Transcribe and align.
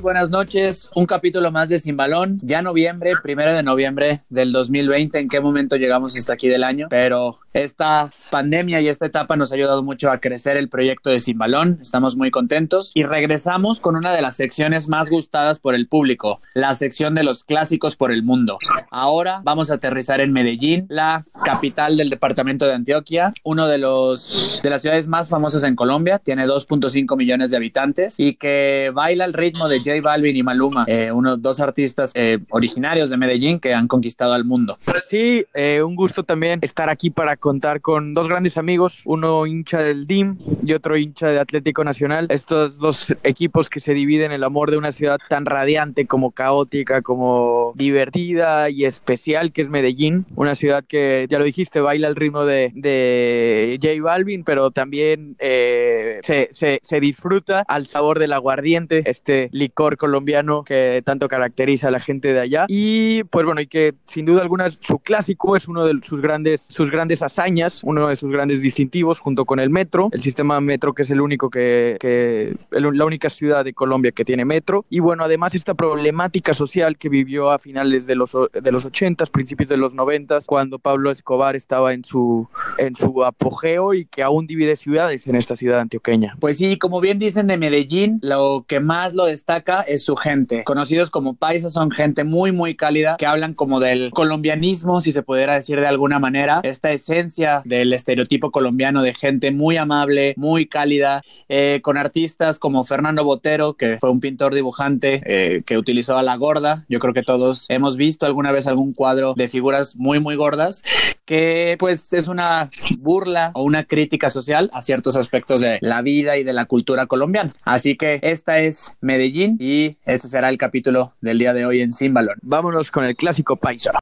buenas 0.00 0.30
noches. 0.30 0.88
Un 0.94 1.06
capítulo 1.06 1.50
más 1.50 1.68
de 1.68 1.78
Sin 1.78 1.96
Balón. 1.96 2.38
Ya 2.42 2.62
noviembre, 2.62 3.12
primero 3.22 3.52
de 3.52 3.62
noviembre 3.62 4.22
del 4.30 4.52
2020. 4.52 5.18
¿En 5.18 5.28
qué 5.28 5.40
momento 5.40 5.76
llegamos 5.76 6.16
hasta 6.16 6.32
aquí 6.32 6.48
del 6.48 6.64
año? 6.64 6.86
Pero 6.88 7.36
esta 7.52 8.10
pandemia 8.30 8.80
y 8.80 8.88
esta 8.88 9.06
etapa 9.06 9.36
nos 9.36 9.52
ha 9.52 9.56
ayudado 9.56 9.82
mucho 9.82 10.10
a 10.10 10.18
crecer 10.18 10.56
el 10.56 10.68
proyecto 10.68 11.10
de 11.10 11.20
Sin 11.20 11.36
Balón. 11.38 11.78
Estamos 11.80 12.16
muy 12.16 12.30
contentos 12.30 12.92
y 12.94 13.02
regresamos 13.02 13.80
con 13.80 13.96
una 13.96 14.12
de 14.12 14.22
las 14.22 14.36
secciones 14.36 14.88
más 14.88 15.10
gustadas 15.10 15.58
por 15.58 15.74
el 15.74 15.86
público, 15.86 16.40
la 16.54 16.74
sección 16.74 17.14
de 17.14 17.24
los 17.24 17.44
clásicos 17.44 17.96
por 17.96 18.12
el 18.12 18.22
mundo. 18.22 18.58
Ahora 18.90 19.40
vamos 19.44 19.70
a 19.70 19.74
aterrizar 19.74 20.20
en 20.20 20.32
Medellín, 20.32 20.86
la 20.88 21.24
capital 21.44 21.96
del 21.96 22.10
departamento 22.10 22.66
de 22.66 22.74
Antioquia, 22.74 23.32
uno 23.44 23.66
de 23.66 23.78
los 23.78 24.60
de 24.62 24.70
las 24.70 24.82
ciudades 24.82 25.06
más 25.06 25.28
famosas 25.28 25.62
en 25.64 25.76
Colombia. 25.76 26.18
Tiene 26.18 26.46
2.5 26.46 27.16
millones 27.16 27.50
de 27.50 27.56
habitantes 27.56 28.14
y 28.18 28.34
que 28.34 28.90
baila 28.94 29.24
al 29.24 29.32
ritmo 29.32 29.68
de 29.68 29.82
J 29.90 30.00
Balvin 30.02 30.36
y 30.36 30.42
Maluma, 30.42 30.84
eh, 30.86 31.10
unos 31.10 31.42
dos 31.42 31.60
artistas 31.60 32.12
eh, 32.14 32.38
originarios 32.50 33.10
de 33.10 33.16
Medellín 33.16 33.58
que 33.58 33.74
han 33.74 33.88
conquistado 33.88 34.32
al 34.32 34.44
mundo. 34.44 34.78
Sí, 35.08 35.44
eh, 35.54 35.82
un 35.82 35.96
gusto 35.96 36.22
también 36.22 36.60
estar 36.62 36.88
aquí 36.88 37.10
para 37.10 37.36
contar 37.36 37.80
con 37.80 38.14
dos 38.14 38.28
grandes 38.28 38.56
amigos, 38.56 39.00
uno 39.04 39.46
hincha 39.46 39.82
del 39.82 40.06
DIM 40.06 40.38
y 40.62 40.72
otro 40.72 40.96
hincha 40.96 41.28
de 41.28 41.40
Atlético 41.40 41.82
Nacional. 41.82 42.26
Estos 42.30 42.78
dos 42.78 43.14
equipos 43.24 43.68
que 43.68 43.80
se 43.80 43.92
dividen 43.94 44.32
el 44.32 44.44
amor 44.44 44.70
de 44.70 44.76
una 44.76 44.92
ciudad 44.92 45.18
tan 45.28 45.46
radiante 45.46 46.06
como 46.06 46.30
caótica, 46.30 47.02
como 47.02 47.72
divertida 47.74 48.70
y 48.70 48.84
especial 48.84 49.52
que 49.52 49.62
es 49.62 49.68
Medellín, 49.68 50.26
una 50.36 50.54
ciudad 50.54 50.84
que, 50.86 51.26
ya 51.28 51.38
lo 51.38 51.44
dijiste, 51.44 51.80
baila 51.80 52.06
al 52.06 52.16
ritmo 52.16 52.44
de, 52.44 52.70
de 52.74 53.78
J 53.82 54.00
Balvin, 54.02 54.44
pero 54.44 54.70
también 54.70 55.36
se, 55.40 56.48
se, 56.52 56.80
se 56.82 57.00
disfruta 57.00 57.64
al 57.66 57.86
sabor 57.86 58.18
del 58.18 58.32
aguardiente, 58.32 59.02
este 59.06 59.48
licor 59.52 59.79
colombiano 59.96 60.64
que 60.64 61.02
tanto 61.04 61.28
caracteriza 61.28 61.88
a 61.88 61.90
la 61.90 62.00
gente 62.00 62.32
de 62.32 62.40
allá. 62.40 62.66
Y 62.68 63.24
pues 63.24 63.44
bueno, 63.44 63.60
y 63.60 63.66
que 63.66 63.94
sin 64.06 64.26
duda 64.26 64.42
alguna 64.42 64.70
su 64.70 64.98
clásico 64.98 65.56
es 65.56 65.68
uno 65.68 65.84
de 65.84 65.98
sus 66.02 66.20
grandes, 66.20 66.60
sus 66.60 66.90
grandes 66.90 67.22
hazañas, 67.22 67.82
uno 67.84 68.08
de 68.08 68.16
sus 68.16 68.30
grandes 68.30 68.62
distintivos 68.62 69.20
junto 69.20 69.44
con 69.44 69.60
el 69.60 69.70
metro, 69.70 70.08
el 70.12 70.22
sistema 70.22 70.60
metro 70.60 70.94
que 70.94 71.02
es 71.02 71.10
el 71.10 71.20
único 71.20 71.50
que, 71.50 71.96
que 72.00 72.54
la 72.70 73.04
única 73.04 73.30
ciudad 73.30 73.64
de 73.64 73.72
Colombia 73.72 74.12
que 74.12 74.24
tiene 74.24 74.44
metro. 74.44 74.84
Y 74.90 75.00
bueno, 75.00 75.24
además 75.24 75.54
esta 75.54 75.74
problemática 75.74 76.54
social 76.54 76.96
que 76.98 77.08
vivió 77.08 77.50
a 77.50 77.58
finales 77.58 78.06
de 78.06 78.14
los, 78.14 78.36
de 78.52 78.72
los 78.72 78.84
80, 78.84 79.26
principios 79.26 79.68
de 79.68 79.76
los 79.76 79.94
90, 79.94 80.40
cuando 80.46 80.78
Pablo 80.78 81.10
Escobar 81.10 81.56
estaba 81.56 81.92
en 81.92 82.04
su, 82.04 82.48
en 82.78 82.96
su 82.96 83.24
apogeo 83.24 83.94
y 83.94 84.06
que 84.06 84.22
aún 84.22 84.46
divide 84.46 84.76
ciudades 84.76 85.26
en 85.26 85.36
esta 85.36 85.56
ciudad 85.56 85.80
antioqueña. 85.80 86.36
Pues 86.40 86.58
sí, 86.58 86.78
como 86.78 87.00
bien 87.00 87.18
dicen 87.18 87.46
de 87.46 87.56
Medellín, 87.56 88.18
lo 88.22 88.64
que 88.66 88.80
más 88.80 89.14
lo 89.14 89.26
destaca 89.26 89.69
es 89.78 90.02
su 90.02 90.16
gente. 90.16 90.64
Conocidos 90.64 91.10
como 91.10 91.34
paisas 91.34 91.72
son 91.72 91.90
gente 91.90 92.24
muy, 92.24 92.52
muy 92.52 92.74
cálida, 92.74 93.16
que 93.18 93.26
hablan 93.26 93.54
como 93.54 93.80
del 93.80 94.10
colombianismo, 94.10 95.00
si 95.00 95.12
se 95.12 95.22
pudiera 95.22 95.54
decir 95.54 95.80
de 95.80 95.86
alguna 95.86 96.18
manera, 96.18 96.60
esta 96.62 96.90
esencia 96.92 97.62
del 97.64 97.92
estereotipo 97.92 98.50
colombiano 98.50 99.02
de 99.02 99.14
gente 99.14 99.50
muy 99.50 99.76
amable, 99.76 100.34
muy 100.36 100.66
cálida, 100.66 101.22
eh, 101.48 101.80
con 101.82 101.96
artistas 101.96 102.58
como 102.58 102.84
Fernando 102.84 103.24
Botero, 103.24 103.74
que 103.74 103.98
fue 103.98 104.10
un 104.10 104.20
pintor 104.20 104.54
dibujante 104.54 105.22
eh, 105.24 105.62
que 105.64 105.78
utilizó 105.78 106.16
a 106.16 106.22
la 106.22 106.36
gorda. 106.36 106.84
Yo 106.88 106.98
creo 106.98 107.14
que 107.14 107.22
todos 107.22 107.66
hemos 107.68 107.96
visto 107.96 108.26
alguna 108.26 108.52
vez 108.52 108.66
algún 108.66 108.92
cuadro 108.92 109.34
de 109.34 109.48
figuras 109.48 109.96
muy, 109.96 110.20
muy 110.20 110.36
gordas, 110.36 110.82
que 111.30 111.76
pues 111.78 112.12
es 112.12 112.26
una 112.26 112.72
burla 112.98 113.52
o 113.54 113.62
una 113.62 113.84
crítica 113.84 114.30
social 114.30 114.68
a 114.72 114.82
ciertos 114.82 115.14
aspectos 115.14 115.60
de 115.60 115.78
la 115.80 116.02
vida 116.02 116.36
y 116.38 116.42
de 116.42 116.52
la 116.52 116.64
cultura 116.64 117.06
colombiana. 117.06 117.52
Así 117.62 117.96
que 117.96 118.18
esta 118.22 118.58
es 118.58 118.96
Medellín 119.00 119.56
y 119.60 119.98
este 120.04 120.26
será 120.26 120.48
el 120.48 120.58
capítulo 120.58 121.14
del 121.20 121.38
día 121.38 121.54
de 121.54 121.66
hoy 121.66 121.82
en 121.82 121.92
Sin 121.92 122.12
Balón. 122.14 122.34
Vámonos 122.42 122.90
con 122.90 123.04
el 123.04 123.14
clásico 123.14 123.54
paisa. 123.54 123.92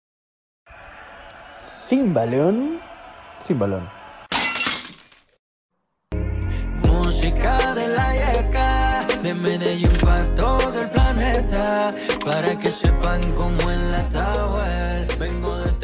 Sin 1.51 2.15
balón, 2.15 2.81
sin 3.41 3.59
balón. 3.59 3.87
Música 6.87 7.75
de 7.75 7.89
la 7.89 8.15
yeca, 8.15 9.07
de 9.23 9.35
Medellín 9.35 9.99
para 10.01 10.35
todo 10.35 10.81
el 10.81 10.89
planeta, 10.89 11.91
para 12.25 12.59
que 12.59 12.71
sepan 12.71 13.21
cómo 13.33 13.71
en 13.71 13.93
la 13.93 14.09
tower 14.09 15.07
vengo 15.19 15.59
de 15.59 15.78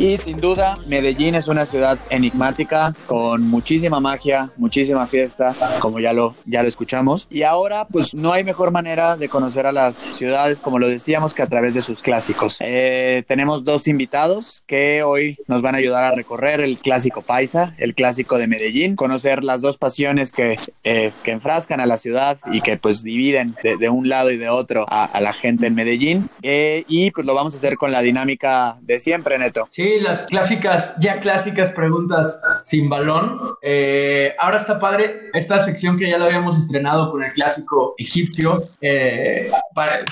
Y 0.00 0.16
sin 0.16 0.38
duda, 0.38 0.78
Medellín 0.86 1.34
es 1.34 1.46
una 1.46 1.66
ciudad 1.66 1.98
enigmática, 2.08 2.94
con 3.04 3.42
muchísima 3.42 4.00
magia, 4.00 4.50
muchísima 4.56 5.06
fiesta, 5.06 5.54
como 5.78 6.00
ya 6.00 6.14
lo, 6.14 6.34
ya 6.46 6.62
lo 6.62 6.68
escuchamos. 6.68 7.28
Y 7.28 7.42
ahora, 7.42 7.86
pues 7.86 8.14
no 8.14 8.32
hay 8.32 8.42
mejor 8.42 8.70
manera 8.70 9.18
de 9.18 9.28
conocer 9.28 9.66
a 9.66 9.72
las 9.72 9.96
ciudades, 9.96 10.58
como 10.58 10.78
lo 10.78 10.88
decíamos, 10.88 11.34
que 11.34 11.42
a 11.42 11.48
través 11.48 11.74
de 11.74 11.82
sus 11.82 12.00
clásicos. 12.00 12.56
Eh, 12.60 13.24
tenemos 13.26 13.62
dos 13.62 13.86
invitados 13.88 14.64
que 14.66 15.02
hoy 15.02 15.36
nos 15.48 15.60
van 15.60 15.74
a 15.74 15.78
ayudar 15.78 16.04
a 16.04 16.12
recorrer 16.12 16.62
el 16.62 16.78
clásico 16.78 17.20
paisa, 17.20 17.74
el 17.76 17.94
clásico 17.94 18.38
de 18.38 18.46
Medellín, 18.46 18.96
conocer 18.96 19.44
las 19.44 19.60
dos 19.60 19.76
pasiones 19.76 20.32
que, 20.32 20.58
eh, 20.82 21.12
que 21.22 21.30
enfrascan 21.30 21.78
a 21.78 21.84
la 21.84 21.98
ciudad 21.98 22.38
y 22.50 22.62
que 22.62 22.78
pues 22.78 23.02
dividen 23.02 23.54
de, 23.62 23.76
de 23.76 23.90
un 23.90 24.08
lado 24.08 24.30
y 24.30 24.38
de 24.38 24.48
otro 24.48 24.86
a, 24.88 25.04
a 25.04 25.20
la 25.20 25.34
gente 25.34 25.66
en 25.66 25.74
Medellín. 25.74 26.30
Eh, 26.40 26.84
y 26.88 27.10
pues 27.10 27.26
lo 27.26 27.34
vamos 27.34 27.52
a 27.52 27.58
hacer 27.58 27.76
con 27.76 27.92
la 27.92 28.00
dinámica 28.00 28.78
de 28.80 28.98
siempre, 28.98 29.38
Neto. 29.38 29.68
Sí, 29.70 29.89
las 29.98 30.20
clásicas, 30.26 30.94
ya 31.00 31.18
clásicas 31.18 31.72
preguntas 31.72 32.40
sin 32.60 32.88
balón. 32.88 33.40
Eh, 33.62 34.34
ahora 34.38 34.58
está 34.58 34.78
padre 34.78 35.30
esta 35.32 35.60
sección 35.62 35.98
que 35.98 36.08
ya 36.08 36.18
la 36.18 36.26
habíamos 36.26 36.56
estrenado 36.56 37.10
con 37.10 37.24
el 37.24 37.32
clásico 37.32 37.94
egipcio. 37.98 38.64
Eh, 38.80 39.50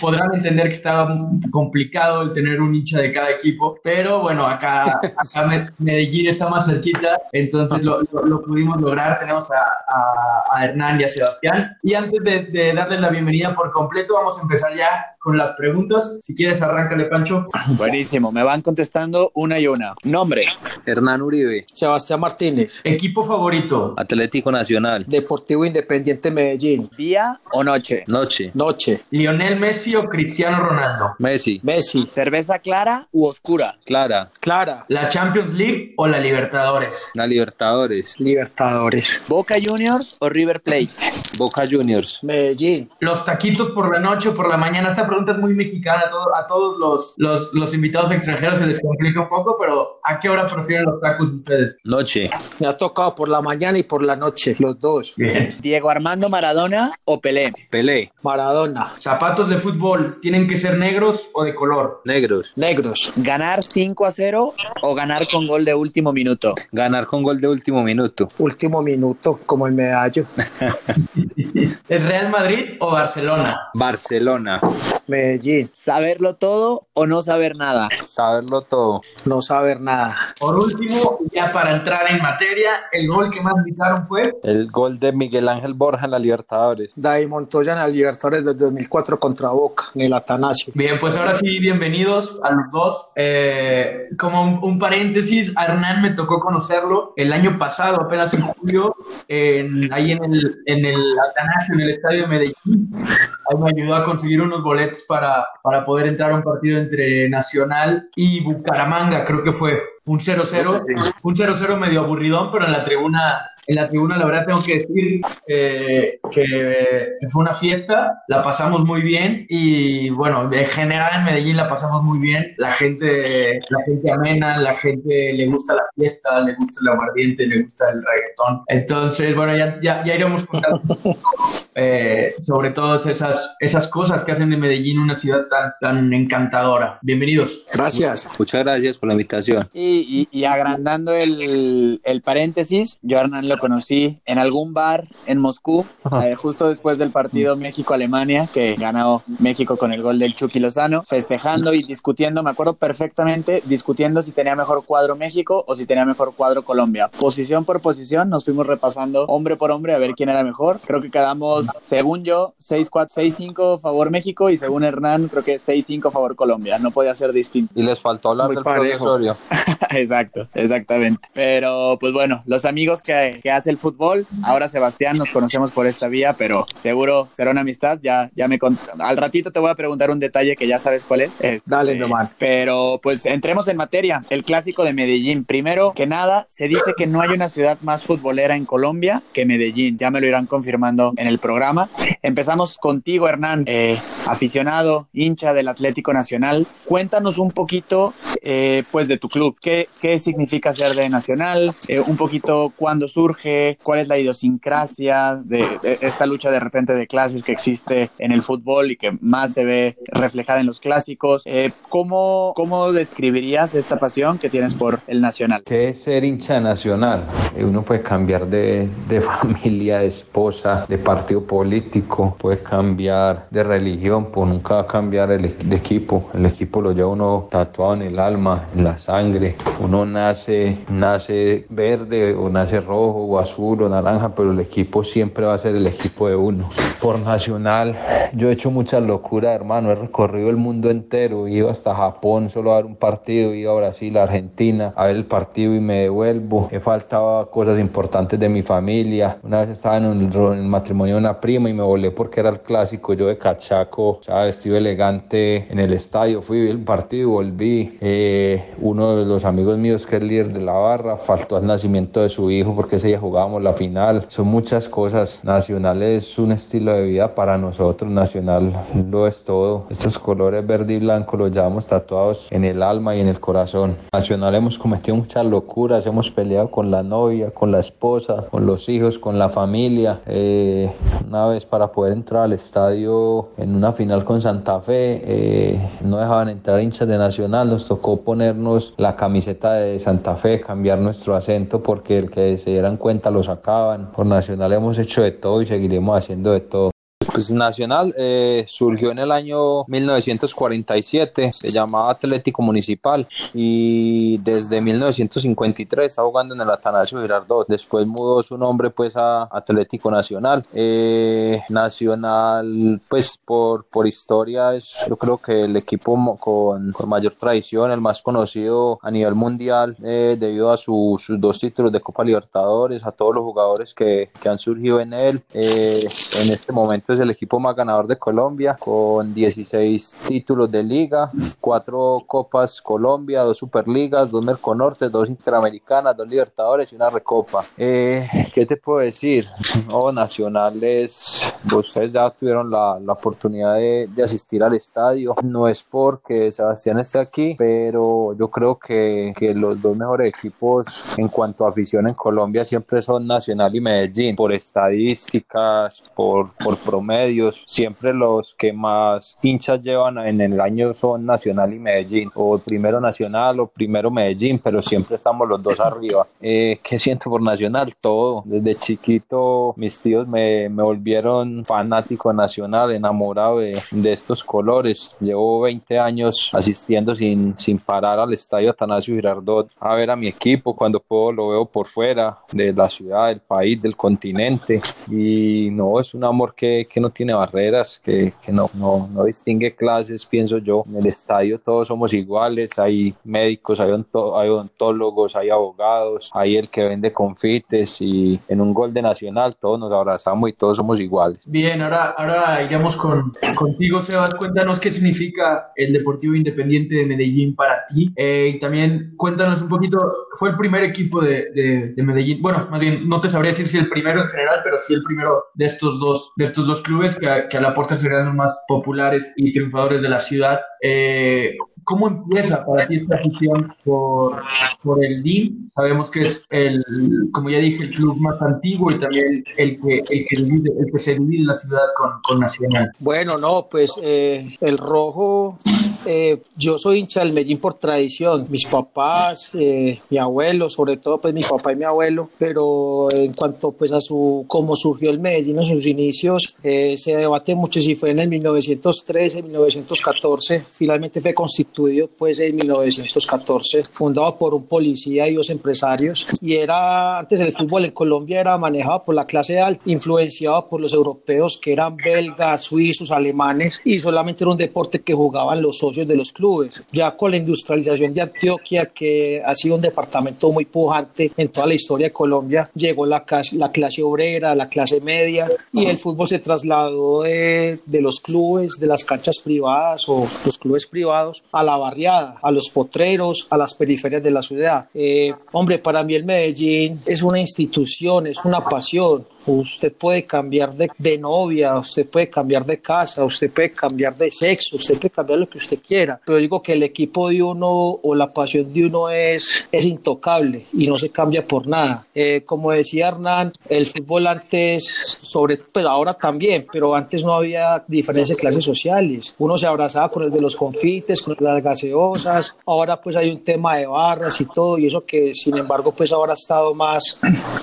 podrán 0.00 0.34
entender 0.34 0.68
que 0.68 0.74
estaba 0.74 1.16
complicado 1.50 2.22
el 2.22 2.32
tener 2.32 2.60
un 2.60 2.74
hincha 2.74 2.98
de 2.98 3.12
cada 3.12 3.30
equipo, 3.30 3.78
pero 3.84 4.20
bueno, 4.20 4.46
acá, 4.46 5.00
acá 5.16 5.72
Medellín 5.78 6.28
está 6.28 6.48
más 6.48 6.66
cerquita, 6.66 7.20
entonces 7.32 7.82
lo, 7.82 8.02
pudimos 8.42 8.80
lograr. 8.80 9.20
Tenemos 9.20 9.50
a, 9.50 9.60
a, 9.60 10.56
a, 10.56 10.64
Hernán 10.64 11.00
y 11.00 11.04
a 11.04 11.08
Sebastián. 11.08 11.76
Y 11.82 11.94
antes 11.94 12.22
de, 12.22 12.42
de 12.44 12.72
darles 12.72 13.00
la 13.00 13.10
bienvenida 13.10 13.54
por 13.54 13.70
completo, 13.72 14.14
vamos 14.14 14.38
a 14.38 14.42
empezar 14.42 14.74
ya 14.74 15.14
con 15.18 15.36
las 15.36 15.52
preguntas. 15.52 16.18
Si 16.22 16.34
quieres, 16.34 16.62
arráncale, 16.62 17.04
Pancho. 17.06 17.46
Buenísimo, 17.68 18.32
me 18.32 18.42
van 18.42 18.62
contestando 18.62 19.30
una 19.34 19.58
y 19.58 19.66
una. 19.66 19.94
Nombre. 20.04 20.46
Hernán 20.86 21.22
Uribe. 21.22 21.64
Sebastián 21.72 22.20
Martínez. 22.20 22.80
Equipo 22.84 23.24
favorito. 23.24 23.94
Atlético 23.96 24.50
Nacional. 24.50 25.04
Deportivo 25.06 25.64
Independiente 25.64 26.30
Medellín. 26.30 26.88
¿Día 26.96 27.40
o 27.52 27.64
noche? 27.64 28.04
Noche. 28.06 28.50
Noche. 28.54 29.02
Lionel 29.10 29.58
Messi 29.58 29.94
o 29.96 30.08
Cristiano 30.08 30.60
Ronaldo. 30.60 31.14
Messi. 31.18 31.60
Messi. 31.62 32.08
¿Cerveza 32.14 32.58
clara 32.60 33.08
u 33.12 33.26
oscura? 33.26 33.76
Clara. 33.84 34.30
Clara. 34.40 34.84
¿La 34.88 35.08
Champions 35.08 35.52
League 35.52 35.94
o 35.96 36.06
la 36.06 36.18
Libertadores? 36.18 37.10
La 37.14 37.26
Libertadores. 37.26 38.18
Libertadores. 38.18 39.20
¿Boca 39.28 39.56
Juniors 39.62 40.16
o 40.20 40.28
River 40.28 40.60
Plate? 40.60 40.90
Boca 41.36 41.66
Juniors. 41.68 42.22
Medellín. 42.22 42.88
Los 43.00 43.24
taquitos 43.24 43.70
por 43.70 43.92
la 43.92 44.00
noche 44.00 44.28
o 44.28 44.34
por 44.34 44.48
la 44.48 44.56
mañana. 44.56 44.88
Esta 44.88 45.06
pregunta 45.08 45.32
es 45.32 45.38
muy 45.38 45.54
mexicana. 45.54 46.04
A, 46.06 46.08
todo, 46.08 46.36
a 46.36 46.46
todos 46.46 46.78
los, 46.78 47.14
los, 47.16 47.52
los 47.52 47.74
invitados 47.74 48.12
extranjeros 48.12 48.58
se 48.58 48.66
les 48.66 48.80
complica 48.80 49.20
un 49.22 49.28
poco, 49.28 49.56
pero 49.58 49.97
¿a 50.08 50.18
qué 50.18 50.28
hora 50.28 50.46
prefieren 50.46 50.86
los 50.86 51.00
tacos 51.00 51.28
ustedes? 51.30 51.78
Noche. 51.84 52.30
Me 52.58 52.66
ha 52.66 52.76
tocado 52.76 53.14
por 53.14 53.28
la 53.28 53.42
mañana 53.42 53.76
y 53.76 53.82
por 53.82 54.02
la 54.02 54.16
noche, 54.16 54.56
los 54.58 54.80
dos. 54.80 55.12
Bien. 55.16 55.54
¿Diego 55.60 55.90
Armando 55.90 56.30
Maradona 56.30 56.92
o 57.04 57.20
Pelé? 57.20 57.52
Pelé. 57.70 58.10
Maradona. 58.22 58.94
¿Zapatos 58.96 59.50
de 59.50 59.58
fútbol 59.58 60.18
tienen 60.22 60.48
que 60.48 60.56
ser 60.56 60.78
negros 60.78 61.30
o 61.34 61.44
de 61.44 61.54
color? 61.54 62.00
Negros. 62.04 62.52
Negros. 62.56 63.12
¿Ganar 63.16 63.62
5 63.62 64.06
a 64.06 64.10
0 64.10 64.54
o 64.82 64.94
ganar 64.94 65.28
con 65.28 65.46
gol 65.46 65.64
de 65.64 65.74
último 65.74 66.12
minuto? 66.12 66.54
Ganar 66.72 67.06
con 67.06 67.22
gol 67.22 67.38
de 67.40 67.48
último 67.48 67.82
minuto. 67.82 68.28
Último 68.38 68.80
minuto, 68.80 69.40
como 69.44 69.66
el 69.66 69.74
medallo. 69.74 70.24
¿El 71.88 72.06
Real 72.06 72.30
Madrid 72.30 72.76
o 72.80 72.92
Barcelona? 72.92 73.68
Barcelona. 73.74 74.60
Medellín. 75.06 75.70
¿Saberlo 75.72 76.34
todo 76.34 76.86
o 76.94 77.06
no 77.06 77.22
saber 77.22 77.56
nada? 77.56 77.88
Saberlo 78.04 78.62
todo. 78.62 79.00
No 79.24 79.42
saber 79.42 79.80
nada. 79.80 79.97
Por 80.38 80.56
último, 80.56 81.18
ya 81.32 81.52
para 81.52 81.76
entrar 81.76 82.10
en 82.10 82.20
materia, 82.22 82.70
el 82.92 83.08
gol 83.08 83.30
que 83.30 83.40
más 83.40 83.54
gritaron 83.64 84.04
fue 84.04 84.34
El 84.42 84.70
gol 84.70 84.98
de 84.98 85.12
Miguel 85.12 85.48
Ángel 85.48 85.74
Borja 85.74 86.04
en 86.04 86.12
la 86.12 86.18
Libertadores. 86.18 86.92
David 86.96 87.28
Montoya 87.28 87.72
en 87.72 87.78
la 87.78 87.88
Libertadores 87.88 88.44
del 88.44 88.56
2004 88.56 89.18
contra 89.18 89.50
Boca, 89.50 89.84
en 89.94 90.02
el 90.02 90.12
Atanasio. 90.12 90.72
Bien, 90.74 90.98
pues 90.98 91.16
ahora 91.16 91.34
sí, 91.34 91.58
bienvenidos 91.58 92.38
a 92.42 92.52
los 92.52 92.70
dos. 92.70 93.10
Eh, 93.16 94.08
como 94.18 94.42
un, 94.42 94.58
un, 94.62 94.78
paréntesis, 94.78 95.52
a 95.56 95.66
Hernán 95.66 96.02
me 96.02 96.10
tocó 96.10 96.40
conocerlo 96.40 97.12
el 97.16 97.32
año 97.32 97.58
pasado, 97.58 98.00
apenas 98.00 98.34
en 98.34 98.42
julio, 98.42 98.94
en, 99.28 99.92
ahí 99.92 100.12
en 100.12 100.24
el, 100.24 100.56
en 100.66 100.84
el 100.84 101.00
Atanasio, 101.30 101.74
en 101.74 101.80
el 101.80 101.90
Estadio 101.90 102.22
de 102.22 102.28
Medellín. 102.28 103.04
Ahí 103.50 103.58
me 103.58 103.70
ayudó 103.70 103.94
a 103.96 104.04
conseguir 104.04 104.40
unos 104.40 104.62
boletos 104.62 105.02
para, 105.08 105.46
para 105.62 105.84
poder 105.84 106.06
entrar 106.06 106.30
a 106.30 106.36
un 106.36 106.42
partido 106.42 106.78
entre 106.78 107.28
Nacional 107.28 108.08
y 108.16 108.40
Bucaramanga, 108.42 109.24
creo 109.24 109.42
que 109.42 109.52
fue. 109.52 109.77
you. 109.78 109.97
Un 110.08 110.20
0-0, 110.20 111.14
un 111.22 111.36
0-0 111.36 111.78
medio 111.78 112.00
aburridón, 112.00 112.50
pero 112.50 112.66
en 112.66 112.72
la 112.72 112.84
tribuna 112.84 113.38
en 113.68 113.76
la 113.76 113.88
tribuna, 113.88 114.16
la 114.16 114.24
verdad 114.24 114.46
tengo 114.46 114.62
que 114.62 114.78
decir 114.78 115.20
eh, 115.46 116.18
que, 116.30 117.18
fue 117.30 117.42
una 117.42 117.52
fiesta, 117.52 118.22
la 118.26 118.42
pasamos 118.42 118.82
muy 118.82 119.02
bien 119.02 119.44
y 119.50 120.08
bueno, 120.08 120.50
en 120.50 120.66
general 120.66 121.10
en 121.16 121.24
Medellín 121.24 121.58
la 121.58 121.68
pasamos 121.68 122.02
muy 122.02 122.18
bien, 122.18 122.54
la 122.56 122.70
gente, 122.70 123.60
la 123.68 123.84
gente 123.84 124.10
amena, 124.10 124.56
la 124.56 124.72
gente 124.72 125.34
le 125.34 125.46
gusta 125.48 125.74
la 125.74 125.82
fiesta, 125.94 126.40
le 126.40 126.54
gusta 126.54 126.80
el 126.82 126.88
aguardiente, 126.88 127.46
le 127.46 127.62
gusta 127.64 127.90
el 127.90 128.02
reggaetón. 128.02 128.62
Entonces, 128.68 129.36
bueno, 129.36 129.54
ya, 129.54 129.78
ya, 129.82 130.02
ya 130.02 130.14
iremos 130.14 130.46
contando 130.46 130.98
eh, 131.74 132.34
sobre 132.46 132.70
todas 132.70 133.04
esas, 133.04 133.54
esas 133.60 133.86
cosas 133.88 134.24
que 134.24 134.32
hacen 134.32 134.48
de 134.48 134.56
Medellín 134.56 134.98
una 134.98 135.14
ciudad 135.14 135.46
tan, 135.50 135.72
tan 135.78 136.12
encantadora. 136.14 136.98
Bienvenidos. 137.02 137.66
Gracias. 137.70 138.30
Muchas 138.38 138.64
gracias 138.64 138.96
por 138.96 139.08
la 139.08 139.12
invitación. 139.12 139.68
Y, 139.74 139.97
y, 140.00 140.28
y 140.30 140.44
agrandando 140.44 141.12
el, 141.12 142.00
el, 142.02 142.22
paréntesis, 142.22 142.98
yo 143.02 143.18
a 143.18 143.22
Hernán 143.22 143.48
lo 143.48 143.58
conocí 143.58 144.18
en 144.24 144.38
algún 144.38 144.74
bar 144.74 145.08
en 145.26 145.38
Moscú, 145.38 145.84
eh, 146.22 146.34
justo 146.34 146.68
después 146.68 146.98
del 146.98 147.10
partido 147.10 147.56
México-Alemania, 147.56 148.48
que 148.52 148.74
ganó 148.76 149.22
México 149.38 149.76
con 149.76 149.92
el 149.92 150.02
gol 150.02 150.18
del 150.18 150.34
Chucky 150.34 150.60
Lozano, 150.60 151.04
festejando 151.04 151.72
y 151.74 151.82
discutiendo, 151.82 152.42
me 152.42 152.50
acuerdo 152.50 152.74
perfectamente, 152.74 153.62
discutiendo 153.66 154.22
si 154.22 154.32
tenía 154.32 154.56
mejor 154.56 154.84
cuadro 154.84 155.16
México 155.16 155.64
o 155.66 155.76
si 155.76 155.86
tenía 155.86 156.04
mejor 156.04 156.34
cuadro 156.34 156.64
Colombia. 156.64 157.08
Posición 157.08 157.64
por 157.64 157.80
posición, 157.80 158.28
nos 158.28 158.44
fuimos 158.44 158.66
repasando 158.66 159.24
hombre 159.24 159.56
por 159.56 159.70
hombre 159.70 159.94
a 159.94 159.98
ver 159.98 160.12
quién 160.12 160.28
era 160.28 160.44
mejor. 160.44 160.80
Creo 160.84 161.00
que 161.00 161.10
quedamos, 161.10 161.66
según 161.80 162.24
yo, 162.24 162.54
6-4, 162.60 163.08
6-5 163.08 163.80
favor 163.80 164.10
México 164.10 164.50
y 164.50 164.56
según 164.56 164.84
Hernán, 164.84 165.28
creo 165.28 165.44
que 165.44 165.56
6-5 165.56 166.10
favor 166.10 166.36
Colombia. 166.36 166.78
No 166.78 166.90
podía 166.90 167.14
ser 167.14 167.32
distinto. 167.32 167.72
Y 167.74 167.82
les 167.82 168.00
faltó 168.00 168.30
hablar 168.30 168.48
Muy 168.48 168.56
del 168.56 168.64
parejo. 168.64 169.18
Exacto, 169.98 170.48
exactamente. 170.54 171.28
Pero 171.32 171.96
pues 172.00 172.12
bueno, 172.12 172.42
los 172.46 172.64
amigos 172.64 173.02
que, 173.02 173.40
que, 173.42 173.50
hace 173.50 173.70
el 173.70 173.78
fútbol, 173.78 174.26
ahora 174.42 174.68
Sebastián, 174.68 175.16
nos 175.16 175.30
conocemos 175.30 175.72
por 175.72 175.86
esta 175.86 176.08
vía, 176.08 176.34
pero 176.34 176.66
seguro 176.76 177.28
será 177.32 177.50
una 177.50 177.62
amistad. 177.62 177.98
Ya, 178.02 178.30
ya 178.34 178.48
me 178.48 178.58
al 178.98 179.16
ratito 179.16 179.50
te 179.50 179.60
voy 179.60 179.70
a 179.70 179.74
preguntar 179.74 180.10
un 180.10 180.18
detalle 180.18 180.56
que 180.56 180.66
ya 180.66 180.78
sabes 180.78 181.04
cuál 181.04 181.22
es. 181.22 181.40
Este, 181.40 181.62
Dale, 181.64 181.94
nomás. 181.94 182.30
Pero 182.38 183.00
pues 183.02 183.24
entremos 183.26 183.68
en 183.68 183.76
materia. 183.76 184.24
El 184.30 184.44
clásico 184.44 184.84
de 184.84 184.92
Medellín. 184.92 185.44
Primero 185.44 185.92
que 185.94 186.06
nada, 186.06 186.46
se 186.48 186.68
dice 186.68 186.92
que 186.96 187.06
no 187.06 187.20
hay 187.20 187.30
una 187.30 187.48
ciudad 187.48 187.78
más 187.82 188.04
futbolera 188.04 188.56
en 188.56 188.64
Colombia 188.64 189.22
que 189.32 189.46
Medellín. 189.46 189.98
Ya 189.98 190.10
me 190.10 190.20
lo 190.20 190.26
irán 190.26 190.46
confirmando 190.46 191.12
en 191.16 191.26
el 191.26 191.38
programa. 191.38 191.88
Empezamos 192.22 192.78
contigo, 192.78 193.28
Hernán, 193.28 193.64
eh, 193.66 193.98
aficionado, 194.26 195.08
hincha 195.12 195.54
del 195.54 195.68
Atlético 195.68 196.12
Nacional. 196.12 196.66
Cuéntanos 196.84 197.38
un 197.38 197.50
poquito, 197.50 198.14
eh, 198.42 198.82
pues, 198.90 199.08
de 199.08 199.18
tu 199.18 199.28
club. 199.28 199.56
¿Qué, 199.60 199.77
qué 200.00 200.18
significa 200.18 200.72
ser 200.72 200.94
de 200.94 201.08
Nacional? 201.08 201.74
Eh, 201.86 202.00
un 202.00 202.16
poquito 202.16 202.72
cuándo 202.76 203.08
surge, 203.08 203.78
cuál 203.82 204.00
es 204.00 204.08
la 204.08 204.18
idiosincrasia 204.18 205.36
de, 205.36 205.66
de, 205.82 205.98
esta 206.00 206.26
lucha 206.26 206.50
de 206.50 206.60
repente 206.60 206.94
de 206.94 207.06
clases 207.06 207.42
que 207.42 207.52
existe 207.52 208.10
en 208.18 208.32
el 208.32 208.42
fútbol 208.42 208.90
y 208.90 208.96
que 208.96 209.16
más 209.20 209.52
se 209.52 209.64
ve 209.64 209.96
reflejada 210.06 210.60
en 210.60 210.66
los 210.66 210.80
clásicos. 210.80 211.42
Eh, 211.44 211.70
¿cómo, 211.88 212.52
¿Cómo 212.56 212.92
describirías 212.92 213.74
esta 213.74 213.98
pasión 213.98 214.38
que 214.38 214.50
tienes 214.50 214.74
por 214.74 215.00
el 215.06 215.20
Nacional? 215.20 215.62
¿Qué 215.64 215.88
es 215.88 216.02
ser 216.02 216.24
hincha 216.24 216.60
nacional? 216.60 217.24
Eh, 217.56 217.64
uno 217.64 217.82
puede 217.82 218.02
cambiar 218.02 218.46
de, 218.46 218.88
de 219.08 219.20
familia, 219.38 219.98
de 219.98 220.06
esposa, 220.06 220.86
de 220.88 220.98
partido 220.98 221.44
político, 221.44 222.36
puede 222.38 222.62
cambiar 222.62 223.46
de 223.50 223.62
religión, 223.62 224.30
pues 224.32 224.48
nunca 224.48 224.74
va 224.74 224.80
a 224.80 224.86
cambiar 224.86 225.30
el 225.32 225.56
de 225.58 225.76
equipo. 225.76 226.30
El 226.34 226.46
equipo 226.46 226.80
lo 226.80 226.92
lleva 226.92 227.08
uno 227.08 227.48
tatuado 227.50 227.94
en 227.94 228.02
el 228.02 228.18
alma, 228.18 228.68
en 228.74 228.84
la 228.84 228.98
sangre. 228.98 229.56
Uno 229.80 230.04
nace, 230.04 230.78
nace 230.90 231.66
verde 231.68 232.34
o 232.34 232.48
nace 232.48 232.80
rojo 232.80 233.24
o 233.24 233.38
azul 233.38 233.82
o 233.82 233.88
naranja, 233.88 234.34
pero 234.34 234.52
el 234.52 234.60
equipo 234.60 235.04
siempre 235.04 235.46
va 235.46 235.54
a 235.54 235.58
ser 235.58 235.76
el 235.76 235.86
equipo 235.86 236.28
de 236.28 236.36
uno. 236.36 236.68
Por 237.00 237.18
Nacional, 237.20 237.96
yo 238.32 238.48
he 238.48 238.52
hecho 238.52 238.70
muchas 238.70 239.02
locuras, 239.02 239.54
hermano. 239.54 239.92
He 239.92 239.94
recorrido 239.94 240.50
el 240.50 240.56
mundo 240.56 240.90
entero. 240.90 241.46
He 241.46 241.52
ido 241.52 241.70
hasta 241.70 241.94
Japón 241.94 242.50
solo 242.50 242.72
a 242.72 242.76
ver 242.76 242.86
un 242.86 242.96
partido, 242.96 243.52
he 243.52 243.58
ido 243.58 243.72
a 243.72 243.76
Brasil, 243.76 244.16
a 244.18 244.24
Argentina, 244.24 244.92
a 244.96 245.06
ver 245.06 245.16
el 245.16 245.24
partido 245.24 245.74
y 245.74 245.80
me 245.80 246.00
devuelvo. 246.00 246.68
He 246.72 246.80
faltado 246.80 247.50
cosas 247.50 247.78
importantes 247.78 248.38
de 248.38 248.48
mi 248.48 248.62
familia. 248.62 249.38
Una 249.42 249.60
vez 249.60 249.70
estaba 249.70 249.96
en, 249.98 250.06
un, 250.06 250.32
en 250.32 250.58
el 250.58 250.68
matrimonio 250.68 251.14
de 251.14 251.20
una 251.20 251.40
prima 251.40 251.70
y 251.70 251.72
me 251.72 251.82
volé 251.82 252.10
porque 252.10 252.40
era 252.40 252.48
el 252.50 252.60
clásico. 252.60 253.14
Yo 253.14 253.26
de 253.28 253.38
cachaco, 253.38 254.20
¿sabes? 254.22 254.56
Vestido 254.56 254.76
elegante 254.76 255.66
en 255.70 255.78
el 255.78 255.92
estadio. 255.92 256.42
Fui, 256.42 256.62
vi 256.62 256.70
el 256.70 256.80
partido 256.80 257.22
y 257.22 257.32
volví. 257.32 257.98
Eh, 258.00 258.74
uno 258.80 259.16
de 259.16 259.24
los 259.24 259.44
amigos 259.44 259.57
míos, 259.64 260.06
que 260.06 260.16
es 260.16 260.22
líder 260.22 260.52
de 260.52 260.60
la 260.60 260.72
barra, 260.72 261.16
faltó 261.16 261.56
al 261.56 261.66
nacimiento 261.66 262.22
de 262.22 262.28
su 262.28 262.50
hijo 262.50 262.74
porque 262.74 262.96
ese 262.96 263.08
día 263.08 263.18
jugábamos 263.18 263.62
la 263.62 263.74
final. 263.74 264.24
Son 264.28 264.46
muchas 264.46 264.88
cosas. 264.88 265.40
Nacional 265.42 266.02
es 266.02 266.38
un 266.38 266.52
estilo 266.52 266.92
de 266.92 267.02
vida 267.02 267.34
para 267.34 267.58
nosotros. 267.58 268.10
Nacional 268.10 268.72
lo 269.10 269.26
es 269.26 269.44
todo. 269.44 269.86
Estos 269.90 270.18
colores 270.18 270.66
verde 270.66 270.94
y 270.94 270.98
blanco 270.98 271.36
los 271.36 271.50
llevamos 271.50 271.86
tatuados 271.86 272.46
en 272.50 272.64
el 272.64 272.82
alma 272.82 273.16
y 273.16 273.20
en 273.20 273.28
el 273.28 273.40
corazón. 273.40 273.96
Nacional 274.12 274.54
hemos 274.54 274.78
cometido 274.78 275.16
muchas 275.16 275.44
locuras. 275.44 276.06
Hemos 276.06 276.30
peleado 276.30 276.70
con 276.70 276.90
la 276.90 277.02
novia, 277.02 277.50
con 277.50 277.72
la 277.72 277.80
esposa, 277.80 278.46
con 278.50 278.66
los 278.66 278.88
hijos, 278.88 279.18
con 279.18 279.38
la 279.38 279.48
familia. 279.48 280.20
Eh, 280.26 280.90
una 281.26 281.46
vez 281.46 281.64
para 281.64 281.92
poder 281.92 282.12
entrar 282.12 282.44
al 282.44 282.52
estadio 282.52 283.48
en 283.56 283.74
una 283.74 283.92
final 283.92 284.24
con 284.24 284.40
Santa 284.40 284.80
Fe, 284.80 285.22
eh, 285.24 285.90
no 286.04 286.18
dejaban 286.18 286.48
entrar 286.48 286.80
hinchas 286.80 287.08
de 287.08 287.18
Nacional. 287.18 287.68
Nos 287.68 287.88
tocó 287.88 288.20
ponernos 288.20 288.94
la 288.96 289.16
camiseta 289.16 289.47
de 289.54 289.98
Santa 289.98 290.36
Fe, 290.36 290.60
cambiar 290.60 290.98
nuestro 290.98 291.34
acento 291.34 291.82
porque 291.82 292.18
el 292.18 292.30
que 292.30 292.58
se 292.58 292.70
dieran 292.70 292.96
cuenta 292.96 293.30
lo 293.30 293.42
sacaban. 293.42 294.12
Por 294.12 294.26
Nacional 294.26 294.72
hemos 294.72 294.98
hecho 294.98 295.22
de 295.22 295.32
todo 295.32 295.62
y 295.62 295.66
seguiremos 295.66 296.16
haciendo 296.18 296.52
de 296.52 296.60
todo. 296.60 296.90
Pues 297.38 297.52
Nacional 297.52 298.12
eh, 298.18 298.64
surgió 298.66 299.12
en 299.12 299.20
el 299.20 299.30
año 299.30 299.84
1947, 299.86 301.52
se 301.52 301.70
llamaba 301.70 302.10
Atlético 302.10 302.62
Municipal 302.62 303.28
y 303.54 304.38
desde 304.38 304.80
1953 304.80 306.06
está 306.06 306.22
jugando 306.22 306.56
en 306.56 306.62
el 306.62 306.68
Atanasio 306.68 307.20
Girardot. 307.20 307.68
Después 307.68 308.08
mudó 308.08 308.42
su 308.42 308.58
nombre 308.58 308.90
pues 308.90 309.16
a 309.16 309.44
Atlético 309.52 310.10
Nacional. 310.10 310.66
Eh, 310.72 311.60
Nacional 311.68 313.00
pues 313.08 313.38
por, 313.44 313.84
por 313.84 314.08
historia 314.08 314.74
es 314.74 314.96
yo 315.08 315.16
creo 315.16 315.38
que 315.38 315.62
el 315.62 315.76
equipo 315.76 316.36
con, 316.40 316.90
con 316.90 317.08
mayor 317.08 317.36
tradición, 317.36 317.92
el 317.92 318.00
más 318.00 318.20
conocido 318.20 318.98
a 319.00 319.12
nivel 319.12 319.36
mundial 319.36 319.96
eh, 320.02 320.36
debido 320.36 320.72
a 320.72 320.76
su, 320.76 321.14
sus 321.24 321.40
dos 321.40 321.60
títulos 321.60 321.92
de 321.92 322.00
Copa 322.00 322.24
Libertadores, 322.24 323.06
a 323.06 323.12
todos 323.12 323.32
los 323.32 323.44
jugadores 323.44 323.94
que, 323.94 324.30
que 324.42 324.48
han 324.48 324.58
surgido 324.58 324.98
en 324.98 325.12
él. 325.12 325.40
Eh, 325.54 326.04
en 326.42 326.50
este 326.50 326.72
momento 326.72 327.12
es 327.12 327.20
el 327.20 327.27
equipo 327.30 327.58
más 327.58 327.74
ganador 327.74 328.06
de 328.06 328.16
Colombia 328.16 328.76
con 328.78 329.32
16 329.34 330.16
títulos 330.26 330.70
de 330.70 330.82
liga, 330.82 331.30
cuatro 331.60 332.22
copas 332.26 332.80
Colombia, 332.80 333.42
dos 333.42 333.58
superligas, 333.58 334.30
dos 334.30 334.44
Merconorte, 334.44 335.08
dos 335.08 335.28
interamericanas, 335.28 336.16
dos 336.16 336.28
Libertadores 336.28 336.92
y 336.92 336.96
una 336.96 337.10
Recopa. 337.10 337.64
Eh, 337.76 338.26
¿Qué 338.52 338.66
te 338.66 338.76
puedo 338.76 338.98
decir? 338.98 339.48
Oh, 339.92 340.12
nacionales, 340.12 341.52
ustedes 341.76 342.12
ya 342.12 342.30
tuvieron 342.30 342.70
la, 342.70 342.98
la 343.00 343.12
oportunidad 343.12 343.76
de, 343.76 344.08
asistir 344.22 344.62
al 344.62 344.74
estadio. 344.74 345.34
No 345.42 345.68
es 345.68 345.82
porque 345.82 346.50
Sebastián 346.52 346.98
esté 346.98 347.18
aquí, 347.18 347.54
pero 347.58 348.34
yo 348.34 348.48
creo 348.48 348.76
que, 348.76 349.32
que 349.36 349.54
los 349.54 349.80
dos 349.80 349.96
mejores 349.96 350.28
equipos 350.28 351.04
en 351.16 351.28
cuanto 351.28 351.64
a 351.64 351.70
afición 351.70 352.08
en 352.08 352.14
Colombia 352.14 352.64
siempre 352.64 353.00
son 353.00 353.26
Nacional 353.26 353.74
y 353.74 353.80
Medellín, 353.80 354.36
por 354.36 354.52
estadísticas, 354.52 356.02
por, 356.14 356.52
por 356.54 356.76
promedios, 357.08 357.62
siempre 357.66 358.12
los 358.12 358.54
que 358.54 358.72
más 358.72 359.38
hinchas 359.42 359.82
llevan 359.82 360.18
en 360.18 360.40
el 360.40 360.60
año 360.60 360.92
son 360.92 361.24
Nacional 361.24 361.72
y 361.72 361.78
Medellín, 361.78 362.30
o 362.34 362.58
primero 362.58 363.00
Nacional 363.00 363.60
o 363.60 363.66
primero 363.66 364.10
Medellín, 364.10 364.60
pero 364.62 364.82
siempre 364.82 365.16
estamos 365.16 365.48
los 365.48 365.62
dos 365.62 365.80
arriba. 365.80 366.26
Eh, 366.40 366.78
¿Qué 366.82 366.98
siento 366.98 367.28
por 367.30 367.42
Nacional? 367.42 367.94
Todo. 368.00 368.42
Desde 368.46 368.76
chiquito 368.76 369.74
mis 369.76 370.00
tíos 370.00 370.26
me, 370.26 370.68
me 370.68 370.82
volvieron 370.82 371.64
fanático 371.64 372.32
nacional, 372.32 372.92
enamorado 372.92 373.58
de, 373.58 373.78
de, 373.90 374.12
estos 374.12 374.44
colores. 374.44 375.14
Llevo 375.20 375.62
20 375.62 375.98
años 375.98 376.50
asistiendo 376.52 377.14
sin, 377.14 377.58
sin 377.58 377.78
parar 377.78 378.20
al 378.20 378.32
estadio 378.32 378.70
Atanasio 378.70 379.14
Girardot 379.16 379.70
a 379.80 379.94
ver 379.94 380.10
a 380.10 380.16
mi 380.16 380.28
equipo. 380.28 380.74
Cuando 380.76 381.00
puedo 381.00 381.32
lo 381.32 381.48
veo 381.48 381.64
por 381.66 381.88
fuera 381.88 382.38
de 382.52 382.72
la 382.72 382.88
ciudad, 382.88 383.28
del 383.28 383.40
país, 383.40 383.82
del 383.82 383.96
continente. 383.96 384.80
Y 385.10 385.68
no, 385.72 385.98
es 386.00 386.14
un 386.14 386.24
amor 386.24 386.54
que, 386.54 386.86
que 386.90 386.97
que 386.98 387.02
no 387.02 387.10
tiene 387.10 387.32
barreras, 387.32 388.00
que, 388.04 388.32
que 388.44 388.50
no, 388.50 388.68
no, 388.74 389.08
no 389.12 389.24
distingue 389.24 389.74
clases, 389.76 390.26
pienso 390.26 390.58
yo. 390.58 390.84
En 390.88 390.96
el 390.96 391.06
estadio 391.06 391.60
todos 391.60 391.86
somos 391.86 392.12
iguales, 392.12 392.76
hay 392.76 393.14
médicos, 393.24 393.78
hay, 393.78 393.90
hay 393.90 394.48
odontólogos, 394.48 395.36
hay 395.36 395.50
abogados, 395.50 396.30
hay 396.34 396.56
el 396.56 396.68
que 396.68 396.84
vende 396.84 397.12
confites 397.12 398.00
y 398.00 398.40
en 398.48 398.60
un 398.60 398.74
gol 398.74 398.92
de 398.92 399.02
Nacional 399.02 399.54
todos 399.54 399.78
nos 399.78 399.92
abrazamos 399.92 400.50
y 400.50 400.52
todos 400.54 400.76
somos 400.76 400.98
iguales. 400.98 401.38
Bien, 401.46 401.80
ahora, 401.80 402.14
ahora 402.18 402.62
iremos 402.62 402.96
con, 402.96 403.32
contigo, 403.54 404.02
Sebas. 404.02 404.34
Cuéntanos 404.34 404.80
qué 404.80 404.90
significa 404.90 405.70
el 405.76 405.92
Deportivo 405.92 406.34
Independiente 406.34 406.96
de 406.96 407.06
Medellín 407.06 407.54
para 407.54 407.86
ti. 407.86 408.12
Eh, 408.16 408.54
y 408.54 408.58
también 408.58 409.14
cuéntanos 409.16 409.62
un 409.62 409.68
poquito, 409.68 410.00
fue 410.34 410.50
el 410.50 410.56
primer 410.56 410.82
equipo 410.82 411.20
de, 411.20 411.92
de, 411.94 412.02
Medellín, 412.02 412.42
bueno, 412.42 412.66
más 412.70 412.80
bien 412.80 413.08
no 413.08 413.20
te 413.20 413.28
sabría 413.28 413.52
decir 413.52 413.68
si 413.68 413.78
el 413.78 413.88
primero 413.88 414.22
en 414.22 414.28
general, 414.28 414.60
pero 414.64 414.78
sí 414.78 414.94
el 414.94 415.02
primero 415.04 415.44
de 415.54 415.66
estos 415.66 416.00
dos, 416.00 416.32
de 416.36 416.46
estos 416.46 416.66
dos 416.66 416.80
clubes 416.88 417.16
que, 417.16 417.28
a 417.28 417.60
la 417.60 417.74
puerta 417.74 417.96
serían 417.96 418.26
los 418.26 418.34
más 418.34 418.64
populares 418.66 419.32
y 419.36 419.52
triunfadores 419.52 420.02
de 420.02 420.08
la 420.08 420.18
ciudad. 420.18 420.60
Eh, 420.82 421.56
¿Cómo 421.88 422.06
empieza 422.06 422.66
para 422.66 422.86
ti 422.86 422.96
esta 422.96 423.16
afición 423.16 423.74
por, 423.82 424.42
por 424.82 425.02
el 425.02 425.22
DIM? 425.22 425.66
Sabemos 425.74 426.10
que 426.10 426.24
es 426.24 426.44
el, 426.50 426.84
como 427.32 427.48
ya 427.48 427.60
dije, 427.60 427.84
el 427.84 427.94
club 427.94 428.18
más 428.18 428.42
antiguo 428.42 428.90
y 428.90 428.98
también 428.98 429.42
el 429.56 429.80
que, 429.80 430.02
el 430.10 430.26
que, 430.26 430.42
divide, 430.42 430.70
el 430.78 430.92
que 430.92 430.98
se 430.98 431.14
divide 431.14 431.46
la 431.46 431.54
ciudad 431.54 431.86
con, 431.96 432.10
con 432.22 432.40
Nacional. 432.40 432.90
Bueno, 432.98 433.38
no, 433.38 433.68
pues 433.70 433.94
eh, 434.02 434.54
el 434.60 434.76
rojo 434.76 435.58
eh, 436.06 436.42
yo 436.56 436.78
soy 436.78 436.98
hincha 436.98 437.20
del 437.20 437.32
Medellín 437.32 437.58
por 437.58 437.74
tradición, 437.74 438.46
mis 438.50 438.66
papás, 438.66 439.50
eh, 439.54 439.98
mi 440.10 440.18
abuelo, 440.18 440.70
sobre 440.70 440.96
todo 440.96 441.20
pues 441.20 441.34
mi 441.34 441.42
papá 441.42 441.72
y 441.72 441.76
mi 441.76 441.84
abuelo, 441.84 442.30
pero 442.38 443.08
en 443.12 443.32
cuanto 443.32 443.72
pues 443.72 443.92
a 443.92 444.00
su 444.00 444.44
cómo 444.46 444.76
surgió 444.76 445.10
el 445.10 445.20
Medellín 445.20 445.58
en 445.58 445.64
sus 445.64 445.86
inicios, 445.86 446.54
eh, 446.62 446.96
se 446.98 447.16
debate 447.16 447.54
mucho 447.54 447.80
si 447.80 447.94
fue 447.94 448.10
en 448.10 448.20
el 448.20 448.28
1913, 448.28 449.42
1914, 449.42 450.64
finalmente 450.70 451.20
fue 451.20 451.34
constituido 451.34 451.77
pues 452.16 452.40
en 452.40 452.56
1914, 452.56 453.82
fundado 453.92 454.36
por 454.36 454.54
un 454.54 454.66
policía 454.66 455.28
y 455.28 455.34
dos 455.34 455.50
empresarios 455.50 456.26
y 456.40 456.54
era 456.56 457.18
antes 457.18 457.40
el 457.40 457.52
fútbol 457.52 457.84
en 457.84 457.90
Colombia 457.92 458.40
era 458.40 458.58
manejado 458.58 459.04
por 459.04 459.14
la 459.14 459.26
clase 459.26 459.60
alta, 459.60 459.82
influenciado 459.86 460.68
por 460.68 460.80
los 460.80 460.92
europeos 460.92 461.56
que 461.56 461.72
eran 461.72 461.96
belgas, 461.96 462.62
suizos, 462.62 463.10
alemanes 463.10 463.80
y 463.84 464.00
solamente 464.00 464.42
era 464.44 464.50
un 464.50 464.56
deporte 464.56 465.00
que 465.02 465.14
jugaban 465.14 465.62
los 465.62 465.78
socios 465.78 466.06
de 466.06 466.16
los 466.16 466.32
clubes. 466.32 466.82
Ya 466.92 467.16
con 467.16 467.30
la 467.30 467.36
industrialización 467.36 468.12
de 468.12 468.22
Antioquia, 468.22 468.86
que 468.86 469.40
ha 469.44 469.54
sido 469.54 469.76
un 469.76 469.80
departamento 469.80 470.50
muy 470.50 470.64
pujante 470.64 471.30
en 471.36 471.48
toda 471.48 471.68
la 471.68 471.74
historia 471.74 472.08
de 472.08 472.12
Colombia, 472.12 472.70
llegó 472.74 473.06
la, 473.06 473.24
la 473.52 473.70
clase 473.70 474.02
obrera, 474.02 474.54
la 474.54 474.68
clase 474.68 475.00
media 475.00 475.48
y 475.72 475.86
el 475.86 475.98
fútbol 475.98 476.28
se 476.28 476.40
trasladó 476.40 477.22
de, 477.22 477.80
de 477.86 478.00
los 478.00 478.20
clubes, 478.20 478.74
de 478.80 478.86
las 478.86 479.04
canchas 479.04 479.38
privadas 479.38 480.08
o 480.08 480.26
los 480.44 480.58
clubes 480.58 480.86
privados 480.86 481.44
a 481.52 481.62
la 481.62 481.67
barriada, 481.76 482.36
a 482.42 482.50
los 482.50 482.68
potreros, 482.68 483.46
a 483.50 483.56
las 483.56 483.74
periferias 483.74 484.22
de 484.22 484.30
la 484.30 484.42
ciudad. 484.42 484.86
Eh, 484.94 485.32
hombre, 485.52 485.78
para 485.78 486.02
mí 486.02 486.14
el 486.14 486.24
Medellín 486.24 487.00
es 487.06 487.22
una 487.22 487.40
institución, 487.40 488.26
es 488.26 488.44
una 488.44 488.64
pasión 488.64 489.26
Usted 489.46 489.92
puede 489.92 490.24
cambiar 490.24 490.74
de, 490.74 490.90
de, 490.98 491.18
novia, 491.18 491.78
usted 491.78 492.06
puede 492.06 492.28
cambiar 492.28 492.64
de 492.66 492.80
casa, 492.80 493.24
usted 493.24 493.50
puede 493.50 493.72
cambiar 493.72 494.16
de 494.16 494.30
sexo, 494.30 494.76
usted 494.76 494.96
puede 494.96 495.10
cambiar 495.10 495.38
lo 495.38 495.48
que 495.48 495.58
usted 495.58 495.78
quiera. 495.86 496.20
Pero 496.24 496.38
digo 496.38 496.62
que 496.62 496.72
el 496.72 496.82
equipo 496.82 497.28
de 497.28 497.42
uno 497.42 497.68
o 497.68 498.14
la 498.14 498.32
pasión 498.32 498.72
de 498.72 498.86
uno 498.86 499.10
es, 499.10 499.66
es 499.72 499.84
intocable 499.84 500.66
y 500.72 500.86
no 500.86 500.98
se 500.98 501.10
cambia 501.10 501.46
por 501.46 501.66
nada. 501.66 502.06
Eh, 502.14 502.42
como 502.44 502.72
decía 502.72 503.08
Hernán, 503.08 503.52
el 503.68 503.86
fútbol 503.86 504.26
antes, 504.26 504.84
sobre, 505.22 505.56
pues 505.56 505.84
ahora 505.86 506.14
también, 506.14 506.66
pero 506.70 506.94
antes 506.94 507.24
no 507.24 507.34
había 507.34 507.82
diferencia 507.86 508.34
de 508.34 508.40
clases 508.40 508.64
sociales. 508.64 509.34
Uno 509.38 509.56
se 509.56 509.66
abrazaba 509.66 510.08
con 510.08 510.24
el 510.24 510.30
de 510.30 510.40
los 510.40 510.56
confites, 510.56 511.22
con 511.22 511.36
las 511.40 511.62
gaseosas. 511.62 512.58
Ahora 512.66 513.00
pues 513.00 513.16
hay 513.16 513.30
un 513.30 513.42
tema 513.42 513.76
de 513.76 513.86
barras 513.86 514.40
y 514.40 514.46
todo 514.46 514.78
y 514.78 514.86
eso 514.86 515.04
que 515.04 515.32
sin 515.34 515.56
embargo 515.56 515.92
pues 515.92 516.12
ahora 516.12 516.32
ha 516.32 516.34
estado 516.34 516.74
más, 516.74 517.18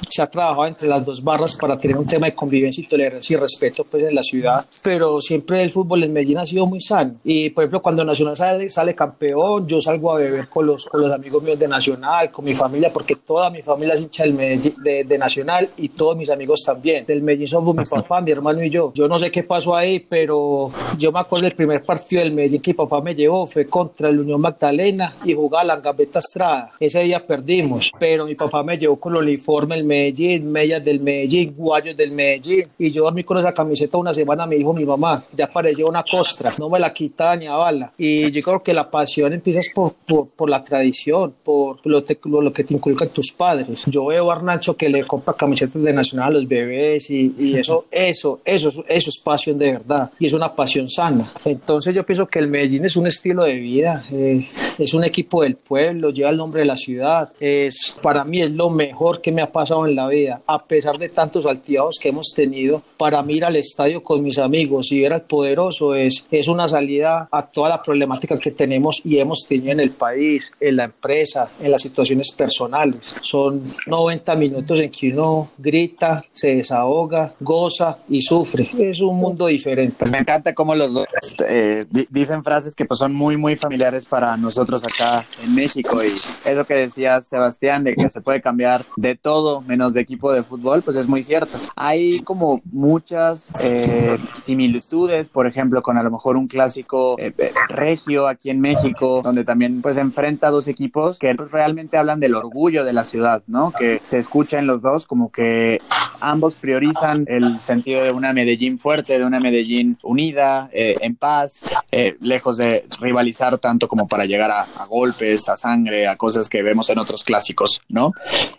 se 0.10 0.22
ha 0.22 0.28
trabajado 0.28 0.66
entre 0.66 0.88
las 0.88 1.06
dos 1.06 1.24
barras 1.24 1.56
para 1.56 1.75
tener 1.78 1.98
un 1.98 2.08
tema 2.08 2.28
de 2.28 2.36
convivencia 2.36 2.84
y 2.84 2.88
tolerancia 2.88 3.36
y 3.36 3.38
respeto 3.38 3.84
pues 3.84 4.04
en 4.04 4.16
la 4.16 4.24
ciudad, 4.24 4.66
pero 4.84 5.22
siempre 5.22 5.62
el 5.64 5.70
fútbol 5.70 6.04
en 6.04 6.14
Medellín 6.14 6.38
ha 6.38 6.46
sido 6.46 6.66
muy 6.66 6.82
sano 6.82 7.16
y 7.24 7.50
por 7.50 7.64
ejemplo 7.64 7.82
cuando 7.82 8.06
Nacional 8.06 8.36
sale, 8.36 8.70
sale 8.70 8.94
campeón, 8.94 9.68
yo 9.68 9.82
salgo 9.82 10.14
a 10.14 10.20
beber 10.20 10.48
con 10.48 10.66
los, 10.66 10.86
con 10.86 11.02
los 11.02 11.12
amigos 11.12 11.44
míos 11.44 11.60
de 11.60 11.68
Nacional, 11.68 12.32
con 12.32 12.46
mi 12.46 12.54
familia, 12.54 12.92
porque 12.92 13.16
toda 13.16 13.50
mi 13.50 13.62
familia 13.62 13.96
es 13.96 14.02
hincha 14.02 14.24
del 14.24 14.34
Medellín, 14.34 14.76
de, 14.84 15.04
de, 15.04 15.18
Nacional 15.18 15.70
y 15.78 15.90
todos 15.90 16.16
mis 16.16 16.30
amigos 16.30 16.64
también. 16.66 17.06
Del 17.06 17.22
Medellín 17.22 17.48
somos 17.48 17.76
mi 17.76 17.84
papá, 17.84 18.22
mi 18.22 18.32
hermano 18.32 18.64
y 18.64 18.70
yo. 18.70 18.92
Yo 18.94 19.08
no 19.08 19.18
sé 19.18 19.32
qué 19.32 19.44
pasó 19.44 19.76
ahí, 19.76 20.00
pero 20.00 20.72
yo 20.98 21.12
me 21.12 21.20
acuerdo 21.20 21.46
del 21.46 21.56
primer 21.56 21.84
partido 21.84 22.22
del 22.22 22.34
Medellín 22.34 22.62
que 22.62 22.72
mi 22.72 22.76
papá 22.76 23.02
me 23.02 23.16
llevó, 23.16 23.48
fue 23.48 23.66
contra 23.66 24.10
el 24.10 24.20
Unión 24.20 24.42
Magdalena 24.42 25.16
y 25.24 25.34
jugaba 25.34 25.64
la 25.64 25.78
Gambetta 25.78 26.20
Estrada. 26.20 26.72
Ese 26.80 27.02
día 27.02 27.26
perdimos, 27.26 27.92
pero 28.00 28.26
mi 28.26 28.36
papá 28.36 28.64
me 28.64 28.78
llevó 28.78 28.98
con 28.98 29.16
el 29.16 29.24
uniforme 29.24 29.76
del 29.76 29.86
Medellín, 29.86 30.52
medias 30.52 30.84
del 30.84 31.00
Medellín, 31.00 31.55
guayos 31.56 31.96
del 31.96 32.12
Medellín 32.12 32.64
y 32.78 32.92
yo 32.92 33.04
dormí 33.04 33.24
con 33.24 33.38
esa 33.38 33.54
camiseta 33.54 33.98
una 33.98 34.14
semana, 34.14 34.46
me 34.46 34.56
dijo 34.56 34.74
mi 34.74 34.86
mamá, 34.86 35.24
ya 35.36 35.46
apareció 35.46 35.88
una 35.88 36.04
costra, 36.04 36.54
no 36.58 36.70
me 36.70 36.80
la 36.80 36.94
quita 36.94 37.36
ni 37.36 37.48
a 37.48 37.56
bala. 37.56 37.94
Y 37.98 38.32
yo 38.32 38.42
creo 38.42 38.64
que 38.64 38.74
la 38.74 38.90
pasión 38.90 39.34
empieza 39.34 39.62
por, 39.74 39.94
por, 39.94 40.28
por 40.30 40.50
la 40.50 40.64
tradición, 40.64 41.34
por 41.44 41.80
lo, 41.86 42.04
te, 42.04 42.18
lo, 42.26 42.52
que 42.52 42.64
te 42.64 42.74
inculcan 42.74 43.10
tus 43.10 43.32
padres. 43.32 43.86
Yo 43.88 44.08
veo 44.08 44.32
a 44.32 44.36
Arnacho 44.36 44.76
que 44.76 44.90
le 44.90 45.04
compra 45.04 45.34
camisetas 45.34 45.82
de 45.82 45.94
Nacional 45.94 46.28
a 46.28 46.32
los 46.32 46.48
bebés 46.48 47.10
y, 47.10 47.34
y 47.38 47.58
eso, 47.58 47.86
eso, 47.92 48.42
eso, 48.44 48.70
eso 48.88 49.10
es 49.10 49.18
pasión 49.24 49.58
de 49.58 49.74
verdad 49.74 50.12
y 50.20 50.26
es 50.26 50.34
una 50.34 50.54
pasión 50.54 50.90
sana. 50.90 51.32
Entonces 51.44 51.94
yo 51.94 52.06
pienso 52.06 52.28
que 52.28 52.40
el 52.40 52.48
Medellín 52.48 52.86
es 52.86 52.96
un 52.96 53.08
estilo 53.08 53.44
de 53.44 53.56
vida, 53.56 54.04
eh, 54.12 54.48
es 54.78 54.94
un 54.94 55.04
equipo 55.04 55.44
del 55.44 55.56
pueblo, 55.56 56.10
lleva 56.10 56.30
el 56.30 56.38
nombre 56.38 56.62
de 56.62 56.68
la 56.68 56.76
ciudad, 56.76 57.32
es 57.40 57.98
para 58.02 58.24
mí 58.24 58.42
es 58.42 58.52
lo 58.52 58.70
mejor 58.70 59.22
que 59.22 59.32
me 59.32 59.42
ha 59.42 59.52
pasado 59.52 59.88
en 59.88 59.96
la 59.96 60.08
vida, 60.08 60.42
a 60.46 60.66
pesar 60.66 60.98
de 60.98 61.10
tantos 61.10 61.45
altiados 61.46 61.98
que 62.02 62.10
hemos 62.10 62.34
tenido, 62.36 62.82
para 62.98 63.24
ir 63.30 63.46
al 63.46 63.56
estadio 63.56 64.04
con 64.04 64.24
mis 64.24 64.38
amigos 64.38 64.92
y 64.92 65.02
ver 65.02 65.14
al 65.14 65.22
poderoso 65.24 65.96
es, 65.96 66.28
es 66.32 66.48
una 66.48 66.68
salida 66.68 67.28
a 67.32 67.46
toda 67.46 67.70
la 67.70 67.82
problemática 67.82 68.38
que 68.38 68.52
tenemos 68.52 69.02
y 69.04 69.20
hemos 69.20 69.46
tenido 69.48 69.72
en 69.72 69.80
el 69.80 69.92
país, 69.92 70.52
en 70.60 70.78
la 70.78 70.86
empresa, 70.86 71.50
en 71.62 71.72
las 71.72 71.82
situaciones 71.82 72.32
personales. 72.32 73.16
Son 73.22 73.64
90 73.88 74.36
minutos 74.36 74.80
en 74.80 74.90
que 74.90 75.10
uno 75.10 75.50
grita, 75.58 76.24
se 76.32 76.56
desahoga, 76.56 77.34
goza 77.40 77.98
y 78.10 78.22
sufre. 78.22 78.70
Es 78.78 79.02
un 79.02 79.18
mundo 79.18 79.48
diferente. 79.48 79.96
Pues 80.00 80.12
me 80.12 80.20
encanta 80.20 80.54
cómo 80.54 80.76
los 80.76 80.94
dos 80.94 81.06
eh, 81.48 81.86
dicen 82.10 82.44
frases 82.44 82.76
que 82.76 82.86
pues 82.86 82.98
son 82.98 83.14
muy, 83.14 83.38
muy 83.38 83.56
familiares 83.56 84.06
para 84.06 84.38
nosotros 84.38 84.84
acá 84.84 85.26
en 85.44 85.54
México 85.54 86.04
y 86.04 86.08
eso 86.08 86.66
que 86.66 86.74
decía 86.74 87.22
Sebastián 87.22 87.84
de 87.84 87.94
que 87.94 88.10
se 88.10 88.22
puede 88.22 88.42
cambiar 88.42 88.86
de 88.96 89.16
todo 89.16 89.62
menos 89.62 89.94
de 89.94 90.02
equipo 90.02 90.32
de 90.32 90.44
fútbol, 90.44 90.82
pues 90.82 90.98
es 90.98 91.08
muy 91.08 91.22
cierto. 91.22 91.35
Hay 91.76 92.20
como 92.22 92.62
muchas 92.72 93.52
eh, 93.64 94.18
similitudes, 94.34 95.30
por 95.30 95.48
ejemplo, 95.48 95.82
con 95.82 95.98
a 95.98 96.04
lo 96.04 96.12
mejor 96.12 96.38
un 96.38 96.48
clásico 96.48 97.16
eh, 97.20 97.34
regio 97.70 98.28
aquí 98.28 98.50
en 98.50 98.60
México, 98.60 99.22
donde 99.24 99.44
también 99.44 99.82
pues 99.82 99.98
enfrenta 99.98 100.50
dos 100.50 100.68
equipos 100.68 101.20
que 101.20 101.34
realmente 101.34 101.98
hablan 101.98 102.20
del 102.20 102.36
orgullo 102.36 102.84
de 102.84 102.94
la 102.94 103.04
ciudad, 103.04 103.44
¿no? 103.48 103.72
Que 103.72 104.02
se 104.08 104.18
escucha 104.18 104.60
en 104.60 104.68
los 104.68 104.82
dos 104.82 105.06
como 105.06 105.32
que 105.32 105.82
ambos 106.20 106.56
priorizan 106.56 107.26
el 107.28 107.60
sentido 107.60 108.04
de 108.04 108.12
una 108.12 108.34
Medellín 108.34 108.78
fuerte, 108.78 109.18
de 109.18 109.26
una 109.26 109.40
Medellín 109.40 109.98
unida, 110.04 110.70
eh, 110.74 110.96
en 111.02 111.16
paz, 111.16 111.64
eh, 111.92 112.16
lejos 112.22 112.58
de 112.58 112.86
rivalizar 113.00 113.58
tanto 113.58 113.88
como 113.88 114.08
para 114.08 114.26
llegar 114.26 114.52
a, 114.52 114.62
a, 114.62 114.86
golpes, 114.86 115.50
a 115.50 115.58
sangre, 115.58 116.08
a 116.08 116.16
cosas 116.16 116.50
que 116.50 116.62
vemos 116.64 116.90
en 116.90 117.00
otros 117.00 117.24
clásicos, 117.24 117.82
¿no? 117.90 118.12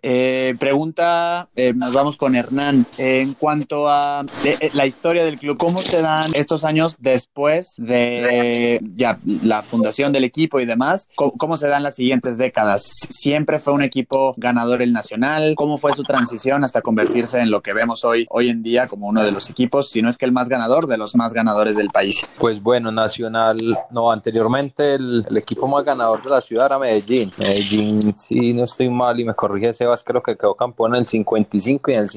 Eh, 0.02 0.54
pregunta, 0.58 1.48
nos 1.74 1.92
vamos 1.92 2.16
con 2.16 2.34
Hernán, 2.34 2.65
en 2.98 3.34
cuanto 3.34 3.88
a 3.88 4.24
la 4.74 4.86
historia 4.86 5.24
del 5.24 5.38
club, 5.38 5.56
¿cómo 5.56 5.78
se 5.78 6.02
dan 6.02 6.30
estos 6.34 6.64
años 6.64 6.96
después 6.98 7.74
de 7.78 8.80
ya 8.96 9.18
la 9.42 9.62
fundación 9.62 10.12
del 10.12 10.24
equipo 10.24 10.60
y 10.60 10.66
demás? 10.66 11.08
¿Cómo, 11.14 11.56
se 11.56 11.68
dan 11.68 11.82
las 11.82 11.94
siguientes 11.94 12.38
décadas? 12.38 12.82
¿Siempre 13.10 13.58
fue 13.58 13.72
un 13.72 13.82
equipo 13.82 14.32
ganador 14.36 14.82
el 14.82 14.92
Nacional? 14.92 15.54
¿Cómo 15.56 15.78
fue 15.78 15.92
su 15.94 16.02
transición 16.02 16.64
hasta 16.64 16.82
convertirse 16.82 17.40
en 17.40 17.50
lo 17.50 17.62
que 17.62 17.72
vemos 17.72 18.04
hoy, 18.04 18.26
hoy 18.30 18.50
en 18.50 18.62
día 18.62 18.88
como 18.88 19.06
uno 19.06 19.22
de 19.22 19.30
los 19.30 19.48
equipos, 19.50 19.90
si 19.90 20.02
no 20.02 20.08
es 20.08 20.18
que 20.18 20.24
el 20.24 20.32
más 20.32 20.48
ganador, 20.48 20.86
de 20.86 20.98
los 20.98 21.14
más 21.14 21.32
ganadores 21.32 21.76
del 21.76 21.90
país? 21.90 22.26
Pues 22.38 22.62
bueno, 22.62 22.90
Nacional, 22.90 23.58
no, 23.90 24.10
anteriormente 24.10 24.94
el, 24.94 25.26
equipo 25.36 25.68
más 25.68 25.84
ganador 25.84 26.22
de 26.22 26.30
la 26.30 26.40
ciudad 26.40 26.66
era 26.66 26.78
Medellín. 26.78 27.32
Medellín, 27.36 28.14
si 28.16 28.52
no 28.52 28.64
estoy 28.64 28.88
mal 28.88 29.18
y 29.20 29.24
me 29.24 29.34
corrige 29.34 29.72
Sebas, 29.72 30.02
creo 30.02 30.22
que 30.22 30.36
quedó 30.36 30.54
campeón 30.54 30.94
en 30.94 31.00
el 31.00 31.06
55 31.06 31.90
y 31.90 31.94
en 31.94 32.00
el 32.00 32.08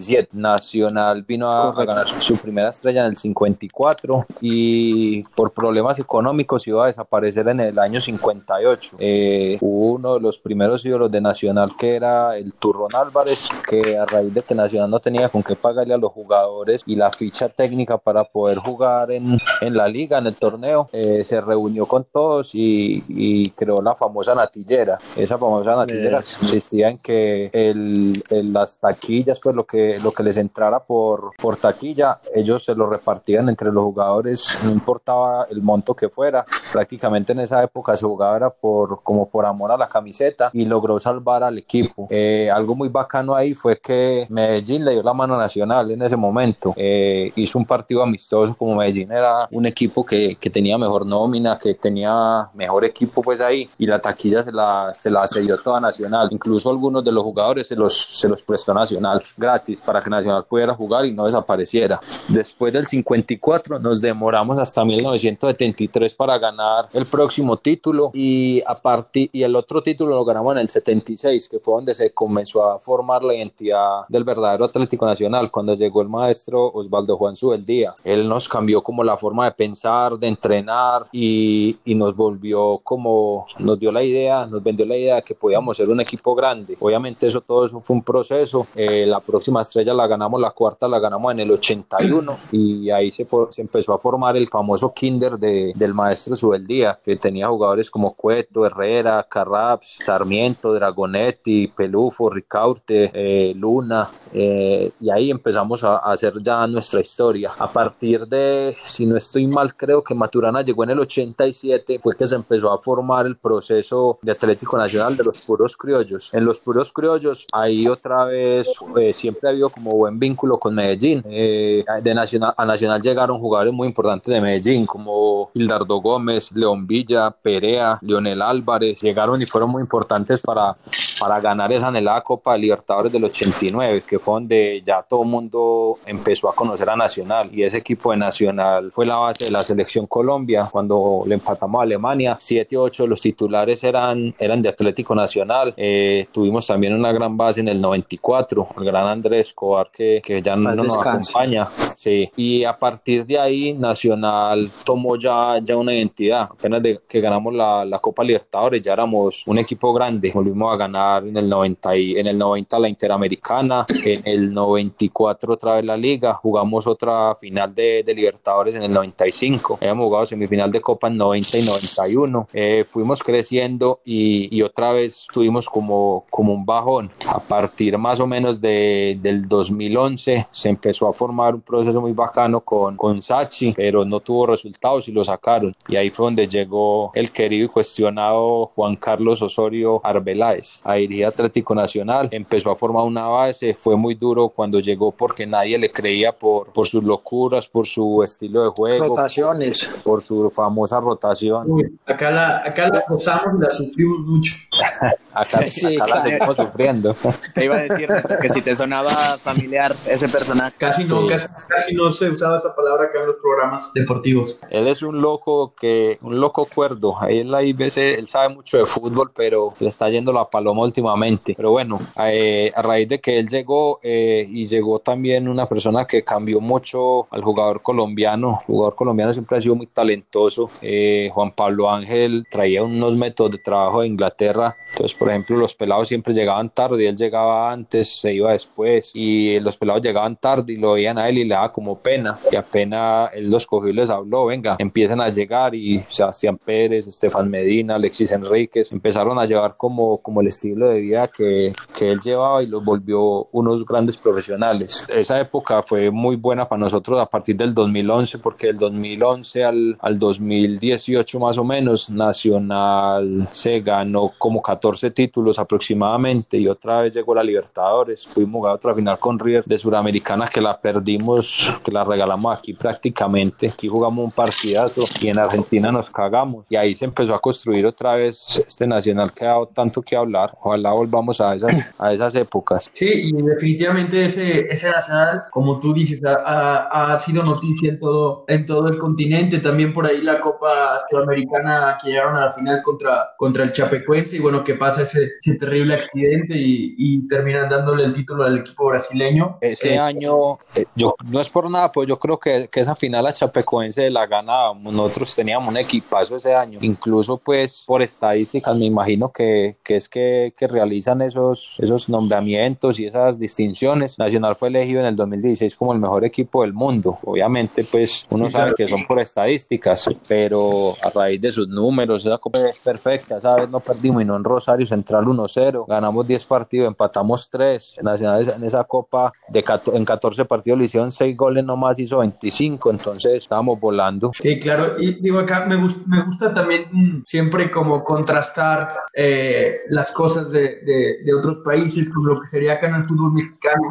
57. 0.00 0.28
Nacional 0.32 1.22
vino 1.22 1.50
a, 1.50 1.70
a 1.70 1.84
ganar 1.84 2.08
su, 2.20 2.36
primera 2.36 2.70
estrella 2.70 3.00
en 3.00 3.08
el 3.08 3.16
54 3.16 4.26
y 4.40 5.22
por 5.22 5.52
problemas 5.52 5.98
económicos 5.98 6.66
iba 6.68 6.84
a 6.84 6.86
desaparecer 6.88 7.48
en 7.48 7.60
el 7.60 7.78
año 7.78 8.00
58. 8.00 8.96
Eh, 8.98 9.58
uno 9.60 10.14
de 10.14 10.20
los 10.20 10.38
primeros 10.38 10.84
ídolos 10.84 11.10
de 11.10 11.20
Nacional 11.20 11.72
que 11.76 11.96
era 11.96 12.36
el 12.36 12.54
Turrón 12.54 12.90
Álvarez, 12.94 13.48
que 13.68 13.98
a 13.98 14.06
raíz 14.06 14.32
de 14.32 14.42
que 14.42 14.54
Nacional 14.54 14.90
no 14.90 15.00
tenía 15.00 15.28
con 15.28 15.42
qué 15.42 15.56
pagarle 15.56 15.94
a 15.94 15.98
los 15.98 16.12
jugadores 16.12 16.82
y 16.86 16.96
la 16.96 17.10
ficha 17.10 17.48
técnica 17.48 17.98
para 17.98 18.24
poder 18.24 18.58
jugar 18.58 19.10
en, 19.10 19.38
en 19.60 19.76
la 19.76 19.88
liga, 19.88 20.18
en 20.18 20.26
el 20.26 20.34
torneo, 20.34 20.88
eh, 20.92 21.24
se 21.24 21.40
reunió 21.40 21.86
con 21.86 22.04
todos 22.04 22.54
y, 22.54 23.04
y, 23.08 23.50
creó 23.50 23.82
la 23.82 23.94
famosa 23.94 24.34
natillera. 24.34 24.98
Esa 25.16 25.38
famosa 25.38 25.76
natillera 25.76 26.22
consistía 26.38 26.88
en 26.88 26.98
que 26.98 27.50
el, 27.52 28.22
el, 28.30 28.52
las 28.52 28.78
taquillas, 28.78 29.40
pues 29.40 29.54
lo 29.54 29.64
que, 29.64 29.98
lo 30.00 30.12
que 30.12 30.22
les 30.22 30.36
entrara 30.36 30.80
por, 30.80 31.32
por 31.36 31.56
taquilla, 31.56 32.20
ellos 32.34 32.64
se 32.64 32.74
lo 32.74 32.88
repartían 32.88 33.48
entre 33.48 33.72
los 33.72 33.84
jugadores, 33.84 34.58
no 34.62 34.70
importaba 34.70 35.46
el 35.50 35.62
monto 35.62 35.94
que 35.94 36.08
fuera. 36.08 36.44
Prácticamente 36.72 37.32
en 37.32 37.40
esa 37.40 37.62
época 37.62 37.96
se 37.96 38.04
jugaba 38.04 38.36
era 38.36 38.50
por, 38.50 39.02
como 39.02 39.28
por 39.28 39.46
amor 39.46 39.72
a 39.72 39.76
la 39.76 39.88
camiseta 39.88 40.50
y 40.52 40.64
logró 40.64 40.98
salvar 41.00 41.42
al 41.42 41.58
equipo. 41.58 42.06
Eh, 42.10 42.50
algo 42.52 42.74
muy 42.74 42.88
bacano 42.88 43.34
ahí 43.34 43.54
fue 43.54 43.78
que 43.78 44.26
Medellín 44.28 44.84
le 44.84 44.92
dio 44.92 45.02
la 45.02 45.14
mano 45.14 45.36
nacional 45.36 45.90
en 45.90 46.02
ese 46.02 46.16
momento. 46.16 46.74
Eh, 46.76 47.32
hizo 47.36 47.58
un 47.58 47.64
partido 47.64 48.02
amistoso 48.02 48.54
como 48.56 48.76
Medellín 48.76 49.12
era 49.12 49.47
un 49.50 49.66
equipo 49.66 50.04
que, 50.04 50.36
que, 50.36 50.50
tenía 50.50 50.78
mejor 50.78 51.06
nómina, 51.06 51.58
que 51.58 51.74
tenía 51.74 52.48
mejor 52.54 52.84
equipo 52.84 53.22
pues 53.22 53.40
ahí 53.40 53.68
y 53.78 53.86
la 53.86 54.00
taquilla 54.00 54.42
se 54.42 54.52
la, 54.52 54.92
se 54.94 55.10
la 55.10 55.26
cedió 55.26 55.56
toda 55.58 55.80
Nacional. 55.80 56.28
Incluso 56.30 56.70
algunos 56.70 57.04
de 57.04 57.12
los 57.12 57.22
jugadores 57.24 57.66
se 57.66 57.76
los, 57.76 57.96
se 57.96 58.28
los 58.28 58.42
prestó 58.42 58.74
Nacional 58.74 59.22
gratis 59.36 59.80
para 59.80 60.02
que 60.02 60.10
Nacional 60.10 60.44
pudiera 60.44 60.74
jugar 60.74 61.06
y 61.06 61.12
no 61.12 61.26
desapareciera. 61.26 62.00
Después 62.28 62.72
del 62.72 62.86
54 62.86 63.78
nos 63.78 64.00
demoramos 64.00 64.58
hasta 64.58 64.84
1973 64.84 66.14
para 66.14 66.38
ganar 66.38 66.88
el 66.92 67.06
próximo 67.06 67.56
título 67.56 68.10
y, 68.14 68.62
a 68.62 68.78
y 69.14 69.42
el 69.42 69.54
otro 69.54 69.82
título 69.82 70.14
lo 70.14 70.24
ganamos 70.24 70.52
en 70.54 70.58
el 70.62 70.68
76, 70.68 71.48
que 71.48 71.58
fue 71.58 71.74
donde 71.74 71.94
se 71.94 72.10
comenzó 72.10 72.64
a 72.64 72.78
formar 72.78 73.22
la 73.22 73.34
identidad 73.34 74.02
del 74.08 74.24
verdadero 74.24 74.64
Atlético 74.64 75.06
Nacional, 75.06 75.50
cuando 75.50 75.74
llegó 75.74 76.02
el 76.02 76.08
maestro 76.08 76.70
Osvaldo 76.72 77.16
Juan 77.16 77.34
Día. 77.64 77.94
Él 78.04 78.28
nos 78.28 78.48
cambió 78.48 78.82
como 78.82 79.04
la 79.04 79.16
forma 79.16 79.37
de 79.44 79.52
pensar, 79.52 80.18
de 80.18 80.28
entrenar 80.28 81.06
y, 81.12 81.76
y 81.84 81.94
nos 81.94 82.14
volvió 82.14 82.78
como, 82.82 83.46
nos 83.58 83.78
dio 83.78 83.92
la 83.92 84.02
idea, 84.02 84.46
nos 84.46 84.62
vendió 84.62 84.86
la 84.86 84.96
idea 84.96 85.16
de 85.16 85.22
que 85.22 85.34
podíamos 85.34 85.76
ser 85.76 85.88
un 85.88 86.00
equipo 86.00 86.34
grande. 86.34 86.76
Obviamente 86.80 87.26
eso 87.26 87.40
todo 87.40 87.64
eso 87.64 87.80
fue 87.80 87.96
un 87.96 88.02
proceso. 88.02 88.66
Eh, 88.74 89.06
la 89.06 89.20
próxima 89.20 89.62
estrella 89.62 89.94
la 89.94 90.06
ganamos, 90.06 90.40
la 90.40 90.50
cuarta 90.50 90.88
la 90.88 90.98
ganamos 90.98 91.32
en 91.32 91.40
el 91.40 91.50
81 91.50 92.38
y 92.52 92.90
ahí 92.90 93.10
se, 93.12 93.26
se 93.50 93.60
empezó 93.60 93.92
a 93.92 93.98
formar 93.98 94.36
el 94.36 94.48
famoso 94.48 94.92
kinder 94.92 95.38
de, 95.38 95.72
del 95.74 95.94
maestro 95.94 96.36
Subeldía, 96.36 96.98
que 97.04 97.16
tenía 97.16 97.48
jugadores 97.48 97.90
como 97.90 98.14
Cueto, 98.14 98.64
Herrera, 98.66 99.26
Carraps, 99.28 99.98
Sarmiento, 100.00 100.72
Dragonetti, 100.72 101.68
Pelufo, 101.68 102.30
Ricaurte, 102.30 103.10
eh, 103.12 103.52
Luna, 103.54 104.10
eh, 104.32 104.92
y 105.00 105.10
ahí 105.10 105.30
empezamos 105.30 105.84
a, 105.84 105.96
a, 105.96 106.12
hacer 106.12 106.34
ya 106.42 106.66
nuestra 106.66 107.00
historia. 107.00 107.52
A 107.58 107.70
partir 107.70 108.26
de, 108.26 108.76
si 108.84 109.06
no 109.06 109.16
estoy 109.28 109.46
mal, 109.46 109.74
creo 109.76 110.02
que 110.02 110.14
Maturana 110.14 110.62
llegó 110.62 110.84
en 110.84 110.90
el 110.90 111.00
87, 111.00 112.00
fue 112.02 112.16
que 112.16 112.26
se 112.26 112.34
empezó 112.34 112.72
a 112.72 112.78
formar 112.78 113.26
el 113.26 113.36
proceso 113.36 114.18
de 114.22 114.32
Atlético 114.32 114.76
Nacional 114.76 115.16
de 115.16 115.24
los 115.24 115.42
puros 115.42 115.76
criollos. 115.76 116.32
En 116.32 116.44
los 116.44 116.58
puros 116.58 116.92
criollos, 116.92 117.46
ahí 117.52 117.86
otra 117.86 118.24
vez 118.24 118.68
eh, 118.96 119.12
siempre 119.12 119.48
ha 119.48 119.52
habido 119.52 119.68
como 119.68 119.92
buen 119.92 120.18
vínculo 120.18 120.58
con 120.58 120.74
Medellín. 120.74 121.22
Eh, 121.26 121.84
de 122.02 122.14
Nacional, 122.14 122.54
a 122.56 122.64
Nacional 122.64 123.00
llegaron 123.00 123.38
jugadores 123.38 123.72
muy 123.72 123.86
importantes 123.88 124.32
de 124.32 124.40
Medellín, 124.40 124.86
como 124.86 125.50
Hildardo 125.54 126.00
Gómez, 126.00 126.50
León 126.52 126.86
Villa, 126.86 127.30
Perea, 127.30 127.98
Leonel 128.00 128.40
Álvarez, 128.40 129.00
llegaron 129.00 129.40
y 129.42 129.46
fueron 129.46 129.70
muy 129.70 129.82
importantes 129.82 130.40
para, 130.40 130.76
para 131.20 131.40
ganar 131.40 131.72
esa 131.72 131.88
anhelada 131.88 132.22
Copa 132.22 132.54
de 132.54 132.60
Libertadores 132.60 133.12
del 133.12 133.24
89, 133.24 134.02
que 134.06 134.18
fue 134.18 134.34
donde 134.34 134.82
ya 134.84 135.02
todo 135.02 135.22
el 135.22 135.28
mundo 135.28 135.98
empezó 136.06 136.48
a 136.48 136.54
conocer 136.54 136.88
a 136.88 136.96
Nacional 136.96 137.50
y 137.52 137.62
ese 137.62 137.78
equipo 137.78 138.10
de 138.10 138.16
Nacional 138.16 138.90
fue 138.90 139.04
la 139.04 139.17
base 139.18 139.44
de 139.44 139.50
la 139.50 139.64
selección 139.64 140.06
Colombia 140.06 140.68
cuando 140.70 141.22
le 141.26 141.34
empatamos 141.34 141.80
a 141.80 141.82
Alemania, 141.82 142.36
7-8 142.38 143.06
los 143.06 143.20
titulares 143.20 143.82
eran, 143.84 144.34
eran 144.38 144.62
de 144.62 144.68
Atlético 144.68 145.14
Nacional, 145.14 145.74
eh, 145.76 146.26
tuvimos 146.32 146.66
también 146.66 146.94
una 146.94 147.12
gran 147.12 147.36
base 147.36 147.60
en 147.60 147.68
el 147.68 147.80
94, 147.80 148.68
el 148.78 148.84
gran 148.84 149.06
Andrés 149.06 149.48
Escobar 149.48 149.90
que, 149.90 150.20
que 150.24 150.42
ya 150.42 150.56
no, 150.56 150.74
no 150.74 150.82
nos 150.82 150.98
acompaña, 150.98 151.68
sí, 151.96 152.30
y 152.36 152.64
a 152.64 152.78
partir 152.78 153.24
de 153.26 153.38
ahí 153.38 153.72
Nacional 153.72 154.70
tomó 154.84 155.16
ya, 155.16 155.58
ya 155.62 155.76
una 155.76 155.94
identidad, 155.94 156.42
apenas 156.42 156.82
de 156.82 157.00
que 157.08 157.20
ganamos 157.20 157.54
la, 157.54 157.84
la 157.84 157.98
Copa 157.98 158.24
Libertadores 158.24 158.82
ya 158.82 158.92
éramos 158.92 159.46
un 159.46 159.58
equipo 159.58 159.92
grande, 159.92 160.30
volvimos 160.32 160.72
a 160.72 160.76
ganar 160.76 161.26
en 161.26 161.36
el 161.36 161.48
90, 161.48 161.96
y, 161.96 162.16
en 162.16 162.26
el 162.26 162.38
90 162.38 162.78
la 162.78 162.88
Interamericana, 162.88 163.86
en 164.04 164.22
el 164.26 164.52
94 164.52 165.54
otra 165.54 165.74
vez 165.76 165.84
la 165.84 165.96
Liga, 165.96 166.34
jugamos 166.34 166.86
otra 166.86 167.34
final 167.34 167.74
de, 167.74 168.02
de 168.02 168.14
Libertadores 168.14 168.74
en 168.74 168.82
el 168.84 168.92
95, 169.08 169.78
habíamos 169.80 170.04
jugado 170.04 170.26
semifinal 170.26 170.70
de 170.70 170.80
Copa 170.80 171.08
en 171.08 171.16
90 171.16 171.58
y 171.58 171.62
91, 171.66 172.48
eh, 172.52 172.84
fuimos 172.88 173.22
creciendo 173.22 174.00
y, 174.04 174.54
y, 174.56 174.62
otra 174.62 174.92
vez 174.92 175.26
tuvimos 175.32 175.68
como, 175.68 176.24
como 176.30 176.52
un 176.52 176.64
bajón. 176.64 177.10
A 177.26 177.40
partir 177.40 177.96
más 177.98 178.20
o 178.20 178.26
menos 178.26 178.60
de, 178.60 179.18
del 179.20 179.48
2011 179.48 180.48
se 180.50 180.68
empezó 180.68 181.08
a 181.08 181.14
formar 181.14 181.54
un 181.54 181.60
proceso 181.60 182.00
muy 182.00 182.12
bacano 182.12 182.60
con, 182.60 182.96
con 182.96 183.22
Sachi, 183.22 183.72
pero 183.72 184.04
no 184.04 184.20
tuvo 184.20 184.46
resultados 184.46 185.08
y 185.08 185.12
lo 185.12 185.24
sacaron. 185.24 185.74
Y 185.88 185.96
ahí 185.96 186.10
fue 186.10 186.26
donde 186.26 186.46
llegó 186.46 187.10
el 187.14 187.30
querido 187.30 187.66
y 187.66 187.68
cuestionado 187.68 188.72
Juan 188.74 188.96
Carlos 188.96 189.42
Osorio 189.42 190.00
Arbeláez 190.04 190.80
a 190.84 190.94
dirigir 190.94 191.26
Atlético 191.26 191.74
Nacional. 191.74 192.28
Empezó 192.30 192.70
a 192.70 192.76
formar 192.76 193.04
una 193.04 193.26
base, 193.26 193.74
fue 193.74 193.96
muy 193.96 194.14
duro 194.14 194.48
cuando 194.48 194.80
llegó 194.80 195.10
porque 195.12 195.46
nadie 195.46 195.78
le 195.78 195.90
creía 195.90 196.32
por, 196.32 196.72
por 196.72 196.86
sus 196.86 197.02
locuras, 197.02 197.66
por 197.66 197.86
su 197.86 198.22
estilo 198.22 198.64
de 198.64 198.70
juego. 198.70 198.97
Rotaciones. 198.98 199.86
Por, 199.86 200.02
por 200.02 200.22
su 200.22 200.50
famosa 200.50 201.00
rotación. 201.00 201.70
Uy, 201.70 201.98
acá 202.06 202.30
la, 202.30 202.58
acá 202.58 202.88
la 202.88 203.02
gozamos 203.08 203.58
y 203.58 203.62
la 203.62 203.70
sufrimos 203.70 204.20
mucho. 204.20 204.54
acá, 205.32 205.70
Sí, 205.70 205.96
acá 206.00 206.16
la 206.16 206.22
seguimos 206.22 206.56
sufriendo. 206.56 207.16
Te 207.54 207.64
iba 207.64 207.76
a 207.76 207.80
decir 207.82 208.08
que 208.40 208.48
si 208.48 208.62
te 208.62 208.74
sonaba 208.74 209.38
familiar 209.38 209.94
ese 210.06 210.28
personaje. 210.28 210.74
Casi 210.78 211.04
no, 211.04 211.22
Sí. 211.22 211.28
casi, 211.28 211.46
casi 211.68 211.94
no 211.94 212.10
se 212.10 212.30
usaba 212.30 212.56
esa 212.56 212.74
palabra 212.74 213.04
acá 213.04 213.20
en 213.20 213.26
los 213.26 213.36
programas 213.36 213.92
deportivos. 213.94 214.58
Él 214.70 214.86
es 214.88 215.02
un 215.02 215.20
loco 215.20 215.74
que, 215.78 216.18
un 216.22 216.40
loco 216.40 216.66
cuerdo. 216.72 217.16
Ahí 217.20 217.40
en 217.40 217.50
la 217.50 217.62
IBC, 217.62 218.18
él 218.18 218.26
sabe 218.26 218.48
mucho 218.54 218.78
de 218.78 218.86
fútbol, 218.86 219.30
pero 219.34 219.74
le 219.78 219.88
está 219.88 220.08
yendo 220.08 220.32
la 220.32 220.44
paloma 220.44 220.82
últimamente. 220.82 221.54
Pero 221.56 221.70
bueno, 221.72 222.00
eh, 222.24 222.72
a 222.74 222.82
raíz 222.82 223.08
de 223.08 223.20
que 223.20 223.38
él 223.38 223.48
llegó 223.48 224.00
eh, 224.02 224.46
y 224.48 224.66
llegó 224.66 224.98
también 224.98 225.48
una 225.48 225.66
persona 225.66 226.06
que 226.06 226.22
cambió 226.24 226.60
mucho 226.60 227.26
al 227.30 227.42
jugador 227.42 227.82
colombiano. 227.82 228.60
El 228.60 228.66
jugador 228.74 228.94
colombiano 228.94 229.32
siempre 229.32 229.58
ha 229.58 229.60
sido 229.60 229.74
muy 229.74 229.86
talentoso. 229.86 230.70
Eh, 230.82 231.30
Juan 231.32 231.52
Pablo 231.52 231.90
Ángel 231.90 232.46
traía 232.50 232.82
unos 232.82 233.14
métodos 233.16 233.52
de 233.52 233.58
trabajo 233.58 234.00
de 234.02 234.08
Inglaterra. 234.08 234.76
Entonces, 234.90 235.16
por 235.16 235.30
ejemplo, 235.30 235.56
los 235.56 235.74
pelados 235.74 236.08
siempre 236.08 236.34
llegaban 236.34 236.70
tarde 236.70 237.08
él 237.08 237.16
llegaba 237.16 237.70
antes, 237.72 238.20
se 238.20 238.34
iba 238.34 238.52
después. 238.52 239.12
Y 239.14 239.60
los 239.60 239.76
pelados 239.76 240.02
llegaban 240.02 240.36
tarde 240.36 240.72
y 240.72 240.76
lo 240.76 240.92
veían 240.92 241.18
a 241.18 241.28
él 241.28 241.38
y 241.38 241.44
le 241.44 241.54
daba 241.54 241.72
como 241.72 241.98
pena. 241.98 242.38
Y 242.50 242.56
apenas 242.56 243.30
él 243.34 243.50
los 243.50 243.66
cogió 243.66 243.90
y 243.90 243.94
les 243.94 244.10
habló, 244.10 244.46
venga, 244.46 244.76
empiezan 244.78 245.20
a 245.20 245.28
llegar 245.28 245.74
y 245.74 246.04
Sebastián 246.08 246.58
Pérez, 246.58 247.06
Estefan 247.06 247.48
Medina, 247.48 247.94
Alexis 247.94 248.32
Enríquez, 248.32 248.92
empezaron 248.92 249.38
a 249.38 249.46
llevar 249.46 249.76
como, 249.76 250.18
como 250.18 250.40
el 250.40 250.48
estilo 250.48 250.88
de 250.88 251.00
vida 251.00 251.28
que, 251.28 251.72
que 251.96 252.12
él 252.12 252.20
llevaba 252.20 252.62
y 252.62 252.66
los 252.66 252.84
volvió 252.84 253.48
unos 253.52 253.84
grandes 253.84 254.16
profesionales. 254.16 255.06
Esa 255.08 255.40
época 255.40 255.82
fue 255.82 256.10
muy 256.10 256.36
buena 256.36 256.68
para 256.68 256.80
nosotros 256.80 257.20
a 257.20 257.26
partir 257.26 257.56
del 257.56 257.74
2011 257.74 258.38
porque 258.38 258.68
del 258.68 258.78
2011 258.78 259.64
al, 259.64 259.98
al 260.00 260.18
2018 260.18 261.38
más 261.40 261.58
o 261.58 261.64
menos 261.64 262.10
Nacional 262.10 263.48
se 263.52 263.80
ganó 263.80 264.32
como 264.38 264.62
14 264.68 265.12
títulos 265.12 265.58
aproximadamente 265.58 266.58
y 266.58 266.68
otra 266.68 267.00
vez 267.00 267.14
llegó 267.14 267.34
la 267.34 267.42
Libertadores. 267.42 268.26
Fuimos 268.26 268.58
jugar 268.58 268.74
otra 268.74 268.94
final 268.94 269.18
con 269.18 269.38
River 269.38 269.64
de 269.64 269.78
Suramericana 269.78 270.46
que 270.52 270.60
la 270.60 270.78
perdimos, 270.78 271.72
que 271.82 271.90
la 271.90 272.04
regalamos 272.04 272.54
aquí 272.54 272.74
prácticamente. 272.74 273.68
Aquí 273.68 273.88
jugamos 273.88 274.26
un 274.26 274.30
partidazo 274.30 275.04
y 275.22 275.28
en 275.28 275.38
Argentina 275.38 275.90
nos 275.90 276.10
cagamos. 276.10 276.66
Y 276.68 276.76
ahí 276.76 276.94
se 276.94 277.06
empezó 277.06 277.34
a 277.34 277.40
construir 277.40 277.86
otra 277.86 278.16
vez 278.16 278.62
este 278.66 278.86
Nacional 278.86 279.32
que 279.32 279.46
ha 279.46 279.48
dado 279.48 279.68
tanto 279.68 280.02
que 280.02 280.14
hablar. 280.14 280.52
Ojalá 280.60 280.92
volvamos 280.92 281.40
a 281.40 281.54
esas, 281.54 281.94
a 281.98 282.12
esas 282.12 282.34
épocas. 282.34 282.90
Sí, 282.92 283.08
y 283.08 283.32
definitivamente 283.32 284.26
ese, 284.26 284.70
ese 284.70 284.90
nacional, 284.90 285.44
como 285.50 285.80
tú 285.80 285.94
dices, 285.94 286.22
ha, 286.24 287.12
ha 287.14 287.18
sido 287.18 287.42
noticia 287.42 287.88
en 287.88 287.98
todo, 287.98 288.44
en 288.48 288.66
todo 288.66 288.88
el 288.88 288.98
continente. 288.98 289.60
También 289.60 289.94
por 289.94 290.04
ahí 290.04 290.20
la 290.20 290.42
Copa 290.42 290.98
Sudamericana 291.08 291.96
que 292.02 292.10
llegaron 292.10 292.36
a 292.36 292.46
la 292.46 292.52
final 292.52 292.82
contra, 292.82 293.30
contra 293.38 293.64
el 293.64 293.72
Chapecuense. 293.72 294.36
Y 294.36 294.40
bueno, 294.40 294.57
bueno, 294.58 294.64
que 294.64 294.74
pasa 294.74 295.02
ese, 295.02 295.32
ese 295.38 295.56
terrible 295.56 295.94
accidente 295.94 296.54
y, 296.56 296.94
y, 296.96 297.28
terminan 297.28 297.68
dándole 297.68 298.04
el 298.04 298.12
título 298.12 298.44
al 298.44 298.58
equipo 298.58 298.86
brasileño. 298.86 299.58
Ese 299.60 299.94
eh, 299.94 299.98
año, 299.98 300.58
eh, 300.74 300.84
yo 300.94 301.14
no 301.30 301.40
es 301.40 301.48
por 301.48 301.70
nada, 301.70 301.92
pues 301.92 302.08
yo 302.08 302.18
creo 302.18 302.38
que, 302.38 302.68
que 302.70 302.80
esa 302.80 302.96
final 302.96 303.26
a 303.26 303.32
Chapecoense 303.32 304.10
la 304.10 304.26
ganábamos. 304.26 304.92
Nosotros 304.92 305.34
teníamos 305.34 305.68
un 305.68 305.76
equipazo 305.76 306.36
ese 306.36 306.54
año, 306.54 306.78
incluso 306.82 307.36
pues 307.36 307.84
por 307.86 308.02
estadísticas, 308.02 308.76
me 308.76 308.86
imagino 308.86 309.30
que, 309.30 309.76
que 309.84 309.96
es 309.96 310.08
que, 310.08 310.52
que 310.56 310.66
realizan 310.66 311.22
esos, 311.22 311.76
esos 311.80 312.08
nombramientos 312.08 312.98
y 312.98 313.06
esas 313.06 313.38
distinciones. 313.38 314.18
Nacional 314.18 314.56
fue 314.56 314.68
elegido 314.68 315.00
en 315.00 315.06
el 315.06 315.16
2016 315.16 315.76
como 315.76 315.92
el 315.92 315.98
mejor 315.98 316.24
equipo 316.24 316.62
del 316.62 316.72
mundo. 316.72 317.18
Obviamente, 317.24 317.86
pues 317.90 318.26
uno 318.30 318.48
sabe 318.50 318.72
que 318.76 318.88
son 318.88 319.04
por 319.06 319.20
estadísticas, 319.20 320.08
pero 320.26 320.96
a 321.02 321.10
raíz 321.10 321.40
de 321.40 321.50
sus 321.50 321.68
números, 321.68 322.24
esa 322.24 322.38
copa 322.38 322.68
es 322.68 322.78
perfecta. 322.78 323.36
Esa 323.36 323.54
vez 323.56 323.68
no 323.68 323.80
perdimos 323.80 324.22
y 324.22 324.24
no 324.24 324.36
Rosario 324.48 324.86
Central 324.86 325.24
1-0. 325.24 325.86
Ganamos 325.86 326.26
10 326.26 326.44
partidos, 326.44 326.88
empatamos 326.88 327.48
3. 327.50 327.96
Nacional 328.02 328.48
en 328.56 328.64
esa 328.64 328.84
copa 328.84 329.32
de 329.48 329.64
en 329.92 330.04
14 330.04 330.44
partidos 330.44 330.78
le 330.78 330.84
hicieron 330.86 331.12
6 331.12 331.36
goles 331.36 331.64
nomás, 331.64 331.98
hizo 331.98 332.18
25. 332.18 332.90
Entonces 332.90 333.42
estábamos 333.42 333.78
volando. 333.78 334.30
Sí, 334.40 334.58
claro. 334.58 334.98
Y 334.98 335.20
digo 335.20 335.38
acá, 335.38 335.66
me, 335.66 335.76
gusta, 335.76 336.00
me 336.06 336.24
gusta 336.24 336.54
también 336.54 336.86
mm, 336.90 337.22
siempre 337.24 337.70
como 337.70 338.02
contrastar 338.04 338.96
eh, 339.14 339.80
las 339.88 340.10
cosas 340.10 340.50
de, 340.50 340.80
de, 340.84 341.18
de, 341.24 341.34
otros 341.34 341.60
países 341.60 342.12
con 342.12 342.26
lo 342.26 342.40
que 342.40 342.46
sería 342.46 342.74
acá 342.74 342.88
en 342.88 342.96
el 342.96 343.04
fútbol 343.04 343.32
mexicano. 343.32 343.82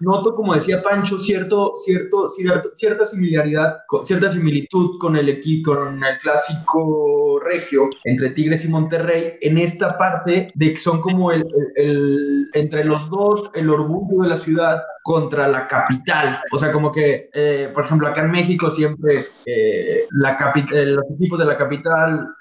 Noto, 0.00 0.34
como 0.34 0.54
decía 0.54 0.82
Pancho, 0.82 1.18
cierto, 1.18 1.74
cierto, 1.84 2.28
cierta 2.74 3.06
similaridad, 3.06 3.78
cierta 4.04 4.30
similitud 4.30 4.98
con 4.98 5.16
el 5.16 5.28
equipo, 5.28 5.74
con 5.74 6.02
el 6.02 6.16
clásico 6.18 7.40
regio 7.44 7.88
entre 8.04 8.30
Tigres 8.30 8.64
y 8.64 8.68
Monterrey 8.68 9.34
en 9.40 9.58
esta 9.58 9.96
parte 10.02 10.50
de 10.52 10.72
que 10.72 10.80
son 10.80 11.00
como 11.00 11.30
el, 11.30 11.46
el, 11.76 12.50
entre 12.54 12.84
los 12.84 13.08
dos 13.08 13.52
el 13.54 13.70
orgullo 13.70 14.22
de 14.22 14.30
la 14.30 14.36
ciudad 14.36 14.82
contra 15.02 15.48
la 15.48 15.66
capital. 15.66 16.40
O 16.52 16.58
sea, 16.58 16.72
como 16.72 16.92
que, 16.92 17.28
eh, 17.32 17.70
por 17.74 17.84
ejemplo, 17.84 18.08
acá 18.08 18.22
en 18.22 18.30
México 18.30 18.70
siempre 18.70 19.24
eh, 19.46 20.06
la 20.10 20.38
eh, 20.72 20.86
los 20.86 21.04
equipos 21.14 21.38
de 21.38 21.44
la 21.46 21.56
capital, 21.56 22.34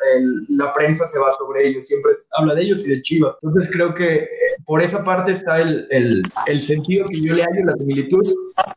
la 0.49 0.73
prensa 0.73 1.07
se 1.07 1.19
va 1.19 1.31
sobre 1.31 1.67
ellos, 1.67 1.87
siempre 1.87 2.11
habla 2.37 2.55
de 2.55 2.61
ellos 2.63 2.85
y 2.85 2.89
de 2.89 3.01
Chivas. 3.01 3.35
Entonces 3.41 3.71
creo 3.71 3.93
que 3.93 4.27
por 4.65 4.81
esa 4.81 5.03
parte 5.03 5.31
está 5.31 5.59
el, 5.59 5.87
el, 5.89 6.21
el 6.45 6.59
sentido 6.59 7.07
que 7.07 7.19
yo 7.19 7.35
le 7.35 7.43
hallo, 7.43 7.65
la 7.65 7.75
similitud. 7.77 8.21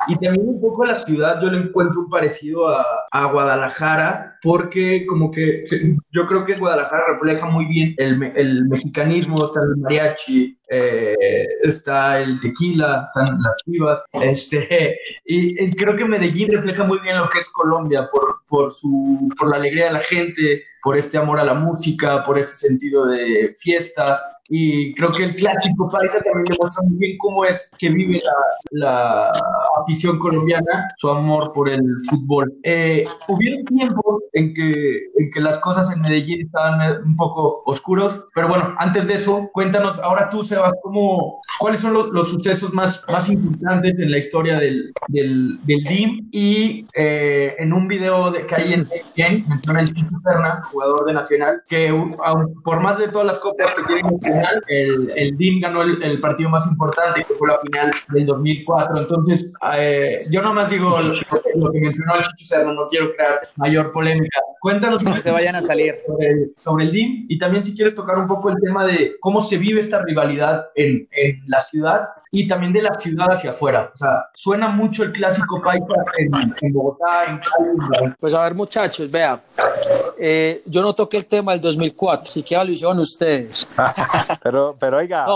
Y 0.09 0.15
también 0.15 0.49
un 0.49 0.61
poco 0.61 0.85
la 0.85 0.95
ciudad, 0.95 1.41
yo 1.43 1.51
le 1.51 1.59
encuentro 1.59 2.01
un 2.03 2.11
parecido 2.11 2.69
a, 2.69 2.85
a 3.11 3.27
Guadalajara, 3.27 4.39
porque 4.43 5.07
como 5.07 5.31
que 5.31 5.65
yo 6.11 6.27
creo 6.27 6.45
que 6.45 6.57
Guadalajara 6.57 7.03
refleja 7.13 7.47
muy 7.47 7.67
bien 7.67 7.95
el, 7.99 8.23
el 8.37 8.67
mexicanismo, 8.67 9.45
está 9.45 9.61
el 9.61 9.77
mariachi, 9.77 10.59
eh, 10.69 11.47
está 11.63 12.21
el 12.21 12.41
tequila, 12.41 13.05
están 13.07 13.39
las 13.43 13.57
chivas, 13.65 14.03
este, 14.13 14.99
y, 15.25 15.75
creo 15.77 15.97
que 15.97 16.05
Medellín 16.05 16.53
refleja 16.53 16.85
muy 16.85 16.99
bien 17.01 17.19
lo 17.19 17.29
que 17.29 17.39
es 17.39 17.49
Colombia 17.51 18.09
por, 18.11 18.43
por, 18.49 18.73
su, 18.73 19.29
por 19.39 19.51
la 19.51 19.57
alegría 19.57 19.87
de 19.87 19.93
la 19.93 20.01
gente, 20.01 20.65
por 20.83 20.97
este 20.97 21.19
amor 21.19 21.39
a 21.39 21.45
la 21.45 21.55
música, 21.55 22.23
por 22.23 22.39
este 22.39 22.53
sentido 22.53 23.07
de 23.07 23.55
fiesta, 23.59 24.23
y 24.49 24.95
creo 24.95 25.13
que 25.13 25.25
el 25.25 25.37
clásico 25.37 25.89
paisa 25.91 26.21
también 26.23 26.45
demuestra 26.45 26.85
muy 26.85 26.99
bien 26.99 27.17
cómo 27.19 27.45
es 27.45 27.71
que 27.79 27.91
vive 27.91 28.21
la, 28.71 29.33
afición 29.83 30.19
colombiana, 30.19 30.89
su 30.97 31.11
amor 31.11 31.53
por 31.53 31.69
el 31.69 31.83
fútbol. 32.09 32.53
Eh, 32.63 33.05
hubieron 33.29 33.65
tiempos 33.65 34.23
en 34.33 34.55
que, 34.55 35.09
en 35.17 35.31
que 35.33 35.41
las 35.41 35.59
cosas 35.59 35.91
en 35.91 36.01
Medellín 36.01 36.43
estaban 36.43 37.03
un 37.05 37.17
poco 37.17 37.63
oscuros, 37.67 38.25
pero 38.35 38.49
bueno, 38.49 38.75
antes 38.79 39.07
de 39.07 39.15
eso, 39.15 39.51
cuéntanos, 39.53 39.99
ahora 39.99 40.31
tú, 40.31 40.43
Sebas, 40.43 40.73
cómo, 40.83 41.41
cuáles 41.59 41.81
son 41.81 41.93
los, 41.93 42.29
sucesos 42.29 42.73
más, 42.73 43.05
más 43.11 43.29
importantes 43.29 43.99
en 43.99 44.11
la 44.11 44.19
historia 44.19 44.59
del, 44.59 44.93
del, 45.09 45.59
del 45.65 45.85
DIM 45.85 46.29
y 46.33 46.87
eh, 46.95 47.55
en 47.59 47.73
un 47.73 47.89
video 47.89 48.31
de, 48.31 48.47
que 48.47 48.55
hay 48.55 48.73
en 48.73 48.89
ESPN, 48.91 49.49
menciona 49.49 49.81
el 49.81 49.93
Chico 49.93 50.17
Ferna, 50.23 50.63
jugador 50.71 51.05
de 51.07 51.13
Nacional, 51.13 51.63
que 51.69 51.93
por 52.65 52.81
más 52.81 52.99
de 52.99 53.09
todas 53.09 53.27
las 53.27 53.39
copas 53.39 53.75
que 53.75 54.34
el, 54.69 55.13
el 55.15 55.37
DIM 55.37 55.61
ganó 55.61 55.83
el, 55.83 56.21
partido 56.21 56.51
más 56.51 56.67
importante, 56.67 57.25
que 57.25 57.35
fue 57.35 57.49
la 57.49 57.59
final 57.59 57.91
del 58.13 58.27
2004. 58.27 58.99
Entonces, 58.99 59.53
eh, 59.75 60.19
yo 60.31 60.43
nomás 60.43 60.71
digo 60.71 60.99
lo, 60.99 61.73
que 61.73 61.81
mencionó 61.81 62.17
el 62.17 62.23
Chicho 62.37 62.73
no 62.73 62.87
quiero 62.87 63.15
crear 63.15 63.41
mayor 63.57 63.93
polémica. 63.93 64.41
Cuéntanos 64.61 65.05
que 65.05 65.21
se 65.21 65.31
vayan 65.31 65.57
a 65.57 65.61
salir 65.61 65.97
sobre, 66.57 66.85
el 66.85 66.93
DIM 66.93 67.27
y 67.29 67.39
también 67.39 67.63
si 67.63 67.75
quieres 67.75 67.95
tocar 67.95 68.17
un 68.17 68.27
poco 68.27 68.51
el 68.51 68.57
tema 68.63 68.87
de 68.87 69.17
cómo 69.21 69.41
se 69.41 69.59
vive 69.59 69.81
esta 69.81 70.03
rivalidad 70.03 70.67
en, 70.75 71.07
en 71.13 71.43
la 71.47 71.61
ciudad 71.61 72.09
y 72.35 72.49
también 72.49 72.73
de 72.73 72.83
la 72.83 72.99
ciudad 72.99 73.31
hacia 73.31 73.51
afuera. 73.51 73.93
O 73.95 73.97
sea, 73.97 74.27
suena 74.35 74.69
mucho 74.69 75.05
el 75.05 75.13
clásico 75.13 75.63
paisa 75.63 75.85
en, 76.19 76.73
Bogotá, 76.73 77.25
en 77.29 77.39
Cali. 77.39 78.15
Pues 78.19 78.35
a 78.35 78.43
ver, 78.43 78.55
muchachos, 78.55 79.11
vea, 79.11 79.41
eh, 80.19 80.63
yo 80.67 80.83
no 80.83 80.95
toqué 80.95 81.17
el 81.17 81.27
tema 81.27 81.53
del 81.53 81.61
2004, 81.61 82.33
si 82.33 82.43
que 82.43 82.57
lo 82.57 82.65
hicieron 82.65 82.99
ustedes. 82.99 83.69
pero, 84.43 84.77
pero 84.79 84.99
oiga, 84.99 85.27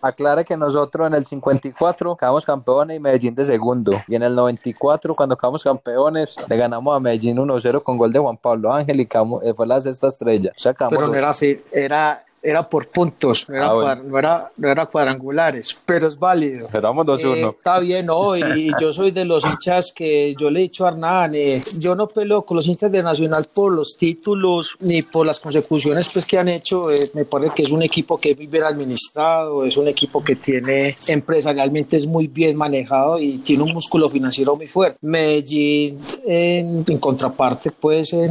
aclare 0.00 0.44
que 0.44 0.56
nosotros 0.56 1.06
en 1.06 1.14
el 1.14 1.24
54 1.24 2.16
quedamos 2.16 2.44
campeones 2.44 2.96
y 2.96 3.00
Medellín 3.00 3.34
de 3.34 3.44
segundo. 3.44 3.92
Y 4.08 4.14
en 4.14 4.22
el 4.22 4.34
94, 4.34 5.14
cuando 5.14 5.36
quedamos 5.36 5.62
campeones, 5.62 6.36
le 6.48 6.56
ganamos 6.56 6.96
a 6.96 7.00
Medellín 7.00 7.36
1-0 7.36 7.82
con 7.82 7.98
gol 7.98 8.12
de 8.12 8.18
Juan 8.18 8.36
Pablo 8.36 8.72
Ángel 8.72 9.00
y 9.00 9.08
eh, 9.42 9.54
fue 9.54 9.66
la 9.66 9.80
sexta 9.80 10.08
estrella. 10.08 10.52
O 10.56 10.60
sea, 10.60 10.74
pero 10.74 11.08
no 11.08 11.14
era 11.14 11.30
así, 11.30 11.62
era 11.72 12.22
era 12.42 12.68
por 12.68 12.88
puntos, 12.88 13.46
no 13.48 13.54
era, 13.54 13.70
ah, 13.70 14.50
no 14.56 14.68
era, 14.68 14.86
cuadrangulares, 14.86 15.76
pero 15.84 16.08
es 16.08 16.18
válido. 16.18 16.66
Esperamos 16.66 17.06
2-1. 17.06 17.36
Eh, 17.36 17.48
está 17.48 17.78
bien, 17.78 18.06
¿no? 18.06 18.36
Y, 18.36 18.70
yo 18.80 18.92
soy 18.92 19.10
de 19.10 19.24
los 19.24 19.44
hinchas 19.44 19.92
que 19.94 20.34
yo 20.38 20.50
le 20.50 20.60
he 20.60 20.62
dicho 20.62 20.86
a 20.86 20.90
Hernán, 20.90 21.34
eh, 21.34 21.60
yo 21.78 21.94
no 21.94 22.08
peleo 22.08 22.42
con 22.42 22.56
los 22.56 22.66
hinchas 22.66 22.90
de 22.90 23.02
Nacional 23.02 23.46
por 23.52 23.72
los 23.72 23.96
títulos 23.98 24.76
ni 24.80 25.02
por 25.02 25.26
las 25.26 25.38
consecuciones 25.38 26.08
pues, 26.10 26.24
que 26.24 26.38
han 26.38 26.48
hecho. 26.48 26.90
Eh, 26.90 27.10
me 27.14 27.24
parece 27.24 27.54
que 27.54 27.62
es 27.62 27.70
un 27.70 27.82
equipo 27.82 28.18
que 28.18 28.30
es 28.30 28.36
muy 28.36 28.46
bien 28.46 28.64
administrado, 28.64 29.64
es 29.64 29.76
un 29.76 29.88
equipo 29.88 30.22
que 30.22 30.36
tiene 30.36 30.96
empresarialmente 31.08 31.96
es 31.96 32.06
muy 32.06 32.26
bien 32.26 32.56
manejado 32.56 33.18
y 33.18 33.38
tiene 33.38 33.64
un 33.64 33.72
músculo 33.72 34.08
financiero 34.08 34.56
muy 34.56 34.68
fuerte. 34.68 34.98
Medellín, 35.02 35.98
en, 36.26 36.84
en 36.86 36.98
contraparte, 36.98 37.70
pues 37.70 38.12
el 38.12 38.30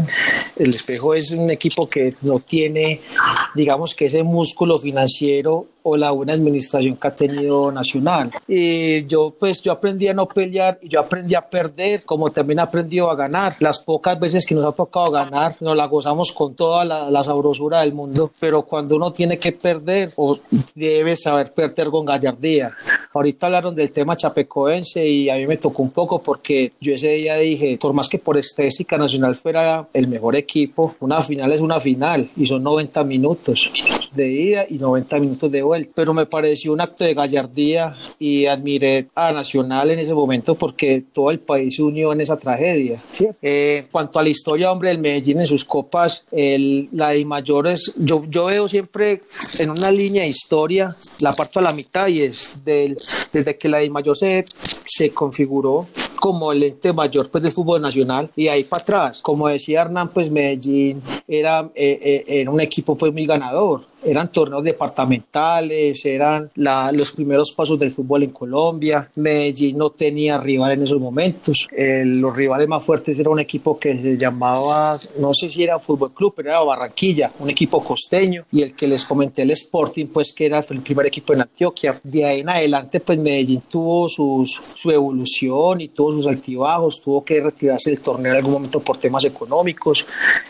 espejo 0.57 1.13
es 1.13 1.31
un 1.31 1.49
equipo 1.51 1.87
que 1.87 2.15
no 2.21 2.39
tiene, 2.39 3.01
digamos, 3.55 3.95
que 3.99 4.05
ese 4.05 4.23
músculo 4.23 4.79
financiero 4.79 5.67
o 5.83 5.97
la 5.97 6.11
buena 6.11 6.33
administración 6.33 6.95
que 6.95 7.07
ha 7.07 7.15
tenido 7.15 7.71
Nacional. 7.71 8.31
Y 8.47 9.05
yo 9.05 9.33
pues 9.37 9.61
yo 9.61 9.71
aprendí 9.71 10.07
a 10.07 10.13
no 10.13 10.27
pelear 10.27 10.79
y 10.81 10.89
yo 10.89 10.99
aprendí 10.99 11.35
a 11.35 11.41
perder 11.41 12.03
como 12.05 12.31
también 12.31 12.59
aprendí 12.59 12.99
a 12.99 13.15
ganar. 13.15 13.55
Las 13.59 13.79
pocas 13.79 14.19
veces 14.19 14.45
que 14.45 14.55
nos 14.55 14.65
ha 14.65 14.71
tocado 14.71 15.11
ganar 15.11 15.55
nos 15.59 15.75
la 15.75 15.85
gozamos 15.85 16.31
con 16.31 16.55
toda 16.55 16.85
la, 16.85 17.09
la 17.09 17.23
sabrosura 17.23 17.81
del 17.81 17.93
mundo, 17.93 18.31
pero 18.39 18.63
cuando 18.63 18.95
uno 18.95 19.11
tiene 19.11 19.37
que 19.37 19.51
perder 19.51 20.13
o 20.15 20.35
debe 20.75 21.15
saber 21.15 21.53
perder 21.53 21.89
con 21.89 22.05
gallardía. 22.05 22.71
Ahorita 23.13 23.47
hablaron 23.47 23.75
del 23.75 23.91
tema 23.91 24.15
chapecoense 24.15 25.05
y 25.05 25.29
a 25.29 25.35
mí 25.35 25.47
me 25.47 25.57
tocó 25.57 25.81
un 25.81 25.91
poco 25.91 26.21
porque 26.21 26.73
yo 26.79 26.93
ese 26.93 27.09
día 27.09 27.35
dije, 27.35 27.77
por 27.79 27.93
más 27.93 28.07
que 28.07 28.19
por 28.19 28.37
estética 28.37 28.97
Nacional 28.97 29.35
fuera 29.35 29.87
el 29.93 30.07
mejor 30.07 30.35
equipo, 30.35 30.95
una 30.99 31.21
final 31.21 31.51
es 31.51 31.61
una 31.61 31.79
final 31.79 32.29
y 32.35 32.45
son 32.45 32.63
90 32.63 33.03
minutos 33.03 33.71
de 34.13 34.31
ida 34.31 34.65
y 34.69 34.77
90 34.77 35.19
minutos 35.19 35.51
de 35.51 35.63
vuelta. 35.69 35.91
Pero 35.95 36.13
me 36.13 36.25
pareció 36.25 36.73
un 36.73 36.81
acto 36.81 37.03
de 37.03 37.13
gallardía 37.13 37.95
y 38.17 38.45
admiré 38.45 39.07
a 39.15 39.31
Nacional 39.31 39.91
en 39.91 39.99
ese 39.99 40.13
momento 40.13 40.55
porque 40.55 41.03
todo 41.13 41.31
el 41.31 41.39
país 41.39 41.75
se 41.75 41.83
unió 41.83 42.11
en 42.13 42.21
esa 42.21 42.37
tragedia. 42.37 43.01
Eh, 43.41 43.83
en 43.83 43.91
cuanto 43.91 44.19
a 44.19 44.23
la 44.23 44.29
historia, 44.29 44.71
hombre, 44.71 44.89
del 44.89 44.99
Medellín 44.99 45.39
en 45.39 45.47
sus 45.47 45.65
copas, 45.65 46.25
el, 46.31 46.89
la 46.91 47.09
de 47.09 47.25
mayores, 47.25 47.93
yo, 47.97 48.23
yo 48.29 48.45
veo 48.45 48.67
siempre 48.67 49.21
en 49.59 49.69
una 49.69 49.91
línea 49.91 50.23
de 50.23 50.29
historia, 50.29 50.95
la 51.19 51.31
parto 51.31 51.59
a 51.59 51.63
la 51.63 51.71
mitad 51.71 52.07
y 52.07 52.21
es 52.21 52.53
del, 52.63 52.95
desde 53.31 53.57
que 53.57 53.69
la 53.69 53.79
de 53.79 53.89
mayor 53.89 54.17
se, 54.17 54.45
se 54.87 55.11
configuró 55.11 55.87
como 56.19 56.51
el 56.51 56.63
ente 56.63 56.93
mayor 56.93 57.29
pues, 57.29 57.43
del 57.43 57.51
fútbol 57.51 57.81
nacional 57.81 58.29
y 58.35 58.47
ahí 58.47 58.63
para 58.63 58.81
atrás, 58.81 59.21
como 59.21 59.47
decía 59.47 59.81
Hernán, 59.81 60.09
pues 60.09 60.29
Medellín 60.29 61.01
era, 61.27 61.69
eh, 61.75 61.99
eh, 62.01 62.41
era 62.41 62.51
un 62.51 62.59
equipo 62.59 62.95
pues 62.95 63.13
muy 63.13 63.25
ganador 63.25 63.85
eran 64.03 64.31
torneos 64.31 64.63
departamentales, 64.63 66.05
eran 66.05 66.49
los 66.55 67.11
primeros 67.11 67.51
pasos 67.51 67.79
del 67.79 67.91
fútbol 67.91 68.23
en 68.23 68.31
Colombia. 68.31 69.09
Medellín 69.15 69.77
no 69.77 69.89
tenía 69.89 70.37
rival 70.37 70.71
en 70.73 70.83
esos 70.83 70.99
momentos. 70.99 71.67
los 71.71 72.35
rivales 72.35 72.67
más 72.67 72.83
fuertes 72.83 73.19
era 73.19 73.29
un 73.29 73.39
equipo 73.39 73.77
que 73.77 73.99
se 74.01 74.17
llamaba, 74.17 74.97
no 75.19 75.33
sé 75.33 75.49
si 75.49 75.63
era 75.63 75.79
Fútbol 75.79 76.13
Club, 76.13 76.33
pero 76.35 76.49
era 76.49 76.61
Barranquilla, 76.61 77.31
un 77.39 77.49
equipo 77.49 77.83
costeño. 77.83 78.45
Y 78.51 78.61
el 78.61 78.73
que 78.73 78.87
les 78.87 79.05
comenté, 79.05 79.41
el 79.41 79.51
Sporting, 79.51 80.07
pues 80.07 80.33
que 80.33 80.45
era 80.45 80.63
el 80.69 80.81
primer 80.81 81.05
equipo 81.05 81.33
en 81.33 81.41
Antioquia. 81.41 81.99
De 82.03 82.25
ahí 82.25 82.39
en 82.41 82.49
adelante, 82.49 82.99
pues 82.99 83.19
Medellín 83.19 83.61
tuvo 83.69 84.07
sus, 84.07 84.61
su 84.73 84.91
evolución 84.91 85.81
y 85.81 85.89
tuvo 85.89 86.13
sus 86.13 86.27
altibajos, 86.27 87.01
tuvo 87.01 87.23
que 87.23 87.41
retirarse 87.41 87.89
del 87.89 88.01
torneo 88.01 88.31
en 88.31 88.37
algún 88.37 88.53
momento 88.53 88.79
por 88.79 88.97
temas 88.97 89.25
económicos. 89.25 90.05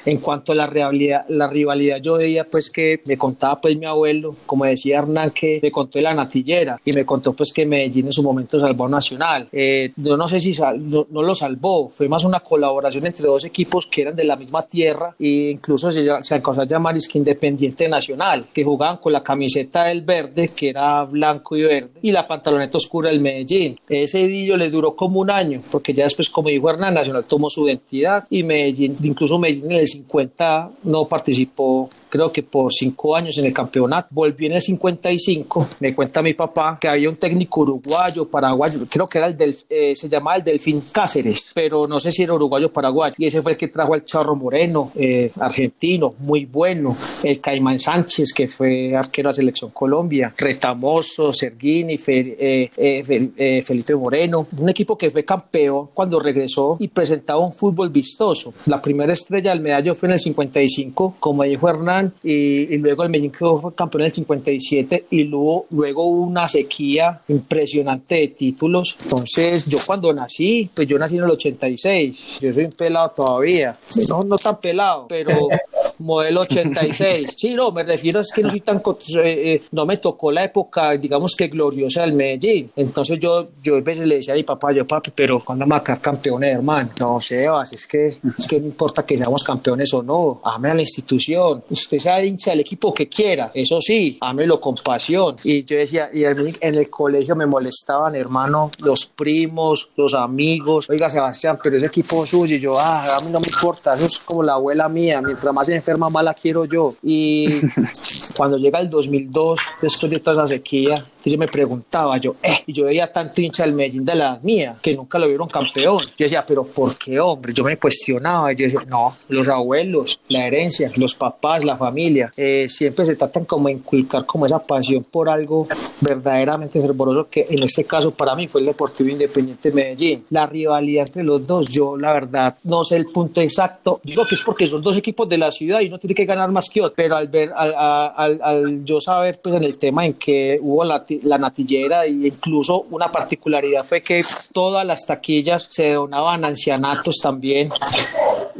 En 0.05 0.17
cuanto 0.17 0.51
a 0.51 0.55
la 0.55 0.67
rivalidad, 0.67 1.25
la 1.29 1.47
rivalidad 1.47 1.97
yo 2.01 2.15
veía 2.15 2.43
pues 2.43 2.69
que 2.69 3.01
me 3.05 3.17
conté 3.17 3.38
contaba 3.39 3.61
pues 3.61 3.77
mi 3.77 3.85
abuelo, 3.85 4.35
como 4.45 4.65
decía 4.65 4.97
Hernán, 4.97 5.31
que 5.31 5.61
me 5.63 5.71
contó 5.71 5.97
de 5.97 6.03
la 6.03 6.13
natillera 6.13 6.79
y 6.83 6.91
me 6.91 7.05
contó 7.05 7.31
pues 7.31 7.53
que 7.53 7.65
Medellín 7.65 8.07
en 8.07 8.11
su 8.11 8.21
momento 8.21 8.59
salvó 8.59 8.85
a 8.85 8.89
Nacional. 8.89 9.47
Eh, 9.53 9.93
yo 9.95 10.17
no 10.17 10.27
sé 10.27 10.41
si 10.41 10.51
no, 10.79 11.05
lo 11.09 11.33
salvó, 11.33 11.89
fue 11.89 12.09
más 12.09 12.25
una 12.25 12.41
colaboración 12.41 13.05
entre 13.05 13.25
dos 13.25 13.45
equipos 13.45 13.87
que 13.87 14.01
eran 14.01 14.15
de 14.15 14.25
la 14.25 14.35
misma 14.35 14.63
tierra 14.63 15.15
e 15.17 15.51
incluso 15.51 15.89
se, 15.89 16.05
se 16.21 16.33
alcanzó 16.35 16.61
a 16.61 16.65
llamar 16.65 16.97
es 16.97 17.07
que 17.07 17.17
Independiente 17.17 17.87
Nacional, 17.87 18.45
que 18.51 18.63
jugaban 18.63 18.97
con 18.97 19.13
la 19.13 19.23
camiseta 19.23 19.85
del 19.85 20.01
verde, 20.01 20.49
que 20.49 20.69
era 20.69 21.05
blanco 21.05 21.55
y 21.55 21.61
verde, 21.61 21.91
y 22.01 22.11
la 22.11 22.27
pantaloneta 22.27 22.77
oscura 22.77 23.09
del 23.09 23.21
Medellín. 23.21 23.79
Ese 23.87 24.19
idillo 24.19 24.57
le 24.57 24.69
duró 24.69 24.95
como 24.95 25.21
un 25.21 25.31
año, 25.31 25.61
porque 25.71 25.93
ya 25.93 26.03
después, 26.03 26.29
como 26.29 26.49
dijo 26.49 26.69
Hernán, 26.69 26.95
Nacional 26.95 27.23
tomó 27.23 27.49
su 27.49 27.67
identidad 27.67 28.25
y 28.29 28.43
Medellín, 28.43 28.97
incluso 29.01 29.39
Medellín 29.39 29.71
en 29.71 29.79
el 29.79 29.87
50 29.87 30.71
no 30.83 31.07
participó 31.07 31.89
creo 32.09 32.31
que 32.31 32.43
por 32.43 32.73
cinco 32.73 33.15
años 33.15 33.37
en 33.37 33.45
el 33.45 33.53
campeonato. 33.53 34.07
Volví 34.11 34.47
en 34.47 34.53
el 34.53 34.61
55, 34.61 35.67
me 35.79 35.93
cuenta 35.93 36.21
mi 36.21 36.33
papá 36.33 36.77
que 36.79 36.87
había 36.87 37.09
un 37.09 37.15
técnico 37.15 37.61
uruguayo, 37.61 38.27
paraguayo, 38.27 38.79
creo 38.89 39.07
que 39.07 39.17
era 39.17 39.27
el 39.27 39.57
eh, 39.69 39.95
se 39.95 40.09
llamaba 40.09 40.37
el 40.37 40.43
Delfín 40.43 40.81
Cáceres, 40.91 41.51
pero 41.53 41.87
no 41.87 41.99
sé 41.99 42.11
si 42.11 42.23
era 42.23 42.33
uruguayo 42.33 42.67
o 42.67 42.73
paraguayo. 42.73 43.15
Y 43.17 43.27
ese 43.27 43.41
fue 43.41 43.53
el 43.53 43.57
que 43.57 43.67
trajo 43.67 43.93
al 43.93 44.05
Charro 44.05 44.35
Moreno, 44.35 44.91
eh, 44.95 45.31
argentino, 45.39 46.15
muy 46.19 46.45
bueno. 46.45 46.97
El 47.23 47.39
Caimán 47.39 47.79
Sánchez, 47.79 48.33
que 48.33 48.47
fue 48.47 48.95
arquero 48.95 49.27
de 49.27 49.31
la 49.31 49.35
Selección 49.35 49.71
Colombia. 49.71 50.33
Retamoso, 50.37 51.31
Serguini, 51.33 51.99
eh, 52.07 53.63
Felipe 53.65 53.95
Moreno. 53.95 54.47
Un 54.57 54.69
equipo 54.69 54.97
que 54.97 55.11
fue 55.11 55.23
campeón 55.23 55.89
cuando 55.93 56.19
regresó 56.19 56.77
y 56.79 56.87
presentaba 56.87 57.39
un 57.39 57.53
fútbol 57.53 57.89
vistoso. 57.89 58.53
La 58.65 58.81
primera 58.81 59.13
estrella 59.13 59.51
del 59.51 59.61
medallo 59.61 59.95
fue 59.95 60.07
en 60.07 60.13
el 60.13 60.19
55, 60.19 61.15
como 61.19 61.43
dijo 61.43 61.69
Hernán 61.69 61.98
y, 62.23 62.77
luego 62.77 63.03
el 63.03 63.09
Medellín 63.09 63.31
fue 63.33 63.73
campeón 63.75 64.01
en 64.01 64.07
el 64.07 64.13
57 64.13 65.05
y 65.11 65.23
luego, 65.23 65.65
luego 65.71 66.05
hubo 66.05 66.21
una 66.21 66.47
sequía 66.47 67.21
impresionante 67.27 68.15
de 68.15 68.27
títulos. 68.29 68.95
Entonces 69.03 69.65
yo 69.65 69.77
cuando 69.85 70.13
nací, 70.13 70.69
pues 70.73 70.87
yo 70.87 70.97
nací 70.97 71.17
en 71.17 71.23
el 71.23 71.31
86, 71.31 72.39
yo 72.41 72.53
soy 72.53 72.65
un 72.65 72.71
pelado 72.71 73.11
todavía, 73.15 73.77
no, 74.07 74.21
no 74.21 74.37
tan 74.37 74.59
pelado, 74.59 75.07
pero 75.07 75.47
modelo 75.99 76.41
86. 76.41 77.33
Sí, 77.35 77.53
no, 77.53 77.71
me 77.71 77.83
refiero 77.83 78.19
a 78.19 78.23
que 78.33 78.41
no 78.41 78.49
soy 78.49 78.61
tan, 78.61 78.77
eh, 78.77 78.81
eh, 79.23 79.61
no 79.71 79.85
me 79.85 79.97
tocó 79.97 80.31
la 80.31 80.43
época, 80.43 80.91
digamos 80.97 81.35
que 81.35 81.47
gloriosa 81.47 82.01
del 82.01 82.13
Medellín. 82.13 82.71
Entonces 82.75 83.19
yo, 83.19 83.49
yo 83.61 83.77
a 83.77 83.81
veces 83.81 84.07
le 84.07 84.15
decía 84.17 84.33
a 84.33 84.37
mi 84.37 84.43
papá, 84.43 84.71
yo 84.71 84.87
papi, 84.87 85.11
pero 85.13 85.43
cuando 85.43 85.65
vamos 85.65 85.81
a 85.81 85.83
quedar 85.83 86.01
campeones, 86.01 86.53
hermano? 86.53 86.89
No, 86.99 87.19
Sebas, 87.19 87.73
es 87.73 87.87
que, 87.87 88.17
es 88.37 88.47
que 88.47 88.59
no 88.59 88.67
importa 88.67 89.05
que 89.05 89.17
seamos 89.17 89.43
campeones 89.43 89.93
o 89.93 90.01
no, 90.03 90.41
ame 90.43 90.69
a 90.69 90.73
la 90.73 90.81
institución, 90.81 91.63
usted 91.89 91.99
sea 91.99 92.23
hincha 92.23 92.51
del 92.51 92.59
equipo 92.59 92.93
que 92.93 93.09
quiera, 93.09 93.49
eso 93.51 93.81
sí, 93.81 94.17
ámelo 94.21 94.61
con 94.61 94.75
pasión. 94.75 95.37
Y 95.43 95.63
yo 95.63 95.75
decía, 95.75 96.11
y 96.13 96.23
en 96.23 96.75
el 96.75 96.89
colegio 96.89 97.35
me 97.35 97.47
molestaban, 97.47 98.15
hermano, 98.15 98.69
los 98.83 99.07
primos, 99.07 99.89
los 99.95 100.13
amigos, 100.13 100.87
oiga 100.87 101.09
Sebastián, 101.09 101.57
pero 101.61 101.77
ese 101.77 101.87
equipo 101.87 102.27
suyo, 102.27 102.55
y 102.55 102.59
yo, 102.59 102.79
ah, 102.79 103.17
a 103.17 103.19
mí 103.21 103.31
no 103.31 103.39
me 103.39 103.47
importa, 103.47 103.95
eso 103.95 104.05
es 104.05 104.19
como 104.19 104.43
la 104.43 104.53
abuela 104.53 104.87
mía, 104.87 105.19
mientras 105.19 105.51
más 105.51 105.67
enferma, 105.69 106.11
más 106.11 106.23
la 106.23 106.35
quiero 106.35 106.65
yo. 106.65 106.93
Y 107.01 107.61
cuando 108.37 108.57
llega 108.57 108.79
el 108.79 108.89
2002, 108.89 109.59
después 109.81 110.11
de 110.11 110.19
toda 110.19 110.43
esa 110.43 110.55
sequía, 110.55 111.03
yo 111.25 111.37
me 111.37 111.47
preguntaba, 111.47 112.17
yo, 112.17 112.35
eh, 112.41 112.59
y 112.65 112.73
yo 112.73 112.85
veía 112.85 113.11
tanto 113.11 113.41
hincha 113.41 113.63
del 113.63 113.73
Medellín 113.73 114.05
de 114.05 114.15
la 114.15 114.39
mía, 114.41 114.77
que 114.81 114.95
nunca 114.95 115.19
lo 115.19 115.27
vieron 115.27 115.47
campeón. 115.47 115.99
Yo 116.17 116.25
decía, 116.25 116.43
pero 116.47 116.63
¿por 116.63 116.97
qué, 116.97 117.19
hombre? 117.19 117.53
Yo 117.53 117.63
me 117.63 117.77
cuestionaba, 117.77 118.51
yo 118.53 118.65
decía, 118.65 118.81
no, 118.87 119.15
los 119.27 119.47
abuelos, 119.47 120.19
la 120.27 120.47
herencia, 120.47 120.91
los 120.95 121.15
papás, 121.15 121.63
la 121.63 121.75
familia, 121.75 122.31
eh, 122.37 122.67
siempre 122.69 123.05
se 123.05 123.15
tratan 123.15 123.45
como 123.45 123.67
de 123.67 123.73
inculcar 123.73 124.25
como 124.25 124.45
esa 124.45 124.59
pasión 124.59 125.03
por 125.03 125.29
algo 125.29 125.67
verdaderamente 126.01 126.81
fervoroso, 126.81 127.27
que 127.29 127.47
en 127.49 127.63
este 127.63 127.83
caso 127.83 128.11
para 128.11 128.35
mí 128.35 128.47
fue 128.47 128.61
el 128.61 128.67
Deportivo 128.67 129.09
Independiente 129.09 129.71
Medellín. 129.71 130.25
La 130.29 130.45
rivalidad 130.45 131.05
entre 131.07 131.23
los 131.23 131.45
dos, 131.45 131.69
yo 131.69 131.97
la 131.97 132.13
verdad 132.13 132.57
no 132.63 132.83
sé 132.83 132.97
el 132.97 133.07
punto 133.07 133.41
exacto, 133.41 133.99
digo 134.03 134.25
que 134.25 134.35
es 134.35 134.41
porque 134.41 134.67
son 134.67 134.81
dos 134.81 134.97
equipos 134.97 135.27
de 135.27 135.37
la 135.37 135.51
ciudad 135.51 135.81
y 135.81 135.87
uno 135.87 135.99
tiene 135.99 136.13
que 136.13 136.25
ganar 136.25 136.51
más 136.51 136.69
que 136.69 136.81
otro, 136.81 136.93
pero 136.95 137.15
al 137.15 137.27
ver, 137.27 137.51
al, 137.55 137.73
al, 137.75 138.39
al 138.41 138.85
yo 138.85 139.01
saber 139.01 139.39
pues 139.41 139.55
en 139.55 139.63
el 139.63 139.77
tema 139.77 140.05
en 140.05 140.13
que 140.13 140.59
hubo 140.61 140.83
la 140.83 141.03
la 141.23 141.37
natillera 141.37 142.05
e 142.05 142.09
incluso 142.09 142.85
una 142.91 143.11
particularidad 143.11 143.83
fue 143.83 144.01
que 144.01 144.23
todas 144.53 144.85
las 144.85 145.05
taquillas 145.05 145.67
se 145.69 145.93
donaban 145.93 146.45
a 146.45 146.49
ancianatos 146.49 147.17
también 147.21 147.71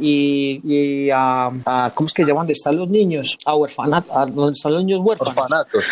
y, 0.00 1.10
a, 1.10 1.50
¿cómo 1.94 2.06
es 2.06 2.14
que 2.14 2.22
llaman? 2.22 2.40
¿Dónde 2.40 2.52
están 2.54 2.76
los 2.76 2.88
niños? 2.88 3.38
A 3.44 3.54
orfanatos, 3.54 4.34
¿dónde 4.34 4.52
están 4.52 4.72
los 4.72 4.84
niños 4.84 5.00
huérfanos? 5.02 5.36
Orfanatos. 5.36 5.84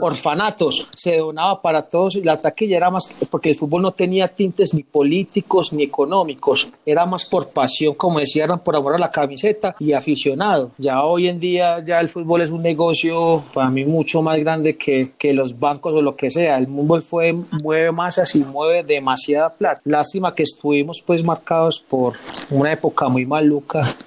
Orfanatos. 0.00 0.88
Se 0.96 1.18
donaba 1.18 1.62
para 1.62 1.82
todos 1.82 2.16
y 2.16 2.22
la 2.22 2.40
taquilla 2.40 2.76
era 2.76 2.90
más, 2.90 3.14
porque 3.30 3.50
el 3.50 3.56
fútbol 3.56 3.82
no 3.82 3.92
tenía 3.92 4.28
tintes 4.28 4.74
ni 4.74 4.82
políticos 4.82 5.72
ni 5.72 5.84
económicos, 5.84 6.70
era 6.84 7.06
más 7.06 7.24
por 7.24 7.48
pasión, 7.48 7.94
como 7.94 8.18
decían, 8.18 8.58
por 8.60 8.74
amor 8.74 8.94
a 8.94 8.98
la 8.98 9.10
camiseta 9.10 9.74
y 9.78 9.92
aficionado. 9.92 10.72
Ya 10.78 11.02
hoy 11.02 11.28
en 11.28 11.38
día 11.38 11.84
ya 11.84 12.00
el 12.00 12.08
fútbol 12.08 12.42
es 12.42 12.50
un 12.50 12.62
negocio 12.62 13.44
para 13.54 13.70
mí 13.70 13.84
mucho 13.84 14.22
más 14.22 14.38
grande 14.40 14.76
que, 14.76 15.12
que 15.16 15.32
los 15.32 15.58
bancos 15.58 15.92
o 15.92 16.01
lo 16.02 16.16
que 16.16 16.30
sea. 16.30 16.58
El 16.58 16.66
fútbol 16.66 17.02
fue, 17.02 17.32
mueve 17.62 17.92
masas 17.92 18.34
y 18.34 18.44
mueve 18.44 18.82
demasiada 18.82 19.50
plata. 19.50 19.80
Lástima 19.84 20.34
que 20.34 20.42
estuvimos 20.42 21.02
pues 21.06 21.24
marcados 21.24 21.78
por 21.80 22.14
una 22.50 22.72
época 22.72 23.08
muy 23.08 23.26
mal 23.26 23.42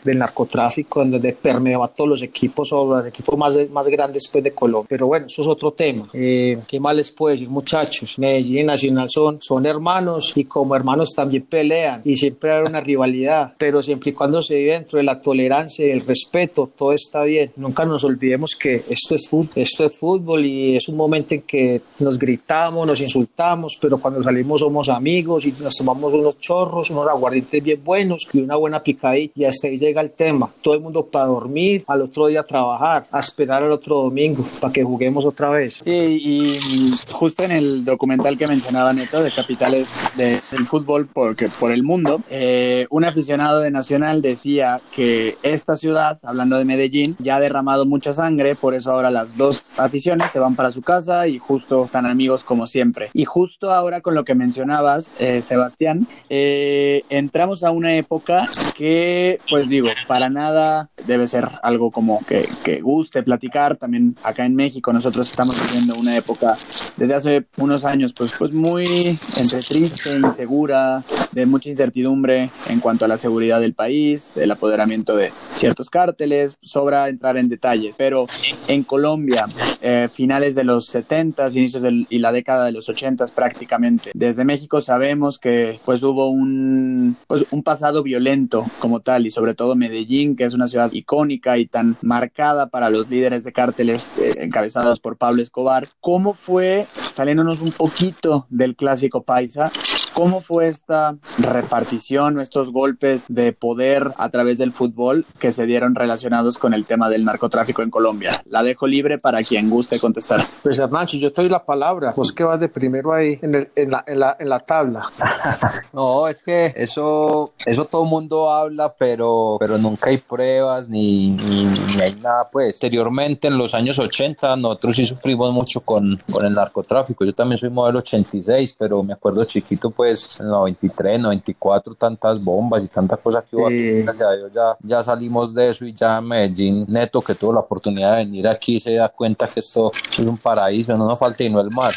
del 0.03 0.17
narcotráfico, 0.17 1.01
en 1.01 1.12
donde 1.12 1.34
permeó 1.34 1.84
a 1.84 1.88
todos 1.88 2.10
los 2.10 2.21
equipos 2.21 2.71
o 2.71 2.95
los 2.95 3.05
equipos 3.05 3.38
más, 3.38 3.55
más 3.69 3.88
grandes 3.88 4.23
después 4.23 4.43
de 4.43 4.51
Colombia. 4.51 4.88
Pero 4.89 5.08
bueno, 5.08 5.27
eso 5.27 5.41
es 5.41 5.47
otro 5.47 5.71
tema. 5.71 6.10
Eh, 6.13 6.60
¿Qué 6.67 6.79
más 6.79 6.95
les 6.95 7.12
puedo 7.12 7.34
decir, 7.34 7.49
muchachos? 7.49 8.17
Medellín 8.17 8.60
y 8.60 8.63
Nacional 8.63 9.10
son, 9.10 9.38
son 9.41 9.65
hermanos 9.65 10.34
y 10.36 10.45
como 10.45 10.75
hermanos 10.75 11.12
también 11.15 11.43
pelean 11.43 12.01
y 12.03 12.15
siempre 12.15 12.53
hay 12.53 12.63
una 12.63 12.81
rivalidad, 12.81 13.53
pero 13.58 13.81
siempre 13.81 14.12
y 14.12 14.13
cuando 14.13 14.41
se 14.41 14.55
vive 14.55 14.73
dentro 14.73 14.97
de 14.97 15.03
la 15.03 15.21
tolerancia 15.21 15.86
y 15.86 15.91
el 15.91 16.01
respeto, 16.01 16.71
todo 16.75 16.93
está 16.93 17.23
bien. 17.23 17.51
Nunca 17.55 17.86
nos 17.86 18.03
olvidemos 18.03 18.55
que 18.55 18.84
esto 18.89 19.15
es 19.15 19.27
fútbol, 19.27 19.49
esto 19.55 19.86
es 19.86 19.97
fútbol 19.97 20.45
y 20.45 20.75
es 20.75 20.88
un 20.88 20.95
momento 20.95 21.36
en 21.36 21.41
que 21.41 21.81
nos 22.00 22.19
gritamos, 22.19 22.86
nos 22.86 23.00
insultamos, 23.02 23.78
pero 23.80 23.98
cuando 23.98 24.21
salimos 24.21 24.62
somos 24.62 24.89
amigos 24.89 25.45
y 25.45 25.54
nos 25.60 25.76
tomamos 25.76 26.13
unos 26.13 26.39
chorros, 26.39 26.89
unos 26.89 27.08
aguardientes 27.08 27.63
bien 27.63 27.82
buenos 27.84 28.28
y 28.34 28.39
una 28.39 28.56
buena 28.56 28.84
picadita 28.84 29.34
y 29.36 29.45
hasta 29.45 29.67
ahí 29.67 29.78
llega 29.78 30.02
el 30.02 30.12
tema. 30.12 30.52
Todo 30.62 30.74
el 30.74 30.82
mundo 30.82 31.06
para 31.06 31.26
dormir, 31.28 31.84
al 31.88 32.02
otro 32.02 32.28
día 32.28 32.41
a 32.41 32.43
trabajar, 32.43 33.06
a 33.12 33.19
esperar 33.19 33.63
al 33.63 33.71
otro 33.71 33.98
domingo 33.98 34.45
para 34.60 34.74
que 34.74 34.84
juguemos 34.84 35.26
otra 35.26 35.50
vez. 35.50 35.82
Sí, 35.84 35.91
y 35.91 36.91
justo 37.12 37.43
en 37.43 37.52
el 37.52 37.86
documental 37.86 38.38
que 38.38 38.48
mencionaba 38.48 38.93
Neto 38.93 39.21
de 39.21 39.32
Capitales 39.32 39.95
del 40.15 40.67
Fútbol 40.67 41.08
porque, 41.12 41.50
por 41.50 41.71
el 41.71 41.84
Mundo, 41.84 42.21
eh, 42.30 42.88
un 42.89 43.06
aficionado 43.06 43.60
de 43.60 43.71
Nacional 43.71 44.21
decía 44.21 44.82
que 44.93 45.38
esta 45.43 45.76
ciudad, 45.76 46.19
hablando 46.24 46.58
de 46.58 46.65
Medellín, 46.65 47.15
ya 47.19 47.38
ha 47.38 47.39
derramado 47.39 47.86
mucha 47.86 48.13
sangre, 48.13 48.56
por 48.56 48.74
eso 48.74 48.91
ahora 48.91 49.10
las 49.10 49.38
dos 49.38 49.65
aficiones 49.78 50.32
se 50.32 50.39
van 50.39 50.56
para 50.56 50.71
su 50.71 50.82
casa 50.82 51.28
y 51.28 51.39
justo 51.39 51.74
están 51.83 52.05
amigos 52.05 52.45
como 52.45 52.67
siempre. 52.67 53.09
Y 53.11 53.25
justo 53.25 53.71
ahora 53.71 53.99
con 53.99 54.15
lo 54.15 54.23
que 54.23 54.35
mencionabas, 54.35 55.11
eh, 55.19 55.41
Sebastián, 55.41 56.07
eh, 56.29 57.03
entramos 57.09 57.63
a 57.65 57.71
una 57.71 57.95
época 57.95 58.47
que 58.73 59.39
pues 59.49 59.67
digo, 59.67 59.89
para 60.07 60.29
nada 60.29 60.89
debe 61.05 61.27
ser 61.27 61.49
algo 61.63 61.91
como 61.91 62.23
que, 62.25 62.47
que 62.63 62.79
guste 62.79 63.23
platicar. 63.23 63.75
También 63.75 64.15
acá 64.23 64.45
en 64.45 64.55
México 64.55 64.93
nosotros 64.93 65.29
estamos 65.29 65.55
viviendo 65.67 65.95
una 65.95 66.15
época 66.15 66.55
desde 66.97 67.13
hace 67.13 67.45
unos 67.57 67.83
años, 67.83 68.13
pues, 68.13 68.33
pues 68.38 68.53
muy 68.53 69.17
entre 69.38 69.59
triste, 69.59 70.15
insegura, 70.17 71.03
de 71.31 71.45
mucha 71.45 71.69
incertidumbre 71.69 72.49
en 72.69 72.79
cuanto 72.79 73.05
a 73.05 73.07
la 73.07 73.17
seguridad 73.17 73.59
del 73.59 73.73
país, 73.73 74.31
el 74.35 74.51
apoderamiento 74.51 75.15
de 75.15 75.33
ciertos 75.53 75.89
cárteles, 75.89 76.57
sobra 76.61 77.09
entrar 77.09 77.38
en 77.38 77.49
detalles, 77.49 77.95
pero 77.97 78.25
en 78.67 78.83
Colombia, 78.83 79.45
eh, 79.81 80.07
finales 80.11 80.55
de 80.55 80.63
los 80.63 80.85
70 80.88 81.49
y 81.73 82.19
la 82.19 82.32
década 82.32 82.65
de 82.65 82.71
los 82.71 82.89
80 82.89 83.25
prácticamente, 83.34 84.12
desde 84.13 84.45
México 84.45 84.82
sabemos 84.82 85.39
que 85.39 85.80
pues 85.86 86.04
hubo 86.04 86.30
un, 86.30 87.17
pues, 87.28 87.45
un 87.51 87.63
pasado 87.63 88.04
violento 88.04 88.65
como 88.80 88.99
tal 88.99 89.25
y 89.25 89.32
sobre 89.32 89.54
todo 89.54 89.75
Medellín, 89.75 90.36
que 90.36 90.45
es 90.45 90.54
una 90.54 90.67
ciudad 90.67 90.91
icónica 90.91 91.58
y 91.58 91.65
tan 91.65 91.97
marcada 92.01 92.67
para 92.67 92.89
los 92.89 93.10
líderes 93.10 93.43
de 93.43 93.54
cárteles 93.54 94.13
eh, 94.19 94.36
encabezados 94.39 94.99
por 94.99 95.17
Pablo 95.17 95.41
Escobar. 95.41 95.88
¿Cómo 96.01 96.34
fue, 96.34 96.88
saliéndonos 97.13 97.62
un 97.62 97.71
poquito 97.71 98.45
del 98.49 98.75
clásico 98.75 99.23
paisa, 99.23 99.71
¿Cómo 100.15 100.39
fue 100.39 100.69
esta 100.69 101.17
repartición, 101.39 102.39
estos 102.39 102.71
golpes 102.71 103.25
de 103.28 103.51
poder 103.51 104.13
a 104.17 104.30
través 104.30 104.58
del 104.58 104.71
fútbol 104.71 105.25
que 105.39 105.51
se 105.51 105.65
dieron 105.65 105.93
relacionados 105.93 106.58
con 106.58 106.73
el 106.73 106.86
tema 106.86 107.10
del 107.10 107.25
narcotráfico 107.25 107.82
en 107.82 107.89
Colombia? 107.89 108.41
La 108.45 108.63
dejo 108.63 108.88
libre 108.88 109.17
para 109.17 109.43
quien 109.43 109.69
guste 109.69 109.99
contestar. 109.99 110.41
Pues 110.63 110.80
Hernancho, 110.80 111.17
yo 111.17 111.34
te 111.34 111.41
doy 111.41 111.49
la 111.51 111.65
palabra. 111.65 112.13
Vos 112.15 112.32
que 112.32 112.45
vas 112.45 112.62
de 112.62 112.69
primero 112.69 113.12
ahí 113.12 113.38
en, 113.41 113.56
el- 113.56 113.69
en 113.75 113.91
la, 113.91 114.06
en, 114.08 114.19
la, 114.21 114.38
en 114.39 114.49
la 114.49 114.60
tabla. 114.62 115.06
No, 115.93 116.28
es 116.28 116.43
que 116.43 116.73
eso, 116.75 117.54
eso 117.65 117.86
todo 117.86 118.04
el 118.04 118.10
mundo 118.10 118.49
habla, 118.51 118.93
pero, 118.97 119.56
pero 119.60 119.78
nunca 119.78 120.10
hay 120.10 120.17
pruebas 120.17 120.89
ni, 120.89 121.30
ni, 121.32 121.63
ni 121.65 122.01
hay 122.01 122.15
nada. 122.15 122.49
Pues 122.51 122.75
anteriormente, 122.75 123.47
en 123.47 123.58
los 123.58 123.73
años 123.73 123.97
80, 123.97 124.56
nosotros 124.58 124.95
sí 124.97 125.06
sufrimos 125.06 125.54
mucho 125.54 125.80
con, 125.82 126.21
con 126.30 126.45
el 126.45 126.54
narcotráfico. 126.54 127.23
Yo 127.23 127.34
también 127.34 127.58
soy 127.60 127.69
modelo 127.69 127.99
86, 127.99 128.75
pero 128.78 129.04
me 129.04 129.13
acuerdo 129.13 129.45
chiquito, 129.45 129.89
pues 129.89 130.05
en 130.39 130.48
93, 130.48 131.20
94, 131.20 131.96
tantas 131.96 132.44
bombas 132.44 132.84
y 132.84 132.88
tantas 132.88 133.20
cosas 133.20 133.44
que 133.50 133.56
hubo. 133.56 133.68
aquí. 133.68 134.02
Gracias 134.04 134.28
a 134.28 134.34
Dios 134.34 134.52
ya, 134.54 134.78
ya 134.82 135.04
salimos 135.04 135.54
de 135.54 135.70
eso 135.70 135.86
y 135.86 135.94
ya 135.94 136.22
Medellín, 136.22 136.86
neto, 136.88 137.22
que 137.22 137.36
tuvo 137.36 137.54
la 137.54 137.62
oportunidad 137.62 138.18
de 138.18 138.26
venir 138.26 138.48
aquí, 138.48 138.80
se 138.80 138.94
da 138.94 139.10
cuenta 139.10 139.48
que 139.48 139.60
esto 139.60 139.91
es 140.12 140.20
un 140.20 140.38
paraíso, 140.38 140.96
no 140.98 141.08
nos 141.08 141.20
falta 141.20 141.44
y 141.44 141.50
no 141.50 141.60
el 141.60 141.70
mar. 141.72 141.94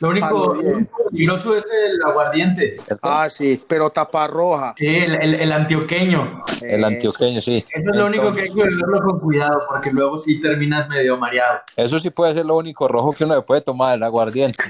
Lo 0.00 0.10
único, 0.10 0.56
Peligroso 1.10 1.56
es 1.56 1.64
el 1.70 2.02
aguardiente. 2.04 2.76
Ah, 3.02 3.28
sí, 3.28 3.62
pero 3.66 3.90
tapa 3.90 4.26
roja. 4.26 4.74
Sí, 4.76 4.86
el, 4.86 5.14
el, 5.22 5.34
el 5.34 5.52
antioqueño. 5.52 6.42
El 6.62 6.84
antioqueño, 6.84 7.40
sí. 7.40 7.64
Eso 7.74 7.90
es 7.90 7.96
lo 7.96 8.06
único 8.06 8.32
que 8.32 8.42
hay 8.42 8.48
que 8.48 8.62
beberlo 8.62 9.00
con 9.00 9.20
cuidado, 9.20 9.62
porque 9.68 9.90
luego 9.92 10.18
sí 10.18 10.40
terminas 10.40 10.88
medio 10.88 11.16
mareado. 11.16 11.60
Eso 11.76 11.98
sí 11.98 12.10
puede 12.10 12.34
ser 12.34 12.46
lo 12.46 12.56
único 12.56 12.88
rojo 12.88 13.12
que 13.12 13.24
uno 13.24 13.36
le 13.36 13.42
puede 13.42 13.60
tomar, 13.60 13.96
el 13.96 14.02
aguardiente. 14.02 14.62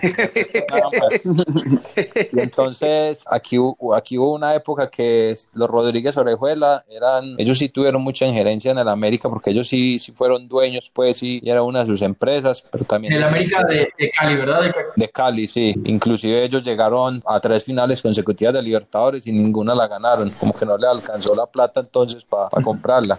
Nada 0.70 0.90
más. 0.92 1.20
y 2.33 2.40
entonces 2.40 3.22
aquí, 3.27 3.57
aquí 3.94 4.18
hubo 4.18 4.35
una 4.35 4.55
época 4.55 4.90
que 4.90 5.35
los 5.55 5.68
Rodríguez 5.68 6.16
Orejuela 6.16 6.85
eran, 6.88 7.35
ellos 7.38 7.59
sí 7.59 7.68
tuvieron 7.68 8.03
mucha 8.03 8.27
injerencia 8.27 8.70
en 8.70 8.79
el 8.79 8.88
América 8.88 9.29
porque 9.29 9.51
ellos 9.51 9.68
sí, 9.68 9.98
sí 9.98 10.12
fueron 10.12 10.48
dueños, 10.48 10.90
pues 10.92 11.18
sí, 11.18 11.40
y 11.42 11.51
era 11.51 11.62
una 11.62 11.81
de 11.81 11.87
sus 11.87 12.03
empresas, 12.03 12.62
pero 12.70 12.85
también 12.85 13.12
En 13.12 13.18
el 13.18 13.24
América 13.24 13.62
de, 13.64 13.92
de 13.98 14.11
Cali, 14.11 14.37
¿verdad? 14.37 14.62
De 14.62 14.70
Cali. 14.70 14.87
de 14.96 15.09
Cali, 15.09 15.46
sí. 15.46 15.74
Inclusive 15.85 16.28
ellos 16.35 16.64
llegaron 16.64 17.23
a 17.27 17.41
tres 17.41 17.64
finales 17.64 18.03
consecutivas 18.03 18.55
de 18.55 18.62
Libertadores 18.62 19.27
y 19.27 19.33
ninguna 19.33 19.75
la 19.75 19.87
ganaron. 19.87 20.31
Como 20.31 20.53
que 20.53 20.67
no 20.67 20.77
le 20.77 20.87
alcanzó 20.87 21.35
la 21.35 21.47
plata 21.47 21.81
entonces 21.81 22.25
para 22.25 22.49
comprarla. 22.64 23.19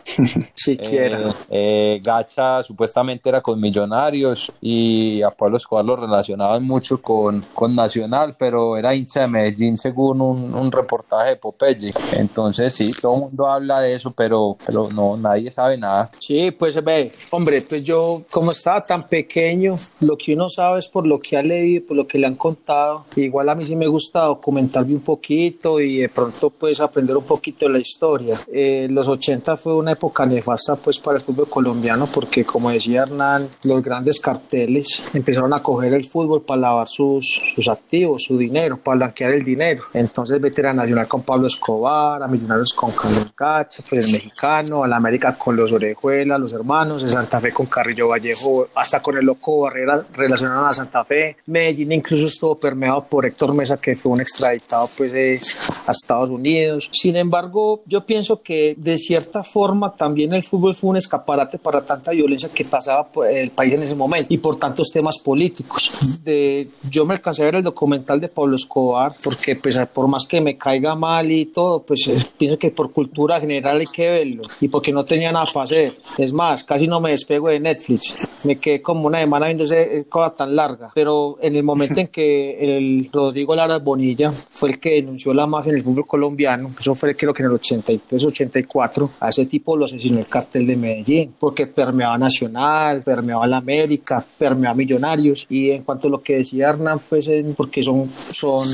Siquiera. 0.53 1.29
Eh, 1.49 1.95
eh, 1.95 2.01
Gacha 2.03 2.63
supuestamente 2.63 3.29
era 3.29 3.41
con 3.41 3.59
Millonarios 3.59 4.51
y 4.61 5.21
a 5.21 5.31
Pablo 5.31 5.57
Escobar 5.57 5.85
lo 5.85 5.95
relacionaban 5.95 6.63
mucho 6.63 7.01
con, 7.01 7.45
con 7.53 7.75
Nacional, 7.75 8.35
pero 8.37 8.77
era 8.77 8.93
hincha 8.93 9.21
de 9.21 9.27
Medellín 9.27 9.77
según 9.77 10.21
un, 10.21 10.53
un 10.53 10.71
reportaje 10.71 11.31
de 11.31 11.35
Popeye. 11.35 11.91
Entonces 12.13 12.73
sí, 12.73 12.91
todo 12.99 13.15
el 13.15 13.21
mundo 13.21 13.47
habla 13.47 13.81
de 13.81 13.95
eso, 13.95 14.11
pero, 14.11 14.57
pero 14.65 14.89
no, 14.93 15.17
nadie 15.17 15.51
sabe 15.51 15.77
nada. 15.77 16.11
Sí, 16.19 16.51
pues 16.51 16.81
ve, 16.83 17.11
hombre, 17.31 17.61
pues 17.61 17.83
yo 17.83 18.23
como 18.31 18.51
estaba 18.51 18.81
tan 18.81 19.07
pequeño, 19.07 19.75
lo 19.99 20.17
que 20.17 20.33
uno 20.33 20.49
sabe 20.49 20.79
es 20.79 20.87
por 20.87 21.05
lo 21.05 21.19
que 21.19 21.37
ha 21.37 21.41
leído, 21.41 21.85
por 21.87 21.97
lo 21.97 22.07
que 22.07 22.17
le 22.17 22.27
han 22.27 22.35
contado. 22.35 22.98
Igual 23.15 23.49
a 23.49 23.55
mí 23.55 23.65
sí 23.65 23.75
me 23.75 23.87
gusta 23.87 24.21
documentarme 24.21 24.93
un 24.93 25.01
poquito 25.01 25.79
y 25.79 25.97
de 25.97 26.09
pronto 26.09 26.49
pues 26.49 26.79
aprender 26.79 27.17
un 27.17 27.23
poquito 27.23 27.65
de 27.65 27.73
la 27.73 27.79
historia. 27.79 28.39
Eh, 28.51 28.87
los 28.89 29.07
80 29.07 29.57
fue 29.57 29.75
una 29.75 29.91
época 29.91 30.25
nefasta 30.25 30.75
pues 30.75 30.99
para 30.99 31.17
el 31.17 31.23
fútbol 31.23 31.49
colombiano 31.49 32.07
porque 32.11 32.45
como 32.45 32.69
decía 32.71 33.03
Hernán, 33.03 33.49
los 33.63 33.83
grandes 33.83 34.19
carteles 34.19 35.03
empezaron 35.13 35.53
a 35.53 35.61
coger 35.61 35.93
el 35.93 36.05
fútbol 36.05 36.41
para 36.41 36.61
lavar 36.61 36.87
sus, 36.87 37.41
sus 37.55 37.67
activos, 37.67 38.23
su 38.23 38.37
dinero, 38.37 38.77
para 38.77 38.97
blanquear 38.97 39.33
el 39.33 39.43
dinero. 39.43 39.83
Entonces 39.93 40.39
vete 40.39 40.61
a 40.61 40.65
la 40.65 40.73
Nacional 40.73 41.07
con 41.07 41.23
Pablo 41.23 41.47
Escobar, 41.47 42.21
a 42.21 42.27
Millonarios 42.27 42.73
con 42.73 42.91
Carlos 42.91 43.27
Gacha, 43.37 43.83
pues 43.89 44.05
el 44.05 44.11
mexicano, 44.13 44.83
a 44.83 44.87
la 44.87 44.97
América 44.97 45.37
con 45.37 45.55
los 45.55 45.71
Orejuela, 45.71 46.37
los 46.37 46.53
hermanos, 46.53 47.03
en 47.03 47.09
Santa 47.09 47.39
Fe 47.39 47.51
con 47.51 47.65
Carrillo 47.65 48.07
Vallejo, 48.09 48.67
hasta 48.75 49.01
con 49.01 49.17
el 49.17 49.25
Loco 49.25 49.61
Barrera 49.61 50.05
relacionaron 50.13 50.67
a 50.67 50.73
Santa 50.73 51.03
Fe. 51.03 51.37
Medellín 51.45 51.91
incluso 51.91 52.27
estuvo 52.27 52.55
permeado 52.55 52.88
por 52.97 53.25
Héctor 53.25 53.53
Mesa, 53.53 53.77
que 53.77 53.95
fue 53.95 54.11
un 54.11 54.21
extraditado 54.21 54.89
pues 54.97 55.11
eh, 55.13 55.39
a 55.85 55.91
Estados 55.91 56.29
Unidos. 56.29 56.89
Sin 56.91 57.15
embargo, 57.15 57.81
yo 57.85 58.05
pienso 58.05 58.41
que 58.41 58.75
de 58.77 58.97
cierta 58.97 59.43
forma 59.43 59.93
también 59.95 60.33
el 60.33 60.43
fútbol 60.43 60.73
fue 60.73 60.91
un 60.91 60.97
escaparate 60.97 61.59
para 61.59 61.83
tanta 61.85 62.11
violencia 62.11 62.49
que 62.49 62.65
pasaba 62.65 63.07
por 63.07 63.27
el 63.27 63.51
país 63.51 63.73
en 63.73 63.83
ese 63.83 63.95
momento 63.95 64.33
y 64.33 64.37
por 64.37 64.57
tantos 64.57 64.89
temas 64.91 65.19
políticos. 65.19 65.91
De, 66.23 66.69
yo 66.89 67.05
me 67.05 67.13
alcancé 67.13 67.43
a 67.43 67.45
ver 67.45 67.55
el 67.55 67.63
documental 67.63 68.19
de 68.19 68.29
Pablo 68.29 68.55
Escobar 68.55 69.13
porque 69.23 69.55
pues 69.55 69.77
por 69.93 70.07
más 70.07 70.25
que 70.25 70.41
me 70.41 70.57
caiga 70.57 70.95
mal 70.95 71.31
y 71.31 71.45
todo, 71.45 71.83
pues 71.83 72.07
eh, 72.07 72.17
pienso 72.37 72.57
que 72.57 72.71
por 72.71 72.91
cultura 72.91 73.39
general 73.39 73.79
hay 73.79 73.87
que 73.87 74.09
verlo 74.09 74.43
y 74.59 74.67
porque 74.67 74.91
no 74.91 75.05
tenía 75.05 75.31
nada 75.31 75.45
para 75.53 75.65
hacer. 75.65 75.97
Es 76.17 76.33
más, 76.33 76.63
casi 76.63 76.87
no 76.87 76.99
me 76.99 77.11
despego 77.11 77.49
de 77.49 77.59
Netflix. 77.59 78.28
Me 78.45 78.57
quedé 78.57 78.81
como 78.81 79.07
una 79.07 79.19
semana 79.19 79.47
viendo 79.47 79.63
esa 79.63 79.75
cosa 80.07 80.33
tan 80.33 80.55
larga. 80.55 80.91
Pero 80.93 81.37
en 81.41 81.55
el 81.55 81.63
momento 81.63 81.99
en 81.99 82.07
que 82.07 82.77
el 82.77 83.09
Rodrigo 83.11 83.55
Lara 83.55 83.79
Bonilla 83.79 84.33
fue 84.49 84.69
el 84.69 84.79
que 84.79 84.95
denunció 84.95 85.33
la 85.33 85.47
mafia 85.47 85.71
en 85.71 85.77
el 85.77 85.83
fútbol 85.83 86.07
colombiano, 86.07 86.71
eso 86.79 86.95
fue 86.95 87.15
creo 87.15 87.33
que 87.33 87.43
en 87.43 87.49
el 87.49 87.55
83, 87.55 88.25
84, 88.25 89.11
a 89.19 89.29
ese 89.29 89.45
tipo 89.45 89.75
lo 89.75 89.85
asesinó 89.85 90.19
el 90.19 90.27
cartel 90.27 90.65
de 90.65 90.75
Medellín, 90.75 91.33
porque 91.37 91.67
permeaba 91.67 92.17
Nacional, 92.17 93.01
permeaba 93.03 93.47
la 93.47 93.57
América, 93.57 94.23
permeaba 94.37 94.75
Millonarios. 94.75 95.45
Y 95.49 95.71
en 95.71 95.83
cuanto 95.83 96.07
a 96.07 96.11
lo 96.11 96.21
que 96.21 96.37
decía 96.37 96.69
Hernán, 96.69 96.99
pues 97.07 97.29
porque 97.55 97.83
son, 97.83 98.09
son 98.31 98.67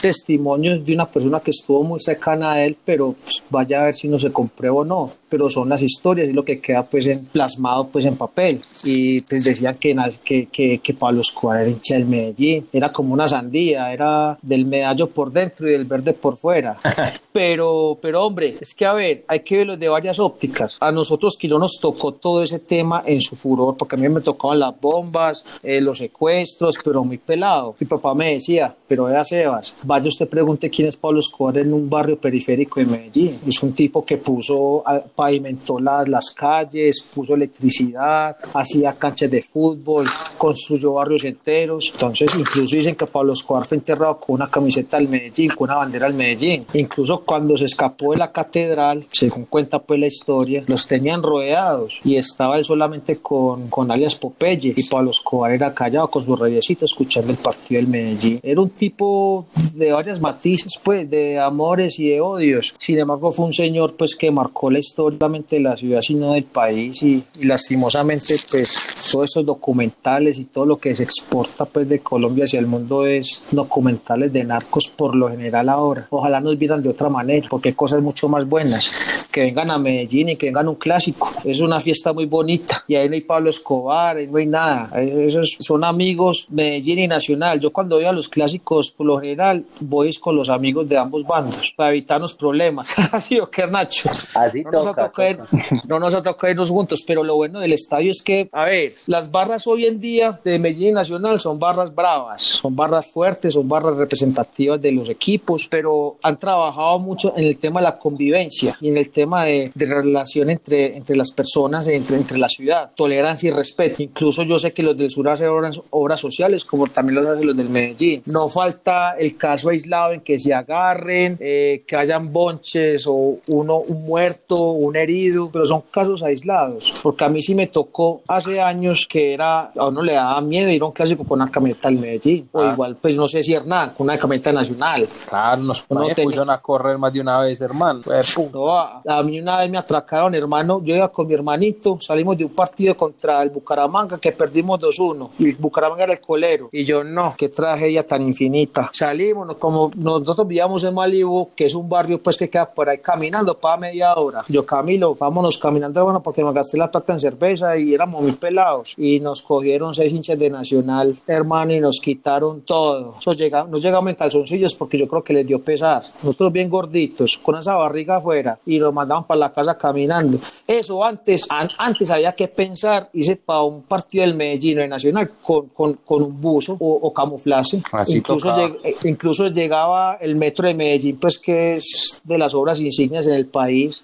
testimonios 0.00 0.84
de 0.84 0.94
una 0.94 1.06
persona 1.06 1.40
que 1.40 1.50
estuvo 1.50 1.82
muy 1.82 2.00
cercana 2.00 2.52
a 2.52 2.64
él, 2.64 2.76
pero 2.84 3.14
pues, 3.22 3.42
vaya 3.50 3.82
a 3.82 3.84
ver 3.86 3.94
si 3.94 4.08
no 4.08 4.18
se 4.18 4.32
comprueba 4.32 4.76
o 4.76 4.84
no. 4.84 5.10
Pero 5.28 5.50
son 5.50 5.68
las 5.68 5.82
historias 5.82 6.28
y 6.28 6.32
lo 6.32 6.44
que 6.44 6.60
queda 6.60 6.84
pues 6.84 7.06
en, 7.06 7.26
plasmado 7.26 7.88
pues 7.88 8.04
en 8.04 8.16
papel. 8.16 8.60
Y 8.84 9.20
pues 9.22 9.44
decían 9.44 9.76
que, 9.76 9.96
que, 10.24 10.46
que, 10.46 10.78
que 10.78 10.94
Pablo 10.94 11.20
Escobar 11.20 11.60
era 11.60 11.70
hincha 11.70 11.94
del 11.94 12.06
Medellín, 12.06 12.66
era 12.72 12.90
como 12.92 13.12
una 13.12 13.28
sandía, 13.28 13.92
era 13.92 14.38
del 14.40 14.64
medallo 14.64 15.08
por 15.08 15.32
dentro 15.32 15.68
y 15.68 15.72
del 15.72 15.84
verde 15.84 16.12
por 16.12 16.36
fuera. 16.36 16.78
Pero, 17.32 17.96
pero 18.02 18.24
hombre, 18.26 18.56
es 18.60 18.74
que 18.74 18.84
a 18.84 18.92
ver, 18.92 19.24
hay 19.28 19.40
que 19.40 19.58
verlo 19.58 19.76
de 19.76 19.88
varias 19.88 20.18
ópticas. 20.18 20.76
A 20.80 20.90
nosotros 20.90 21.36
que 21.36 21.46
no 21.46 21.60
nos 21.60 21.78
tocó 21.78 22.12
todo 22.12 22.42
ese 22.42 22.58
tema 22.58 23.04
en 23.06 23.20
su 23.20 23.36
furor, 23.36 23.76
porque 23.76 23.94
a 23.94 23.98
mí 23.98 24.08
me 24.08 24.20
tocaban 24.20 24.58
las 24.58 24.80
bombas, 24.80 25.44
eh, 25.62 25.80
los 25.80 25.98
secuestros, 25.98 26.76
pero 26.82 27.04
muy 27.04 27.18
pelado. 27.18 27.76
Mi 27.78 27.86
papá 27.86 28.12
me 28.12 28.32
decía, 28.32 28.74
pero 28.88 29.04
vea 29.04 29.22
Sebas, 29.22 29.72
vaya 29.88 30.08
usted 30.08 30.28
pregunte 30.28 30.68
quién 30.68 30.86
es 30.86 30.96
Pablo 30.96 31.20
Escobar 31.20 31.56
en 31.56 31.72
un 31.72 31.88
barrio 31.88 32.18
periférico 32.18 32.78
de 32.78 32.84
Medellín. 32.84 33.38
Es 33.46 33.62
un 33.62 33.72
tipo 33.72 34.04
que 34.04 34.18
puso, 34.18 34.82
ah, 34.84 35.02
pavimentó 35.14 35.80
las, 35.80 36.06
las 36.06 36.30
calles, 36.30 37.02
puso 37.14 37.34
electricidad, 37.34 38.36
hacía 38.52 38.92
canchas 38.92 39.30
de 39.30 39.40
fútbol, 39.40 40.04
construyó 40.36 40.92
barrios 40.92 41.24
enteros. 41.24 41.88
Entonces, 41.92 42.30
incluso 42.36 42.76
dicen 42.76 42.96
que 42.96 43.06
Pablo 43.06 43.32
Escobar 43.32 43.64
fue 43.64 43.78
enterrado 43.78 44.20
con 44.20 44.34
una 44.34 44.50
camiseta 44.50 44.98
del 44.98 45.08
Medellín, 45.08 45.48
con 45.56 45.70
una 45.70 45.78
bandera 45.78 46.06
del 46.06 46.16
Medellín. 46.16 46.66
Incluso 46.74 47.20
cuando 47.24 47.56
se 47.56 47.64
escapó 47.64 48.12
de 48.12 48.18
la 48.18 48.30
catedral, 48.30 49.06
según 49.10 49.46
cuenta 49.46 49.78
pues 49.78 49.98
la 49.98 50.06
historia, 50.06 50.64
los 50.66 50.86
tenían 50.86 51.22
rodeados 51.22 52.02
y 52.04 52.16
estaba 52.16 52.58
él 52.58 52.64
solamente 52.66 53.16
con, 53.16 53.68
con 53.68 53.90
alias 53.90 54.16
Popeye 54.16 54.74
y 54.76 54.86
Pablo 54.86 55.12
Escobar 55.12 55.52
era 55.52 55.72
callado 55.72 56.08
con 56.08 56.22
su 56.22 56.36
radiecito 56.36 56.84
escuchando 56.84 57.32
el 57.32 57.38
partido 57.38 57.80
del 57.80 57.88
Medellín. 57.88 58.38
Era 58.42 58.60
un 58.60 58.68
tipo 58.68 59.46
de 59.78 59.92
varias 59.92 60.20
matices 60.20 60.74
pues, 60.82 61.08
de 61.08 61.38
amores 61.38 61.98
y 61.98 62.10
de 62.10 62.20
odios. 62.20 62.74
Sin 62.78 62.98
embargo, 62.98 63.32
fue 63.32 63.46
un 63.46 63.52
señor 63.52 63.94
pues 63.96 64.14
que 64.16 64.30
marcó 64.30 64.70
la 64.70 64.78
historia 64.78 65.18
de 65.18 65.60
la 65.60 65.76
ciudad 65.76 66.00
sino 66.00 66.32
del 66.32 66.44
país 66.44 67.02
y, 67.02 67.22
y 67.38 67.44
lastimosamente 67.44 68.36
pues 68.50 68.74
todos 69.10 69.30
esos 69.30 69.46
documentales 69.46 70.38
y 70.38 70.44
todo 70.44 70.66
lo 70.66 70.78
que 70.78 70.94
se 70.94 71.02
exporta 71.02 71.64
pues 71.64 71.88
de 71.88 72.00
Colombia 72.00 72.44
hacia 72.44 72.58
el 72.58 72.66
mundo 72.66 73.06
es 73.06 73.42
documentales 73.50 74.32
de 74.32 74.44
narcos 74.44 74.88
por 74.88 75.14
lo 75.14 75.28
general 75.28 75.68
ahora. 75.68 76.06
Ojalá 76.10 76.40
nos 76.40 76.58
vieran 76.58 76.82
de 76.82 76.88
otra 76.88 77.08
manera, 77.08 77.46
porque 77.48 77.70
hay 77.70 77.74
cosas 77.74 78.02
mucho 78.02 78.28
más 78.28 78.46
buenas. 78.46 78.92
Que 79.30 79.42
vengan 79.42 79.70
a 79.70 79.78
Medellín 79.78 80.30
y 80.30 80.36
que 80.36 80.46
vengan 80.46 80.68
un 80.68 80.76
clásico. 80.76 81.30
Es 81.44 81.60
una 81.60 81.80
fiesta 81.80 82.12
muy 82.12 82.26
bonita. 82.26 82.84
Y 82.88 82.94
ahí 82.96 83.08
no 83.08 83.14
hay 83.14 83.20
Pablo 83.20 83.50
Escobar, 83.50 84.16
ahí 84.16 84.26
no 84.26 84.38
hay 84.38 84.46
nada. 84.46 84.90
Esos 85.00 85.56
son 85.60 85.84
amigos 85.84 86.46
Medellín 86.50 87.00
y 87.00 87.08
Nacional. 87.08 87.60
Yo 87.60 87.70
cuando 87.70 87.96
voy 87.96 88.04
a 88.04 88.12
los 88.12 88.28
clásicos, 88.28 88.90
por 88.90 89.06
lo 89.06 89.20
general, 89.20 89.64
voy 89.80 90.14
con 90.16 90.36
los 90.36 90.48
amigos 90.48 90.88
de 90.88 90.96
ambos 90.96 91.24
bandos 91.24 91.72
para 91.76 91.90
evitarnos 91.90 92.34
problemas. 92.34 92.94
Así 93.12 93.38
o 93.38 93.50
qué, 93.50 93.66
Nacho. 93.66 94.10
Así 94.34 94.62
no, 94.62 94.70
nos 94.70 94.86
ha 94.86 94.94
tocado 94.94 95.28
ir, 95.28 95.40
no 95.86 95.98
nos 95.98 96.14
ha 96.14 96.22
tocado 96.22 96.50
irnos 96.50 96.70
juntos, 96.70 97.02
pero 97.06 97.22
lo 97.22 97.36
bueno 97.36 97.60
del 97.60 97.72
estadio 97.72 98.10
es 98.10 98.22
que, 98.22 98.48
a 98.52 98.66
ver, 98.66 98.94
las 99.06 99.30
barras 99.30 99.66
hoy 99.66 99.86
en 99.86 100.00
día 100.00 100.40
de 100.44 100.58
Medellín 100.58 100.94
Nacional 100.94 101.40
son 101.40 101.58
barras 101.58 101.94
bravas, 101.94 102.42
son 102.42 102.74
barras 102.74 103.10
fuertes, 103.10 103.54
son 103.54 103.68
barras 103.68 103.96
representativas 103.96 104.80
de 104.80 104.92
los 104.92 105.08
equipos, 105.08 105.66
pero 105.68 106.16
han 106.22 106.38
trabajado 106.38 106.98
mucho 106.98 107.34
en 107.36 107.44
el 107.44 107.58
tema 107.58 107.80
de 107.80 107.84
la 107.84 107.98
convivencia 107.98 108.76
y 108.80 108.88
en 108.88 108.96
el 108.96 109.10
tema 109.10 109.44
de, 109.44 109.70
de 109.74 109.86
relación 109.86 110.50
entre, 110.50 110.96
entre 110.96 111.16
las 111.16 111.30
personas, 111.30 111.86
entre, 111.88 112.16
entre 112.16 112.38
la 112.38 112.48
ciudad, 112.48 112.90
tolerancia 112.94 113.48
y 113.48 113.52
respeto. 113.52 114.02
Incluso 114.02 114.42
yo 114.42 114.58
sé 114.58 114.72
que 114.72 114.82
los 114.82 114.96
del 114.96 115.10
sur 115.10 115.28
hacen 115.28 115.48
obras, 115.48 115.80
obras 115.90 116.20
sociales, 116.20 116.64
como 116.64 116.86
también 116.86 117.16
los 117.16 117.26
hacen 117.26 117.46
los 117.46 117.56
del 117.56 117.68
Medellín. 117.68 118.22
No 118.26 118.48
falta 118.48 119.14
el 119.18 119.36
caso 119.36 119.57
aislado 119.66 120.12
en 120.12 120.20
que 120.20 120.38
se 120.38 120.52
agarren, 120.54 121.36
eh, 121.40 121.82
que 121.86 121.96
hayan 121.96 122.32
bonches 122.32 123.06
o 123.06 123.38
uno, 123.48 123.76
un 123.78 124.02
muerto, 124.06 124.56
un 124.72 124.96
herido, 124.96 125.50
pero 125.52 125.66
son 125.66 125.82
casos 125.90 126.22
aislados. 126.22 126.92
Porque 127.02 127.24
a 127.24 127.28
mí 127.28 127.42
sí 127.42 127.54
me 127.54 127.66
tocó 127.66 128.22
hace 128.28 128.60
años 128.60 129.06
que 129.08 129.34
era, 129.34 129.70
a 129.76 129.88
uno 129.88 130.02
le 130.02 130.12
daba 130.14 130.40
miedo 130.40 130.70
ir 130.70 130.82
a 130.82 130.86
un 130.86 130.92
clásico 130.92 131.24
con 131.24 131.40
una 131.40 131.50
camioneta 131.50 131.88
del 131.88 131.98
Medellín. 131.98 132.48
O 132.52 132.60
Ah. 132.60 132.72
igual, 132.72 132.96
pues 133.00 133.14
no 133.16 133.26
sé 133.28 133.42
si 133.42 133.54
Hernán, 133.54 133.90
con 133.96 134.04
una 134.06 134.18
camioneta 134.18 134.52
nacional. 134.52 135.08
Claro, 135.28 135.62
nos 135.62 135.82
pusieron 135.82 136.50
a 136.50 136.58
correr 136.58 136.98
más 136.98 137.12
de 137.12 137.20
una 137.20 137.40
vez, 137.40 137.60
hermano. 137.60 138.00
Pum. 138.34 138.50
No, 138.52 138.78
a, 138.78 139.02
a 139.06 139.22
mí 139.22 139.40
una 139.40 139.58
vez 139.60 139.70
me 139.70 139.78
atracaron, 139.78 140.34
hermano. 140.34 140.80
Yo 140.84 140.94
iba 140.94 141.08
con 141.10 141.26
mi 141.26 141.34
hermanito, 141.34 141.98
salimos 142.00 142.36
de 142.36 142.44
un 142.44 142.50
partido 142.54 142.96
contra 142.96 143.42
el 143.42 143.50
Bucaramanga 143.50 144.18
que 144.18 144.32
perdimos 144.32 144.78
2-1. 144.80 145.30
Y 145.38 145.50
el 145.50 145.56
Bucaramanga 145.56 146.04
era 146.04 146.12
el 146.12 146.20
colero. 146.20 146.68
Y 146.72 146.84
yo, 146.84 147.02
no, 147.02 147.34
qué 147.36 147.48
tragedia 147.48 148.06
tan 148.06 148.22
infinita. 148.22 148.90
Salimos, 148.92 149.46
como 149.56 149.90
nosotros 149.96 150.46
vivíamos 150.48 150.84
en 150.84 150.94
Malibu, 150.94 151.50
que 151.54 151.64
es 151.66 151.74
un 151.74 151.88
barrio 151.88 152.20
pues 152.22 152.36
que 152.36 152.48
queda 152.50 152.66
por 152.68 152.88
ahí 152.88 152.98
caminando 152.98 153.54
para 153.56 153.76
media 153.76 154.14
hora. 154.14 154.44
Yo, 154.48 154.64
Camilo, 154.66 155.14
vámonos 155.14 155.58
caminando, 155.58 156.00
hermano, 156.00 156.22
porque 156.22 156.44
me 156.44 156.52
gasté 156.52 156.76
la 156.76 156.90
plata 156.90 157.12
en 157.12 157.20
cerveza 157.20 157.76
y 157.76 157.94
éramos 157.94 158.22
muy 158.22 158.32
pelados. 158.32 158.92
Y 158.96 159.20
nos 159.20 159.42
cogieron 159.42 159.94
seis 159.94 160.12
hinchas 160.12 160.38
de 160.38 160.50
Nacional, 160.50 161.16
hermano, 161.26 161.72
y 161.72 161.80
nos 161.80 161.98
quitaron 162.00 162.62
todo. 162.62 163.14
Eso 163.20 163.32
llega, 163.32 163.64
no 163.64 163.78
llegamos 163.78 164.10
en 164.10 164.16
calzoncillos 164.16 164.74
porque 164.74 164.98
yo 164.98 165.06
creo 165.08 165.22
que 165.22 165.32
les 165.32 165.46
dio 165.46 165.60
pesar. 165.62 166.02
Nosotros 166.22 166.52
bien 166.52 166.68
gorditos, 166.68 167.38
con 167.42 167.56
esa 167.58 167.74
barriga 167.74 168.16
afuera, 168.16 168.58
y 168.66 168.78
nos 168.78 168.92
mandaban 168.92 169.24
para 169.24 169.40
la 169.40 169.52
casa 169.52 169.76
caminando. 169.78 170.38
Eso 170.66 171.04
antes, 171.04 171.46
an- 171.48 171.68
antes 171.78 172.10
había 172.10 172.32
que 172.32 172.48
pensar, 172.48 173.08
hice 173.12 173.36
para 173.36 173.62
un 173.62 173.82
partido 173.82 174.22
del 174.24 174.34
Medellín 174.34 174.78
o 174.78 174.80
de 174.82 174.88
Nacional 174.88 175.30
con, 175.42 175.68
con, 175.68 175.94
con 176.04 176.22
un 176.22 176.40
buzo 176.40 176.76
o, 176.78 176.98
o 177.02 177.12
camuflaje. 177.12 177.80
Así 177.92 178.16
incluso, 178.18 178.48
lleg- 178.56 178.78
eh, 178.84 178.96
incluso 179.38 179.54
llegaba 179.54 180.16
el 180.20 180.36
metro 180.36 180.66
de 180.66 180.74
Medellín, 180.74 181.16
pues 181.16 181.38
que 181.38 181.76
es 181.76 182.20
de 182.24 182.38
las 182.38 182.54
obras 182.54 182.80
insignias 182.80 183.26
en 183.26 183.34
el 183.34 183.46
país, 183.46 184.02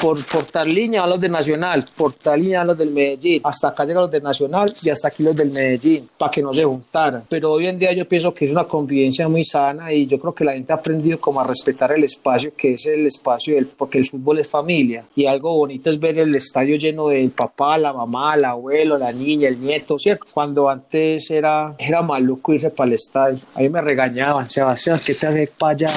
por, 0.00 0.24
por 0.26 0.44
tal 0.46 0.74
línea 0.74 1.04
a 1.04 1.06
los 1.06 1.20
de 1.20 1.28
Nacional, 1.28 1.84
por 1.96 2.12
tal 2.14 2.40
línea 2.40 2.62
a 2.62 2.64
los 2.64 2.76
del 2.76 2.90
Medellín, 2.90 3.40
hasta 3.44 3.68
acá 3.68 3.84
llegan 3.84 4.02
los 4.02 4.10
de 4.10 4.20
Nacional 4.20 4.74
y 4.82 4.90
hasta 4.90 5.08
aquí 5.08 5.22
los 5.22 5.36
del 5.36 5.50
Medellín, 5.50 6.08
para 6.18 6.30
que 6.30 6.42
no 6.42 6.52
se 6.52 6.64
juntaran. 6.64 7.24
Pero 7.28 7.52
hoy 7.52 7.66
en 7.66 7.78
día 7.78 7.92
yo 7.92 8.06
pienso 8.06 8.34
que 8.34 8.44
es 8.44 8.52
una 8.52 8.64
convivencia 8.64 9.28
muy 9.28 9.44
sana 9.44 9.92
y 9.92 10.06
yo 10.06 10.18
creo 10.18 10.34
que 10.34 10.44
la 10.44 10.52
gente 10.52 10.72
ha 10.72 10.76
aprendido 10.76 11.20
como 11.20 11.40
a 11.40 11.44
respetar 11.44 11.92
el 11.92 12.04
espacio, 12.04 12.52
que 12.56 12.74
es 12.74 12.86
el 12.86 13.06
espacio 13.06 13.54
del, 13.54 13.66
porque 13.66 13.98
el 13.98 14.06
fútbol 14.06 14.38
es 14.38 14.48
familia 14.48 15.04
y 15.14 15.26
algo 15.26 15.56
bonito 15.56 15.90
es 15.90 16.00
ver 16.00 16.18
el 16.18 16.34
estadio 16.34 16.76
lleno 16.76 17.08
del 17.08 17.30
papá, 17.30 17.78
la 17.78 17.92
mamá, 17.92 18.34
el 18.34 18.44
abuelo, 18.44 18.98
la 18.98 19.12
niña, 19.12 19.48
el 19.48 19.60
nieto, 19.60 19.98
¿cierto? 19.98 20.26
Cuando 20.32 20.68
antes 20.68 21.30
era, 21.30 21.74
era 21.78 22.02
maluco 22.02 22.52
irse 22.52 22.70
para 22.70 22.88
el 22.88 22.94
estadio. 22.94 23.38
A 23.54 23.60
mí 23.60 23.68
me 23.68 23.80
regañaban, 23.80 24.48
Sebastián, 24.64 25.00
¿qué 25.04 25.14
te 25.14 25.26
hace 25.26 25.52
para 25.58 25.72
allá? 25.72 25.90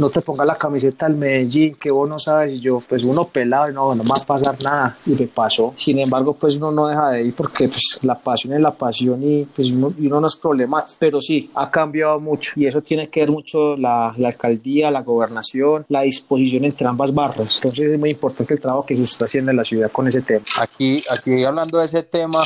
no 0.00 0.08
te 0.08 0.20
pongas 0.22 0.46
la 0.46 0.56
camiseta 0.56 1.06
del 1.06 1.16
Medellín, 1.16 1.74
que 1.74 1.90
vos 1.90 2.08
no 2.08 2.18
sabes, 2.18 2.54
y 2.54 2.60
yo, 2.60 2.82
pues 2.88 3.04
uno 3.04 3.28
pelado, 3.28 3.70
no, 3.70 3.94
no 3.94 4.02
va 4.04 4.16
a 4.16 4.24
pasar 4.24 4.60
nada, 4.62 4.96
y 5.04 5.10
me 5.10 5.26
pasó. 5.26 5.74
Sin 5.76 5.98
embargo, 5.98 6.34
pues 6.34 6.56
uno 6.56 6.72
no 6.72 6.88
deja 6.88 7.10
de 7.10 7.24
ir 7.24 7.34
porque 7.34 7.68
pues, 7.68 7.98
la 8.02 8.14
pasión 8.14 8.54
es 8.54 8.60
la 8.60 8.72
pasión 8.72 9.22
y 9.22 9.44
pues 9.44 9.70
uno, 9.70 9.92
y 9.98 10.06
uno 10.06 10.22
no 10.22 10.28
es 10.28 10.36
problemático, 10.36 10.96
pero 10.98 11.20
sí, 11.20 11.50
ha 11.54 11.70
cambiado 11.70 12.18
mucho, 12.18 12.52
y 12.56 12.66
eso 12.66 12.82
tiene 12.82 13.08
que 13.08 13.20
ver 13.20 13.30
mucho 13.30 13.76
la, 13.76 14.14
la 14.16 14.28
alcaldía, 14.28 14.90
la 14.90 15.02
gobernación, 15.02 15.84
la 15.88 16.02
disposición 16.02 16.64
entre 16.64 16.86
ambas 16.86 17.12
barras. 17.12 17.56
Entonces 17.56 17.90
es 17.90 17.98
muy 17.98 18.10
importante 18.10 18.54
el 18.54 18.60
trabajo 18.60 18.86
que 18.86 18.96
se 18.96 19.02
está 19.02 19.26
haciendo 19.26 19.50
en 19.50 19.58
la 19.58 19.64
ciudad 19.64 19.90
con 19.90 20.08
ese 20.08 20.22
tema. 20.22 20.44
Aquí, 20.58 21.02
aquí 21.10 21.44
hablando 21.44 21.78
de 21.78 21.84
ese 21.84 22.02
tema, 22.02 22.42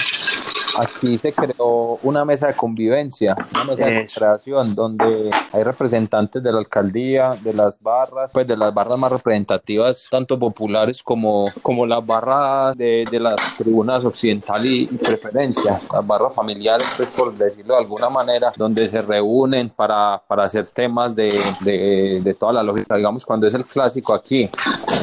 aquí 0.79 1.19
se 1.19 1.33
creó 1.33 1.99
una 2.03 2.25
mesa 2.25 2.49
de 2.49 2.55
convivencia, 2.55 3.37
una 3.53 3.65
mesa 3.65 3.87
de 3.89 4.07
creación 4.07 4.75
donde 4.75 5.31
hay 5.53 5.63
representantes 5.63 6.43
de 6.43 6.53
la 6.53 6.59
alcaldía, 6.59 7.37
de 7.43 7.53
las 7.53 7.81
barras, 7.81 8.31
pues 8.33 8.47
de 8.47 8.57
las 8.57 8.73
barras 8.73 8.99
más 8.99 9.13
representativas, 9.13 10.07
tanto 10.11 10.39
populares 10.39 11.03
como, 11.03 11.47
como 11.63 11.87
las 11.87 12.05
barras 12.05 12.77
de, 12.77 13.05
de 13.11 13.21
las 13.21 13.37
tribunas 13.57 14.05
occidental 14.05 14.65
y, 14.67 14.83
y 14.91 14.97
preferencia, 14.97 15.81
las 15.93 16.07
barras 16.07 16.35
familiares, 16.35 16.87
pues 16.97 17.09
por 17.11 17.35
decirlo 17.35 17.75
de 17.75 17.81
alguna 17.81 18.09
manera, 18.09 18.53
donde 18.57 18.89
se 18.89 19.01
reúnen 19.01 19.71
para, 19.71 20.23
para 20.27 20.45
hacer 20.45 20.69
temas 20.69 21.15
de, 21.15 21.29
de, 21.61 22.21
de 22.23 22.35
toda 22.35 22.53
la 22.53 22.63
lógica, 22.63 22.97
digamos, 22.97 23.25
cuando 23.25 23.47
es 23.47 23.55
el 23.55 23.65
clásico 23.65 24.15
aquí. 24.15 24.49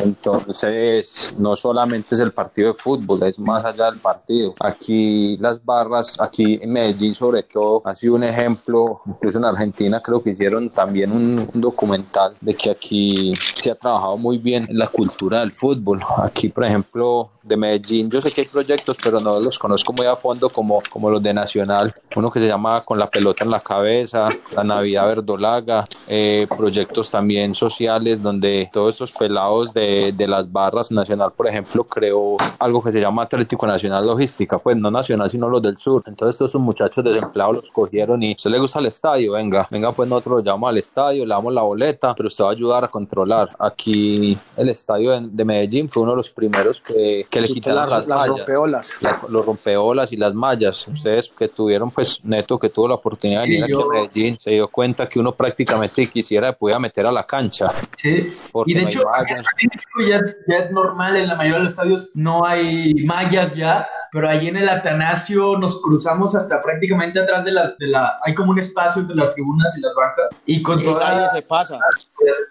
Entonces, 0.03 1.35
no 1.37 1.55
solamente 1.55 2.15
es 2.15 2.21
el 2.21 2.31
partido 2.31 2.69
de 2.69 2.73
fútbol, 2.73 3.23
es 3.23 3.37
más 3.39 3.63
allá 3.63 3.85
del 3.91 3.99
partido. 3.99 4.53
Aquí 4.59 5.37
las 5.37 5.60
barras, 5.63 6.19
aquí 6.19 6.59
en 6.61 6.71
Medellín 6.71 7.15
sobre 7.15 7.43
todo, 7.43 7.81
ha 7.85 7.95
sido 7.95 8.15
un 8.15 8.23
ejemplo, 8.23 9.01
incluso 9.05 9.37
en 9.37 9.45
Argentina 9.45 10.01
creo 10.01 10.21
que 10.21 10.31
hicieron 10.31 10.69
también 10.69 11.11
un, 11.11 11.47
un 11.53 11.61
documental 11.61 12.35
de 12.41 12.53
que 12.53 12.69
aquí 12.69 13.33
se 13.57 13.71
ha 13.71 13.75
trabajado 13.75 14.17
muy 14.17 14.37
bien 14.37 14.65
en 14.69 14.77
la 14.77 14.87
cultura 14.87 15.39
del 15.39 15.51
fútbol. 15.51 16.01
Aquí, 16.23 16.49
por 16.49 16.65
ejemplo, 16.65 17.29
de 17.43 17.57
Medellín, 17.57 18.09
yo 18.09 18.21
sé 18.21 18.31
que 18.31 18.41
hay 18.41 18.47
proyectos, 18.47 18.97
pero 19.03 19.19
no 19.19 19.39
los 19.39 19.57
conozco 19.57 19.93
muy 19.93 20.05
a 20.05 20.15
fondo 20.15 20.49
como, 20.49 20.81
como 20.89 21.09
los 21.09 21.21
de 21.21 21.33
Nacional, 21.33 21.93
uno 22.15 22.31
que 22.31 22.39
se 22.39 22.47
llama 22.47 22.83
Con 22.83 22.99
la 22.99 23.09
pelota 23.09 23.43
en 23.43 23.51
la 23.51 23.59
cabeza, 23.59 24.29
la 24.55 24.63
Navidad 24.63 25.07
Verdolaga, 25.07 25.85
eh, 26.07 26.47
proyectos 26.57 27.09
también 27.11 27.53
sociales 27.55 28.21
donde 28.21 28.69
todos 28.71 28.95
estos 28.95 29.11
pelados 29.11 29.73
de, 29.73 30.13
de 30.15 30.27
las 30.27 30.51
barras 30.51 30.91
Nacional, 30.91 31.31
por 31.31 31.47
ejemplo, 31.47 31.83
creó 31.83 32.37
algo 32.59 32.83
que 32.83 32.91
se 32.91 32.99
llama 32.99 33.23
Atlético 33.23 33.67
Nacional 33.67 34.05
Logística, 34.05 34.57
pues 34.57 34.77
no 34.77 34.91
Nacional, 34.91 35.29
sino 35.29 35.49
los 35.51 35.61
del 35.61 35.77
sur. 35.77 36.03
Entonces 36.07 36.37
todos 36.37 36.51
esos 36.51 36.61
muchachos 36.61 37.03
desempleados 37.03 37.55
los 37.57 37.71
cogieron 37.71 38.21
y 38.23 38.31
¿a 38.31 38.35
usted 38.35 38.49
le 38.51 38.59
gusta 38.59 38.79
el 38.79 38.85
estadio? 38.87 39.33
Venga, 39.33 39.67
venga, 39.69 39.91
pues 39.91 40.09
nosotros 40.09 40.37
lo 40.37 40.43
llamamos 40.43 40.69
al 40.69 40.77
estadio, 40.77 41.25
le 41.25 41.33
damos 41.33 41.53
la 41.53 41.61
boleta, 41.61 42.13
pero 42.15 42.27
usted 42.27 42.43
va 42.43 42.49
a 42.49 42.53
ayudar 42.53 42.83
a 42.83 42.87
controlar. 42.87 43.49
Aquí 43.59 44.37
el 44.57 44.69
estadio 44.69 45.11
de, 45.11 45.27
de 45.31 45.45
Medellín 45.45 45.89
fue 45.89 46.03
uno 46.03 46.11
de 46.13 46.17
los 46.17 46.29
primeros 46.29 46.81
que, 46.81 47.25
que 47.29 47.41
le 47.41 47.47
quitaron 47.47 47.89
las, 47.89 47.99
las, 47.99 48.07
las 48.07 48.17
mallas 48.17 48.37
rompeolas. 48.37 48.93
la- 49.01 49.21
los 49.29 49.45
rompeolas 49.45 50.11
y 50.13 50.17
las 50.17 50.33
mallas. 50.33 50.87
Ustedes 50.87 51.29
que 51.37 51.47
tuvieron, 51.47 51.91
pues, 51.91 52.23
Neto, 52.25 52.57
que 52.59 52.69
tuvo 52.69 52.87
la 52.87 52.95
oportunidad 52.95 53.41
de 53.43 53.47
venir 53.49 53.63
aquí 53.63 53.73
yo- 53.73 53.91
a 53.91 53.93
Medellín, 53.93 54.37
se 54.39 54.51
dio 54.51 54.67
cuenta 54.67 55.07
que 55.07 55.19
uno 55.19 55.31
prácticamente 55.33 56.07
quisiera 56.07 56.53
podía 56.53 56.79
meter 56.79 57.05
a 57.05 57.11
la 57.11 57.23
cancha. 57.25 57.71
Sí. 57.95 58.27
Porque 58.51 58.71
Y 58.71 58.75
de 58.75 58.81
no 58.83 58.87
hecho, 58.89 59.03
aquí 59.13 59.33
en 59.33 59.43
México 59.69 60.01
ya 60.07 60.21
ya 60.47 60.57
es 60.65 60.71
normal, 60.71 61.15
en 61.15 61.27
la 61.27 61.35
mayoría 61.35 61.57
de 61.59 61.63
los 61.63 61.73
estadios 61.73 62.11
no 62.13 62.45
hay 62.45 62.93
mallas 63.05 63.55
ya, 63.55 63.87
pero 64.11 64.27
allí 64.29 64.47
en 64.49 64.57
el 64.57 64.69
Atanasio 64.69 65.40
nos 65.57 65.81
cruzamos 65.81 66.35
hasta 66.35 66.61
prácticamente 66.61 67.19
atrás 67.19 67.43
de 67.45 67.51
la, 67.51 67.75
de 67.79 67.87
la, 67.87 68.17
hay 68.25 68.33
como 68.33 68.51
un 68.51 68.59
espacio 68.59 69.01
entre 69.01 69.15
las 69.15 69.33
tribunas 69.33 69.77
y 69.77 69.81
las 69.81 69.93
bancas, 69.95 70.25
y 70.45 70.61
con 70.61 70.79
Y 70.79 70.83
toda 70.83 71.13
nadie 71.13 71.29
se 71.29 71.41
pasa. 71.41 71.79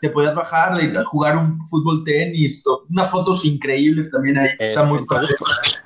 Te 0.01 0.11
podías 0.11 0.35
bajar 0.35 0.73
jugar 1.05 1.37
un 1.37 1.61
fútbol 1.67 2.03
tenis, 2.05 2.63
unas 2.89 3.11
fotos 3.11 3.45
increíbles 3.45 4.11
también 4.11 4.39
ahí, 4.39 4.49
está 4.59 4.83
Eh, 4.83 4.87
muy 4.87 4.99
entonces, 4.99 5.37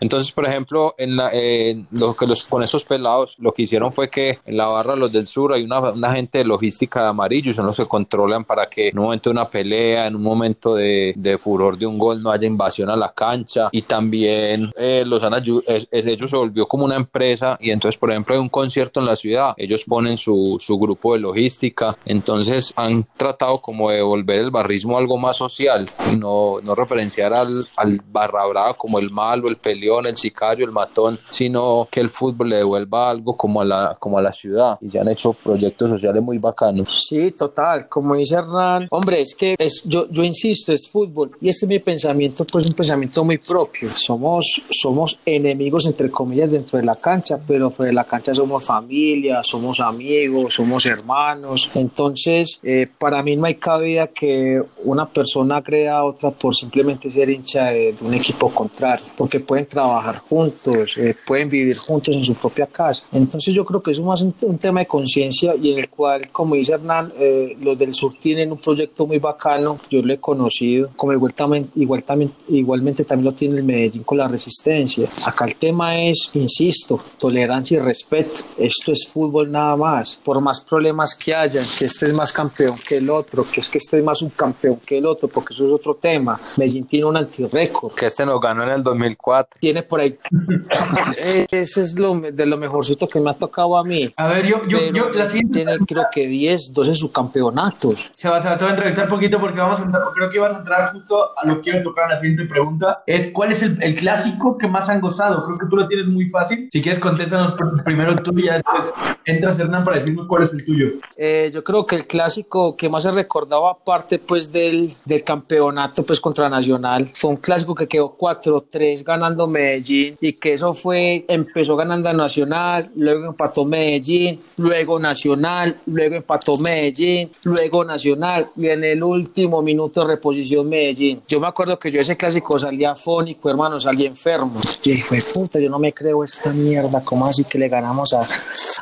entonces, 0.01 0.32
por 0.32 0.47
ejemplo, 0.47 0.95
en 0.99 1.16
la, 1.16 1.30
eh, 1.32 1.85
lo 1.91 2.14
que 2.14 2.26
los, 2.26 2.45
con 2.45 2.62
esos 2.62 2.85
pelados, 2.85 3.37
lo 3.39 3.53
que 3.53 3.62
hicieron 3.62 3.93
fue 3.93 4.09
que 4.09 4.39
en 4.45 4.57
la 4.57 4.66
barra 4.66 4.97
los 4.97 5.12
del 5.12 5.26
sur 5.26 5.53
hay 5.53 5.62
una, 5.64 5.80
una 5.80 6.12
gente 6.12 6.39
de 6.39 6.45
logística 6.45 7.03
de 7.03 7.09
amarillo, 7.09 7.53
son 7.53 7.66
los 7.66 7.76
que 7.76 7.87
controlan 7.87 8.45
para 8.45 8.66
que 8.68 8.89
en 8.89 8.99
un 8.99 9.05
momento 9.07 9.30
de 9.30 9.32
una 9.32 9.49
pelea, 9.49 10.07
en 10.07 10.16
un 10.16 10.22
momento 10.22 10.74
de, 10.74 11.12
de 11.16 11.39
furor 11.39 11.76
de 11.76 11.87
un 11.87 11.99
gol, 11.99 12.22
no 12.22 12.30
haya 12.30 12.47
invasión 12.47 12.91
a 12.91 12.97
la 12.97 13.12
cancha. 13.12 13.68
Y 13.72 13.82
también 13.82 14.72
eh, 14.76 15.05
los 15.07 15.22
han 15.22 15.35
es- 15.66 15.89
es- 15.91 16.07
ellos 16.07 16.30
se 16.30 16.37
volvió 16.37 16.66
como 16.66 16.85
una 16.85 16.95
empresa. 16.97 17.57
Y 17.61 17.70
entonces, 17.70 17.99
por 17.99 18.11
ejemplo, 18.11 18.35
hay 18.35 18.41
un 18.41 18.49
concierto 18.49 19.01
en 19.01 19.07
la 19.07 19.16
ciudad, 19.16 19.55
ellos 19.57 19.85
ponen 19.85 20.16
su, 20.16 20.57
su 20.61 20.78
grupo 20.78 21.14
de 21.14 21.20
logística. 21.20 21.97
Entonces, 22.05 22.72
han 22.76 23.05
tratado 23.16 23.59
como 23.59 23.74
de 23.91 24.03
volver 24.03 24.39
el 24.39 24.51
barrismo 24.51 24.99
algo 24.99 25.16
más 25.18 25.37
social 25.37 25.91
y 26.12 26.16
no, 26.16 26.61
no 26.62 26.75
referenciar 26.75 27.33
al, 27.33 27.53
al 27.77 28.01
barra 28.11 28.47
brava 28.47 28.75
como 28.75 28.99
el 28.99 29.11
malo, 29.11 29.49
el 29.49 29.57
peleón, 29.57 30.07
el 30.07 30.16
sicario, 30.16 30.64
el 30.64 30.72
matón, 30.72 31.18
sino 31.31 31.89
que 31.91 32.01
el 32.01 32.09
fútbol 32.09 32.51
le 32.51 32.57
devuelva 32.57 33.11
algo 33.11 33.37
como 33.37 33.61
a 33.61 33.64
la, 33.64 33.97
como 33.99 34.18
a 34.18 34.22
la 34.22 34.33
ciudad. 34.33 34.79
Y 34.81 34.89
se 34.89 35.01
han 35.01 35.09
hecho 35.09 35.33
proyectos 35.33 35.91
sociales 35.91 36.22
muy 36.22 36.39
bacanos. 36.39 37.07
Sí, 37.09 37.31
total. 37.31 37.89
Como 37.89 38.14
dice 38.14 38.37
Hernán, 38.37 38.87
hombre, 38.91 39.20
es 39.20 39.35
que 39.35 39.57
es, 39.59 39.83
yo, 39.85 40.09
yo 40.11 40.22
insisto, 40.22 40.72
es 40.72 40.89
fútbol. 40.89 41.33
Y 41.41 41.49
este 41.49 41.66
es 41.66 41.68
mi 41.68 41.79
pensamiento, 41.79 42.45
pues 42.45 42.66
un 42.66 42.75
pensamiento 42.75 43.25
muy 43.25 43.39
propio. 43.39 43.91
Somos, 43.95 44.62
somos 44.70 45.18
enemigos, 45.25 45.87
entre 45.87 46.11
comillas, 46.11 46.51
dentro 46.51 46.79
de 46.79 46.85
la 46.85 46.97
cancha, 46.97 47.39
pero 47.47 47.70
fuera 47.70 47.89
de 47.89 47.95
la 47.95 48.05
cancha 48.05 48.35
somos 48.35 48.64
familia, 48.64 49.43
somos 49.43 49.81
amigos, 49.81 50.55
somos 50.55 50.87
hermanos. 50.87 51.70
Entonces, 51.75 52.59
eh, 52.62 52.89
para 52.99 53.22
mí 53.22 53.37
no 53.37 53.47
hay 53.47 53.57
cabida 53.65 54.09
que 54.09 54.62
una 54.85 55.09
persona 55.09 55.62
crea 55.62 55.97
a 55.97 56.05
otra 56.05 56.31
por 56.31 56.55
simplemente 56.55 57.11
ser 57.11 57.31
hincha 57.31 57.71
de, 57.71 57.95
de 57.95 58.05
un 58.05 58.12
equipo 58.12 58.51
contrario, 58.53 59.07
porque 59.17 59.41
pueden 59.41 59.65
trabajar 59.65 60.19
juntos, 60.19 60.99
eh, 60.99 61.17
pueden 61.27 61.49
vivir 61.49 61.79
juntos 61.79 62.15
en 62.15 62.23
su 62.23 62.35
propia 62.35 62.67
casa. 62.67 63.05
Entonces 63.11 63.55
yo 63.55 63.65
creo 63.65 63.83
que 63.83 63.93
es 63.93 64.01
más 64.01 64.21
un, 64.21 64.35
un 64.43 64.59
tema 64.59 64.81
de 64.81 64.87
conciencia 64.87 65.55
y 65.57 65.73
en 65.73 65.79
el 65.79 65.89
cual, 65.89 66.29
como 66.31 66.57
dice 66.57 66.75
Hernán, 66.75 67.11
eh, 67.19 67.57
los 67.59 67.79
del 67.79 67.95
sur 67.95 68.12
tienen 68.21 68.53
un 68.53 68.59
proyecto 68.59 69.07
muy 69.07 69.19
bacano, 69.19 69.79
yo 69.89 70.03
lo 70.03 70.12
he 70.12 70.19
conocido, 70.19 70.91
como 70.95 71.15
igualmente, 71.15 71.71
igualmente, 71.81 72.35
igualmente 72.49 73.05
también 73.05 73.25
lo 73.25 73.33
tiene 73.33 73.57
el 73.57 73.65
Medellín 73.65 74.03
con 74.03 74.19
la 74.19 74.29
resistencia. 74.29 75.09
Acá 75.25 75.47
el 75.47 75.57
tema 75.57 75.99
es, 75.99 76.31
insisto, 76.35 77.01
tolerancia 77.19 77.79
y 77.79 77.81
respeto. 77.81 78.43
Esto 78.59 78.93
es 78.93 79.07
fútbol 79.07 79.51
nada 79.51 79.75
más. 79.75 80.21
Por 80.23 80.39
más 80.43 80.61
problemas 80.61 81.15
que 81.15 81.35
haya, 81.35 81.62
que 81.79 81.87
este 81.87 82.07
es 82.09 82.12
más 82.12 82.31
campeón 82.31 82.77
que 82.87 82.99
el 82.99 83.09
otro, 83.09 83.47
que 83.55 83.61
es 83.61 83.68
que 83.68 83.78
este 83.78 83.98
es 83.98 84.05
más 84.05 84.20
un 84.20 84.30
campeón 84.30 84.80
que 84.84 84.98
el 84.98 85.07
otro, 85.07 85.28
porque 85.28 85.55
eso 85.55 85.64
es 85.64 85.70
otro 85.70 85.94
tema. 85.94 86.40
Medellín 86.57 86.86
tiene 86.88 87.07
un 87.07 87.16
antirécord. 87.16 87.94
Que 87.94 88.07
este 88.07 88.26
nos 88.26 88.40
ganó 88.40 88.64
en 88.64 88.70
el 88.70 88.82
2004. 88.82 89.61
Tiene 89.61 89.84
por 89.84 90.00
ahí. 90.00 90.18
Ese 91.50 91.82
es 91.82 91.98
lo 91.98 92.18
de 92.20 92.46
lo 92.46 92.57
mejorcito 92.57 93.07
que 93.07 93.20
me 93.20 93.30
ha 93.30 93.34
tocado 93.34 93.76
a 93.76 93.84
mí. 93.84 94.12
A 94.16 94.26
ver, 94.26 94.46
yo, 94.46 94.66
yo, 94.66 94.78
Pero 94.78 94.92
yo, 94.92 95.11
la 95.11 95.26
siguiente. 95.28 95.55
Tiene 95.64 95.76
creo 95.86 96.05
que 96.12 96.26
10, 96.26 96.72
12 96.72 96.94
subcampeonatos. 96.96 98.12
Se 98.16 98.28
va, 98.28 98.40
se 98.40 98.48
va, 98.48 98.57
te 98.59 98.64
voy 98.64 98.70
a 98.70 98.74
entrevistar 98.74 99.05
un 99.05 99.11
poquito 99.11 99.38
porque 99.38 99.61
vamos 99.61 99.78
a 99.80 99.84
entrar, 99.84 100.02
creo 100.14 100.30
que 100.30 100.36
ibas 100.36 100.55
a 100.55 100.59
entrar 100.59 100.92
justo 100.92 101.30
a 101.38 101.46
lo 101.46 101.57
que 101.57 101.61
quiero 101.70 101.82
tocar 101.84 102.05
en 102.07 102.11
la 102.11 102.20
siguiente 102.20 102.44
pregunta. 102.46 103.02
Es 103.07 103.28
¿cuál 103.28 103.52
es 103.52 103.62
el, 103.62 103.80
el 103.82 103.94
clásico 103.94 104.59
que 104.59 104.66
más 104.66 104.88
han 104.88 105.00
gozado? 105.00 105.44
Creo 105.46 105.59
que 105.59 105.66
tú 105.66 105.76
lo 105.76 105.86
tienes 105.86 106.07
muy 106.07 106.28
fácil. 106.28 106.68
Si 106.72 106.82
quieres, 106.82 106.98
contéstanos 107.00 107.55
pr- 107.57 107.84
primero 107.84 108.16
tuyo 108.16 108.38
y 108.40 108.46
ya 108.46 108.55
después 108.55 108.92
entras, 109.26 109.59
Hernán, 109.59 109.84
para 109.84 109.98
decirnos 109.98 110.26
cuál 110.26 110.42
es 110.42 110.52
el 110.52 110.64
tuyo. 110.64 110.86
Eh, 111.16 111.50
yo 111.52 111.62
creo 111.62 111.86
que 111.86 111.96
el 111.96 112.07
clásico 112.07 112.76
que 112.76 112.88
más 112.88 113.05
se 113.05 113.11
recordaba 113.45 113.72
aparte 113.72 114.18
pues 114.18 114.51
del, 114.51 114.95
del 115.05 115.22
campeonato 115.22 116.03
pues 116.05 116.18
contra 116.20 116.49
Nacional 116.49 117.11
fue 117.14 117.30
un 117.30 117.36
clásico 117.36 117.74
que 117.74 117.86
quedó 117.86 118.16
4-3 118.16 119.05
ganando 119.05 119.47
Medellín 119.47 120.16
y 120.20 120.32
que 120.32 120.55
eso 120.55 120.72
fue, 120.72 121.24
empezó 121.28 121.76
ganando 121.76 122.12
Nacional, 122.14 122.90
luego 122.97 123.26
empató 123.26 123.64
Medellín, 123.64 124.40
luego 124.57 124.99
Nacional, 124.99 125.78
luego 125.86 126.16
empató 126.16 126.57
Medellín, 126.57 127.30
luego 127.42 127.84
Nacional 127.84 128.49
y 128.57 128.68
en 128.68 128.84
el 128.84 129.03
último 129.03 129.62
minuto 129.62 130.01
de 130.01 130.07
reposición 130.14 130.68
Medellín. 130.68 131.22
Yo 131.28 131.40
me 131.40 131.47
acuerdo 131.47 131.78
que 131.78 131.90
yo 131.90 132.01
ese 132.01 132.16
clásico 132.16 132.59
salía 132.59 132.92
afónico, 132.92 133.51
hermano, 133.51 133.78
salí 133.78 134.07
enfermo. 134.07 134.61
Y 134.82 134.92
dije, 134.92 135.05
"Pues, 135.09 135.26
puta, 135.26 135.59
yo 135.61 135.68
no 135.68 135.78
me 135.78 135.92
creo 135.92 136.24
esta 136.24 136.53
mierda, 136.53 137.03
¿cómo 137.05 137.26
así 137.26 137.45
que 137.45 137.59
le 137.59 137.68
ganamos 137.68 138.12
a, 138.14 138.26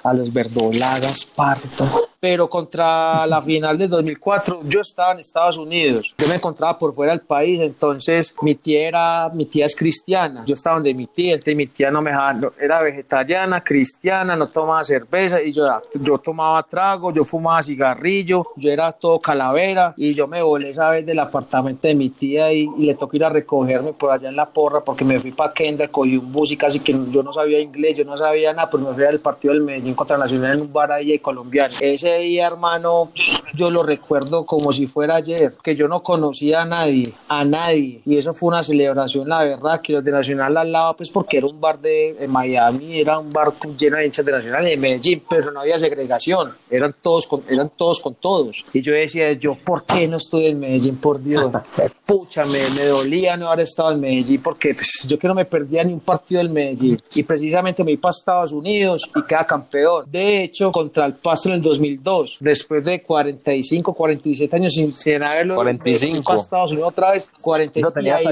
a 0.05 0.15
los 0.15 0.33
verdolagas, 0.33 1.25
parce? 1.35 1.69
Pero 2.21 2.49
contra 2.49 3.27
la 3.27 3.43
final 3.43 3.77
del 3.77 3.89
2004, 3.91 4.42
yo 4.65 4.81
estaba 4.81 5.13
en 5.13 5.19
Estados 5.21 5.57
Unidos. 5.59 6.15
Yo 6.19 6.29
me 6.29 6.35
encontraba 6.37 6.79
por 6.79 6.95
fuera 6.95 7.13
del 7.13 7.21
país, 7.23 7.61
entonces 7.61 8.35
mi 8.43 8.55
tía 8.55 8.89
era, 8.89 9.29
mi 9.33 9.47
tía 9.47 9.67
es 9.67 9.77
cristiana. 9.77 10.45
Yo 10.47 10.55
estaba 10.55 10.77
donde 10.77 10.95
mi 10.95 11.07
tía, 11.07 11.35
entonces 11.35 11.57
mi 11.57 11.67
tía 11.67 11.91
no 11.91 12.01
me 12.03 12.11
dejaba, 12.11 12.33
no- 12.35 12.53
era 12.61 12.81
vegetariana, 12.83 13.63
cristiana, 13.63 14.37
no 14.37 14.49
tomaba 14.49 14.83
cerveza 14.85 15.43
y 15.43 15.53
yo, 15.53 15.67
yo 15.95 16.19
tomaba 16.19 16.63
trago, 16.63 17.13
yo 17.13 17.25
fumaba 17.25 17.63
cigarrillo, 17.63 18.47
yo 18.57 18.71
era 18.71 18.93
todo 18.93 19.19
calavera 19.19 19.95
y 19.97 20.15
yo 20.15 20.27
me 20.27 20.43
volé 20.43 20.71
esa 20.71 20.89
vez 20.91 21.05
del 21.05 21.19
apartamento 21.19 21.89
de 21.89 21.95
mi 21.95 22.09
tía 22.11 22.53
y, 22.53 22.69
y 22.79 22.85
le 22.85 22.95
tocó 22.95 23.17
ir 23.17 23.25
a 23.25 23.29
recogerme 23.29 23.93
por 23.93 24.11
allá 24.11 24.29
en 24.29 24.37
la 24.37 24.49
porra 24.49 24.81
porque 24.83 25.05
me 25.05 25.19
fui 25.21 25.33
para 25.33 25.53
Kendall, 25.53 25.91
cogí 25.91 26.17
un 26.17 26.33
bus 26.33 26.53
y 26.53 26.57
casi 26.57 26.81
que 26.81 26.97
yo 27.11 27.23
no 27.23 27.33
sabía 27.33 27.61
inglés, 27.61 27.97
yo 27.97 28.05
no 28.05 28.17
sabía 28.17 28.53
nada, 28.53 28.71
pero 28.71 28.85
me 28.85 28.95
fui 28.95 29.05
al 29.05 29.21
partido 29.21 29.53
del 29.55 29.63
Medellín 29.63 29.95
contra 29.95 30.17
Nacional 30.17 30.57
en 30.57 30.63
un 30.63 30.73
bar 30.73 30.93
ahí 30.93 31.19
colombiano. 31.19 31.75
Ese 31.81 32.19
día, 32.19 32.47
hermano, 32.47 33.11
yo 33.55 33.71
lo 33.71 33.83
recuerdo 33.83 34.32
como 34.47 34.73
si 34.73 34.87
fuera 34.87 35.17
ayer, 35.17 35.55
que 35.63 35.75
yo 35.75 35.89
no 35.89 36.03
conocía 36.03 36.63
a 36.63 36.65
nadie, 36.65 37.13
a 37.29 37.45
nadie, 37.45 38.01
y 38.05 38.17
eso 38.17 38.35
fue 38.35 38.49
una 38.49 38.63
celebración, 38.63 39.29
la 39.29 39.45
verdad, 39.45 39.81
que 39.81 39.93
los 39.93 40.05
de 40.05 40.11
Nacional 40.11 40.57
al 40.57 40.73
lado, 40.73 40.97
pues 40.97 41.11
porque 41.11 41.39
era 41.39 41.47
un 41.47 41.61
bar 41.61 41.79
de, 41.79 42.17
de 42.19 42.29
Miami, 42.29 43.01
era 43.01 43.19
un 43.19 43.33
bar 43.33 43.53
lleno 43.79 43.97
de 43.97 44.07
hinchas 44.07 44.25
de 44.25 44.33
Nacional 44.33 44.67
y 44.67 44.71
de 44.71 44.77
Medellín, 44.77 45.23
pero 45.29 45.51
no 45.51 45.61
había 45.61 45.79
segregación, 45.79 46.55
eran 46.71 46.95
todos 47.01 47.27
con, 47.27 47.43
eran 47.49 47.71
todos 47.77 48.01
con 48.01 48.15
todos. 48.15 48.65
Y 48.73 48.81
yo 48.81 48.93
decía, 48.93 49.33
yo, 49.33 49.55
¿por 49.55 49.85
qué 49.85 50.09
no 50.09 50.17
estoy 50.17 50.47
en 50.47 50.61
Medellín, 50.61 50.97
por 50.97 51.23
Dios? 51.23 51.51
Pucha, 52.07 52.45
me, 52.45 52.59
me 52.77 52.85
dolía 52.87 53.37
no 53.37 53.49
haber 53.49 53.65
estado 53.65 53.93
en 53.93 54.01
Medellín 54.01 54.43
porque 54.43 54.75
pues, 54.75 55.07
yo 55.07 55.19
que 55.19 55.29
no 55.29 55.35
me 55.35 55.45
perdía 55.45 55.85
ni 55.85 55.93
un 55.93 56.01
partido 56.01 56.39
del 56.39 56.51
Medellín. 56.51 57.01
Y 57.15 57.23
precisamente 57.23 57.85
me 57.85 57.93
iba 57.93 58.03
para 58.03 58.11
Estados 58.11 58.53
Unidos 58.53 59.09
y 59.15 59.23
queda 59.23 59.47
campeón. 59.47 60.07
De 60.11 60.45
hecho, 60.45 60.71
contra 60.73 61.07
el 61.07 61.15
Pasto 61.15 61.49
en 61.49 61.57
el 61.57 61.63
2002, 61.63 62.39
después 62.41 62.85
de 62.85 63.03
45, 63.03 63.95
47 64.23 64.57
años 64.57 64.73
sin, 64.73 64.97
sin 64.97 65.23
haberlo 65.23 65.55
45. 65.55 66.07
me 66.07 66.23
fui 66.23 66.23
pa' 66.23 66.41
Estados 66.41 66.73
Unidos 66.73 66.89
otra 66.91 67.11
vez, 67.13 67.29
45 67.43 67.93
No 67.95 68.03
y 68.03 68.11
ahí 68.11 68.27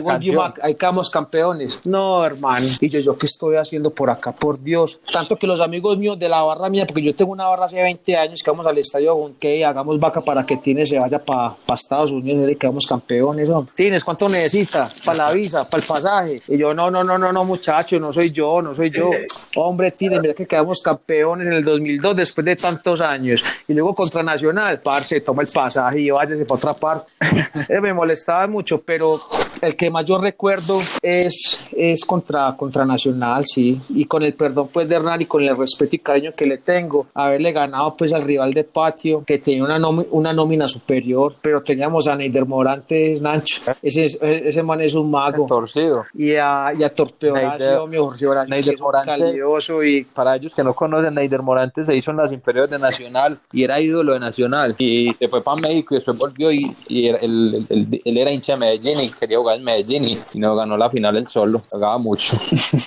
ahí 0.63 0.75
quedamos 0.75 1.11
campeones. 1.11 1.81
No, 1.85 2.25
hermano. 2.25 2.67
Y 2.81 2.89
yo, 2.89 3.01
¿yo 3.01 3.19
qué 3.19 3.27
estoy 3.27 3.57
haciendo 3.57 3.91
por 3.91 4.11
acá? 4.11 4.33
Por 4.33 4.61
Dios. 4.61 5.01
Tanto 5.13 5.37
que 5.37 5.47
los 5.47 5.61
amigos 5.61 5.99
míos 5.99 6.19
de 6.19 6.29
la 6.29 6.43
barra 6.43 6.69
mía, 6.69 6.87
porque 6.87 7.03
yo 7.03 7.15
tengo 7.15 7.33
una 7.33 7.47
barra 7.49 7.65
hace 7.65 7.83
20 7.83 8.17
años 8.17 8.43
que 8.43 8.51
vamos 8.51 8.67
al 8.67 8.79
estadio 8.79 9.15
juntos, 9.15 9.39
que 9.41 9.65
hagamos 9.65 9.99
vaca 9.99 10.21
para 10.21 10.47
que 10.47 10.57
Tines 10.57 10.89
se 10.89 10.99
vaya 10.99 11.19
para 11.19 11.57
Estados 11.75 12.11
Unidos 12.13 12.51
y 12.51 12.57
quedamos 12.57 12.87
campeones. 12.87 13.49
Tines, 13.75 14.05
¿cuánto 14.05 14.29
necesita? 14.29 14.91
Para 15.05 15.27
la 15.27 15.33
visa, 15.33 15.69
para 15.69 15.83
el 15.83 15.89
pasaje. 15.89 16.43
Y 16.49 16.57
yo, 16.57 16.73
no, 16.73 16.91
no, 16.91 17.03
no, 17.03 17.19
no, 17.19 17.33
no, 17.33 17.45
muchacho, 17.45 17.99
no 17.99 18.13
soy 18.13 18.31
yo, 18.31 18.63
no 18.63 18.75
soy 18.75 18.91
yo. 18.91 19.11
Hombre, 19.57 19.93
Tines, 19.93 20.21
mira 20.21 20.35
que 20.35 20.47
quedamos 20.47 20.81
campeones 20.81 21.47
en 21.47 21.55
el 21.55 21.65
2002 21.65 22.17
después 22.17 22.45
de 22.45 22.57
tantos 22.57 23.01
años. 23.01 23.43
Y 23.67 23.73
luego 23.73 23.95
contra 23.95 24.23
Nacional, 24.23 24.81
parce, 24.81 25.21
toma 25.21 25.43
el 25.43 25.49
pasaje 25.49 25.80
y 25.95 26.11
váyase 26.11 26.45
para 26.45 26.57
otra 26.57 26.75
parte. 26.75 27.13
Eh, 27.69 27.81
me 27.81 27.93
molestaba 27.93 28.47
mucho, 28.47 28.81
pero 28.83 29.21
el 29.63 29.77
que 29.77 29.91
más 29.91 30.05
yo 30.05 30.19
recuerdo 30.19 30.79
es, 31.03 31.63
es 31.73 32.05
contra, 32.05 32.55
contra 32.57 32.85
Nacional, 32.85 33.45
sí. 33.47 33.81
Y 33.91 34.05
con 34.07 34.23
el 34.23 34.35
perdón 34.35 34.69
pues 34.73 34.89
de 34.89 34.97
Hernán 34.97 35.23
y 35.23 35.27
con 35.27 35.43
el 35.43 35.57
respeto 35.57 35.97
y 35.97 35.99
cariño 35.99 36.33
que 36.37 36.47
le 36.47 36.59
tengo, 36.59 37.07
haberle 37.15 37.53
ganado 37.53 37.97
pues 37.97 38.13
al 38.13 38.23
rival 38.23 38.53
de 38.53 38.65
patio, 38.65 39.25
que 39.27 39.39
tenía 39.39 39.65
una, 39.65 39.79
nomi- 39.79 40.07
una 40.11 40.33
nómina 40.33 40.67
superior, 40.69 41.35
pero 41.41 41.63
teníamos 41.63 42.07
a 42.09 42.17
Neider 42.17 42.47
Morantes, 42.47 43.21
Nacho. 43.21 43.61
Ese, 43.83 44.07
ese 44.49 44.63
man 44.63 44.81
es 44.81 44.95
un 44.95 45.11
mago. 45.11 45.47
Torcido. 45.47 46.05
Y 46.15 46.35
a, 46.37 46.73
y 46.79 46.83
a 46.83 46.93
Torpe 46.95 47.31
Neider- 47.31 47.47
Horacio, 47.47 47.87
mi 47.87 47.97
Jorge 47.97 48.27
Horacio, 48.27 48.49
Neider 48.55 48.79
Morantes. 48.79 49.17
calidoso 49.19 49.83
y 49.85 50.05
Para 50.05 50.37
ellos 50.37 50.55
que 50.55 50.65
no 50.65 50.75
conocen, 50.75 51.15
Neider 51.15 51.43
Morantes 51.43 51.87
se 51.87 51.97
hizo 51.97 52.11
en 52.11 52.19
las 52.19 52.33
inferiores 52.33 52.71
de 52.71 52.79
Nacional 52.79 53.39
y 53.53 53.65
era 53.65 53.81
ídolo 53.81 54.13
de 54.15 54.21
Nacional. 54.21 54.75
Y 54.79 55.13
se 55.15 55.29
fue 55.29 55.43
para 55.43 55.61
México 55.61 55.95
y 55.95 55.99
después 55.99 56.17
volvió 56.17 56.51
y, 56.53 56.75
y 56.89 57.09
era- 57.09 57.19
él, 57.19 57.67
él- 57.69 57.87
él- 57.91 58.03
él 58.05 58.19
era 58.19 58.31
hincha 58.31 58.53
de 58.55 58.59
Medellín 58.61 59.01
y 59.01 59.09
quería 59.11 59.39
jugar 59.39 59.50
en 59.55 59.65
Medellín 59.65 60.05
y, 60.05 60.19
y 60.35 60.39
no 60.39 60.57
ganó 60.57 60.77
la 60.77 60.91
final 60.91 61.17
él 61.17 61.27
solo. 61.27 61.63
Jugaba 61.71 61.99
mucho. 61.99 62.39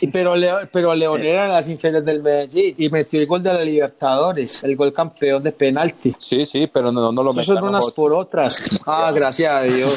Y 0.02 0.08
pero, 0.08 0.36
Leo, 0.36 0.60
pero 0.72 0.94
León 0.94 1.24
era 1.24 1.46
en 1.46 1.52
las 1.52 1.68
inferiores 1.70 2.06
del 2.06 2.22
Medellín 2.22 2.76
y 2.78 2.90
metió 2.90 3.20
el 3.20 3.28
gol 3.28 3.42
de 3.42 3.54
la 3.54 3.64
Libertadores, 3.64 4.64
el 4.64 4.76
gol 4.76 4.94
campeón 4.94 5.44
de 5.44 5.52
penalti. 5.52 6.14
Sí, 6.20 6.46
sí, 6.46 6.68
pero 6.68 6.92
no, 6.92 7.12
no 7.12 7.24
lo 7.24 7.32
Eso 7.32 7.40
metió 7.40 7.56
son 7.56 7.64
unas 7.70 7.92
por 7.92 8.14
otras. 8.14 8.64
Ah, 8.86 9.12
gracias 9.14 9.52
a 9.52 9.62
Dios. 9.62 9.94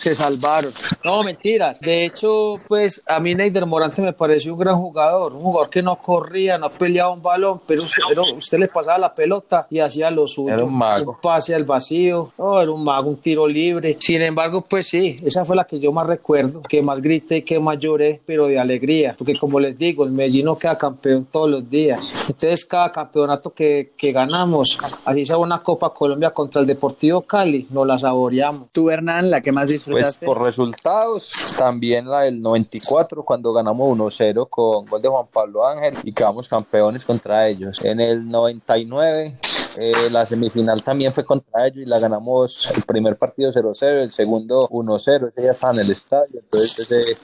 Se 0.00 0.14
salvaron. 0.14 0.72
No, 1.04 1.22
mentiras. 1.22 1.80
De 1.80 2.04
hecho, 2.04 2.56
pues 2.68 3.02
a 3.06 3.20
mí 3.20 3.34
Neider 3.34 3.66
Morante 3.66 4.02
me 4.02 4.12
pareció 4.12 4.54
un 4.54 4.60
gran 4.60 4.76
jugador. 4.76 5.34
Un 5.34 5.42
jugador 5.42 5.70
que 5.70 5.82
no 5.82 5.96
corría, 5.96 6.58
no 6.58 6.70
peleaba 6.70 7.12
un 7.12 7.22
balón, 7.22 7.60
pero 7.66 7.82
usted, 7.82 8.02
pero 8.08 8.22
usted 8.22 8.58
le 8.58 8.68
pasaba 8.68 8.98
la 8.98 9.14
pelota 9.14 9.66
y 9.70 9.80
hacía 9.80 10.10
lo 10.10 10.26
suyo. 10.26 10.54
Era 10.54 10.64
un 10.64 10.76
mago. 10.76 11.18
pase 11.20 11.54
al 11.54 11.64
vacío. 11.64 12.32
Oh, 12.36 12.60
era 12.60 12.70
un 12.70 12.82
mago, 12.84 13.10
un 13.10 13.16
tiro 13.16 13.46
libre. 13.46 13.96
Sin 14.00 14.22
embargo, 14.22 14.64
pues 14.68 14.88
sí, 14.88 15.16
esa 15.24 15.44
fue 15.44 15.56
la 15.56 15.64
que 15.64 15.78
yo 15.78 15.92
más 15.92 16.06
recuerdo, 16.10 16.62
que 16.62 16.82
más 16.82 17.00
grité, 17.00 17.44
que 17.44 17.58
más 17.58 17.78
lloré, 17.78 18.20
pero 18.26 18.46
de 18.46 18.58
alegría. 18.58 19.14
Porque 19.16 19.38
como 19.38 19.58
les 19.60 19.76
digo, 19.78 20.04
el 20.04 20.10
Medellín 20.10 20.46
no 20.46 20.58
queda 20.58 20.76
campeón 20.76 21.26
todos 21.30 21.50
los 21.50 21.68
días. 21.68 22.14
Entonces, 22.28 22.64
cada 22.64 22.90
campeonato 22.90 23.52
que, 23.52 23.92
que 23.96 24.12
ganamos, 24.12 24.78
así 25.04 25.26
sea 25.26 25.36
una 25.38 25.62
Copa 25.62 25.92
Colombia 25.94 26.30
contra 26.30 26.60
el 26.60 26.66
Deportivo 26.66 27.22
Cali, 27.22 27.66
nos 27.70 27.86
la 27.86 27.98
saboreamos. 27.98 28.68
Tú, 28.72 28.90
Hernán, 28.90 29.30
la 29.30 29.40
que 29.40 29.52
más 29.52 29.64
Pues 29.64 29.72
disfrutaste. 29.72 30.26
por 30.26 30.42
resultados, 30.42 31.54
también 31.56 32.08
la 32.08 32.22
del 32.22 32.40
94, 32.40 33.22
cuando 33.24 33.52
ganamos 33.52 33.96
1-0 33.96 34.48
con 34.48 34.86
gol 34.86 35.02
de 35.02 35.08
Juan 35.08 35.26
Pablo 35.32 35.66
Ángel 35.66 35.94
y 36.02 36.12
quedamos 36.12 36.48
campeones 36.48 37.04
contra 37.04 37.48
ellos. 37.48 37.78
En 37.84 38.00
el 38.00 38.28
99, 38.28 39.38
eh, 39.76 40.10
la 40.10 40.26
semifinal 40.26 40.82
también 40.82 41.12
fue 41.12 41.24
contra 41.24 41.66
ellos 41.66 41.78
y 41.78 41.86
la 41.86 41.98
ganamos 41.98 42.68
el 42.74 42.82
primer 42.82 43.16
partido 43.16 43.52
0-0, 43.52 44.02
el 44.02 44.10
segundo 44.10 44.68
1-0, 44.68 45.28
ese 45.28 45.42
ya 45.42 45.50
estaba 45.52 45.72
en 45.74 45.80
el 45.80 45.90
estadio, 45.90 46.40
entonces 46.40 46.90
ese 46.90 47.16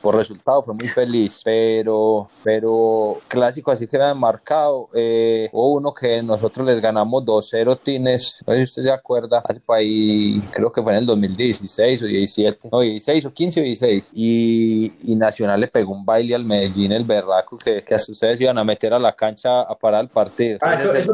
por 0.00 0.16
resultado 0.16 0.62
fue 0.62 0.74
muy 0.74 0.88
feliz, 0.88 1.42
pero, 1.44 2.28
pero 2.42 3.18
clásico 3.28 3.70
así 3.70 3.86
que 3.86 4.00
han 4.00 4.18
marcado, 4.18 4.88
eh, 4.94 5.48
hubo 5.52 5.74
uno 5.74 5.92
que 5.92 6.22
nosotros 6.22 6.66
les 6.66 6.80
ganamos 6.80 7.24
2-0 7.24 7.78
Tines, 7.82 8.42
no 8.46 8.54
sé 8.54 8.58
si 8.58 8.64
usted 8.64 8.82
se 8.82 8.90
acuerda, 8.90 9.42
hace 9.46 9.60
ahí, 9.68 10.40
creo 10.52 10.72
que 10.72 10.82
fue 10.82 10.92
en 10.92 10.98
el 10.98 11.06
2016 11.06 12.02
o 12.02 12.06
17, 12.06 12.68
no, 12.72 12.80
16 12.80 13.26
o 13.26 13.32
15 13.32 13.60
o 13.60 13.62
16, 13.64 14.10
y, 14.14 14.92
y 15.02 15.14
Nacional 15.16 15.60
le 15.60 15.68
pegó 15.68 15.92
un 15.92 16.04
baile 16.04 16.34
al 16.34 16.44
Medellín, 16.44 16.92
el 16.92 17.04
berraco, 17.04 17.58
que, 17.58 17.82
que 17.82 17.94
hasta 17.94 18.12
ustedes 18.12 18.40
iban 18.40 18.58
a 18.58 18.64
meter 18.64 18.94
a 18.94 18.98
la 18.98 19.12
cancha 19.12 19.60
a 19.60 19.76
parar 19.76 20.02
el 20.02 20.08
partido. 20.08 20.58
Ah, 20.62 20.74
eso, 20.74 20.94
Entonces, 20.94 21.02
eso 21.02 21.12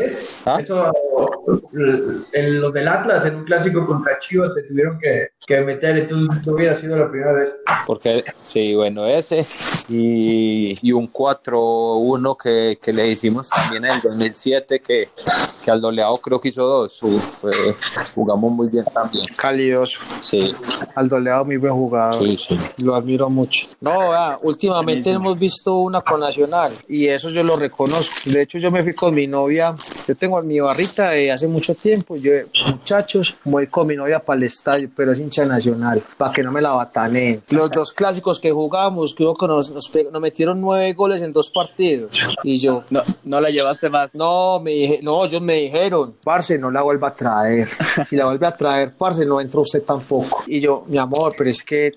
¿eh? 0.00 0.07
¿Ah? 0.44 0.60
Eso, 0.60 0.92
en 2.32 2.60
los 2.60 2.72
del 2.72 2.88
Atlas, 2.88 3.24
en 3.24 3.36
un 3.36 3.44
clásico 3.44 3.86
contra 3.86 4.18
Chivas, 4.18 4.52
se 4.54 4.62
tuvieron 4.62 4.98
que, 4.98 5.28
que 5.46 5.60
meter, 5.60 5.98
entonces 5.98 6.46
no 6.46 6.52
hubiera 6.54 6.74
sido 6.74 6.96
la 6.96 7.08
primera 7.08 7.32
vez. 7.32 7.56
Porque, 7.86 8.24
sí, 8.42 8.74
bueno, 8.74 9.06
ese 9.06 9.44
y, 9.88 10.76
y 10.86 10.92
un 10.92 11.10
4-1 11.12 12.36
que, 12.42 12.78
que 12.80 12.92
le 12.92 13.08
hicimos 13.08 13.48
también 13.48 13.84
en 13.86 13.92
el 13.92 14.00
2007, 14.02 14.80
que, 14.80 15.08
que 15.62 15.70
al 15.70 15.80
doleado 15.80 16.16
creo 16.18 16.40
que 16.40 16.48
hizo 16.48 16.66
dos. 16.66 16.98
Fue- 17.40 17.52
jugamos 18.14 18.52
muy 18.52 18.68
bien 18.68 18.84
también. 18.92 19.26
Calidoso. 19.36 20.00
Sí, 20.20 20.48
Al 20.96 21.08
doleado, 21.08 21.44
muy 21.44 21.56
buen 21.56 21.72
jugador. 21.74 22.14
sí, 22.20 22.36
sí. 22.38 22.58
Lo 22.82 22.94
admiro 22.94 23.28
mucho. 23.30 23.68
No, 23.80 23.92
últimamente 24.42 25.10
hemos 25.10 25.38
visto 25.38 25.74
una 25.76 26.00
con 26.00 26.20
Nacional 26.20 26.72
y 26.88 27.06
eso 27.06 27.30
yo 27.30 27.42
lo 27.42 27.56
reconozco. 27.56 28.14
De 28.26 28.42
hecho, 28.42 28.58
yo 28.58 28.70
me 28.70 28.82
fui 28.82 28.94
con 28.94 29.14
mi 29.14 29.26
novia. 29.26 29.74
Yo 30.06 30.16
tengo 30.16 30.40
mi 30.42 30.58
barrita 30.58 31.10
de 31.10 31.30
hace 31.32 31.46
mucho 31.46 31.74
tiempo. 31.74 32.16
Yo, 32.16 32.30
muchachos, 32.66 33.36
voy 33.44 33.66
con 33.66 33.86
mi 33.86 33.94
novia 33.96 34.18
para 34.20 34.38
el 34.38 34.44
estadio, 34.44 34.88
pero 34.94 35.12
es 35.12 35.18
hincha 35.18 35.44
Nacional, 35.44 36.02
para 36.16 36.32
que 36.32 36.42
no 36.42 36.50
me 36.52 36.62
la 36.62 36.70
bataneen. 36.70 37.42
Los 37.50 37.70
dos 37.70 37.92
clásicos 37.92 38.40
que 38.40 38.50
jugamos, 38.50 39.14
creo 39.14 39.34
que 39.34 39.46
nos, 39.46 39.70
nos, 39.70 39.88
pe- 39.88 40.08
nos 40.10 40.20
metieron 40.22 40.60
nueve 40.60 40.92
goles 40.94 41.20
en 41.22 41.32
dos 41.32 41.50
partidos. 41.50 42.10
Y 42.42 42.58
yo, 42.60 42.84
No, 42.90 43.02
no 43.24 43.40
la 43.40 43.50
llevaste 43.50 43.88
más. 43.90 44.14
no, 44.14 44.60
me 44.60 44.70
dije, 44.72 45.00
no, 45.02 45.24
ellos 45.24 45.42
me 45.42 45.54
dijeron, 45.54 46.14
parce, 46.24 46.58
no 46.58 46.70
la 46.70 46.82
vuelva 46.82 47.08
a 47.08 47.14
traer. 47.14 47.68
Si 48.08 48.16
la 48.16 48.26
vuelve 48.26 48.46
a 48.46 48.52
traer, 48.54 48.92
parce, 48.96 49.24
no 49.26 49.40
entra 49.40 49.60
usted 49.60 49.82
tampoco. 49.82 50.42
Y 50.46 50.60
yo, 50.60 50.84
mi 50.86 50.96
amor, 50.98 51.34
pero 51.36 51.50
es 51.50 51.62
que. 51.62 51.92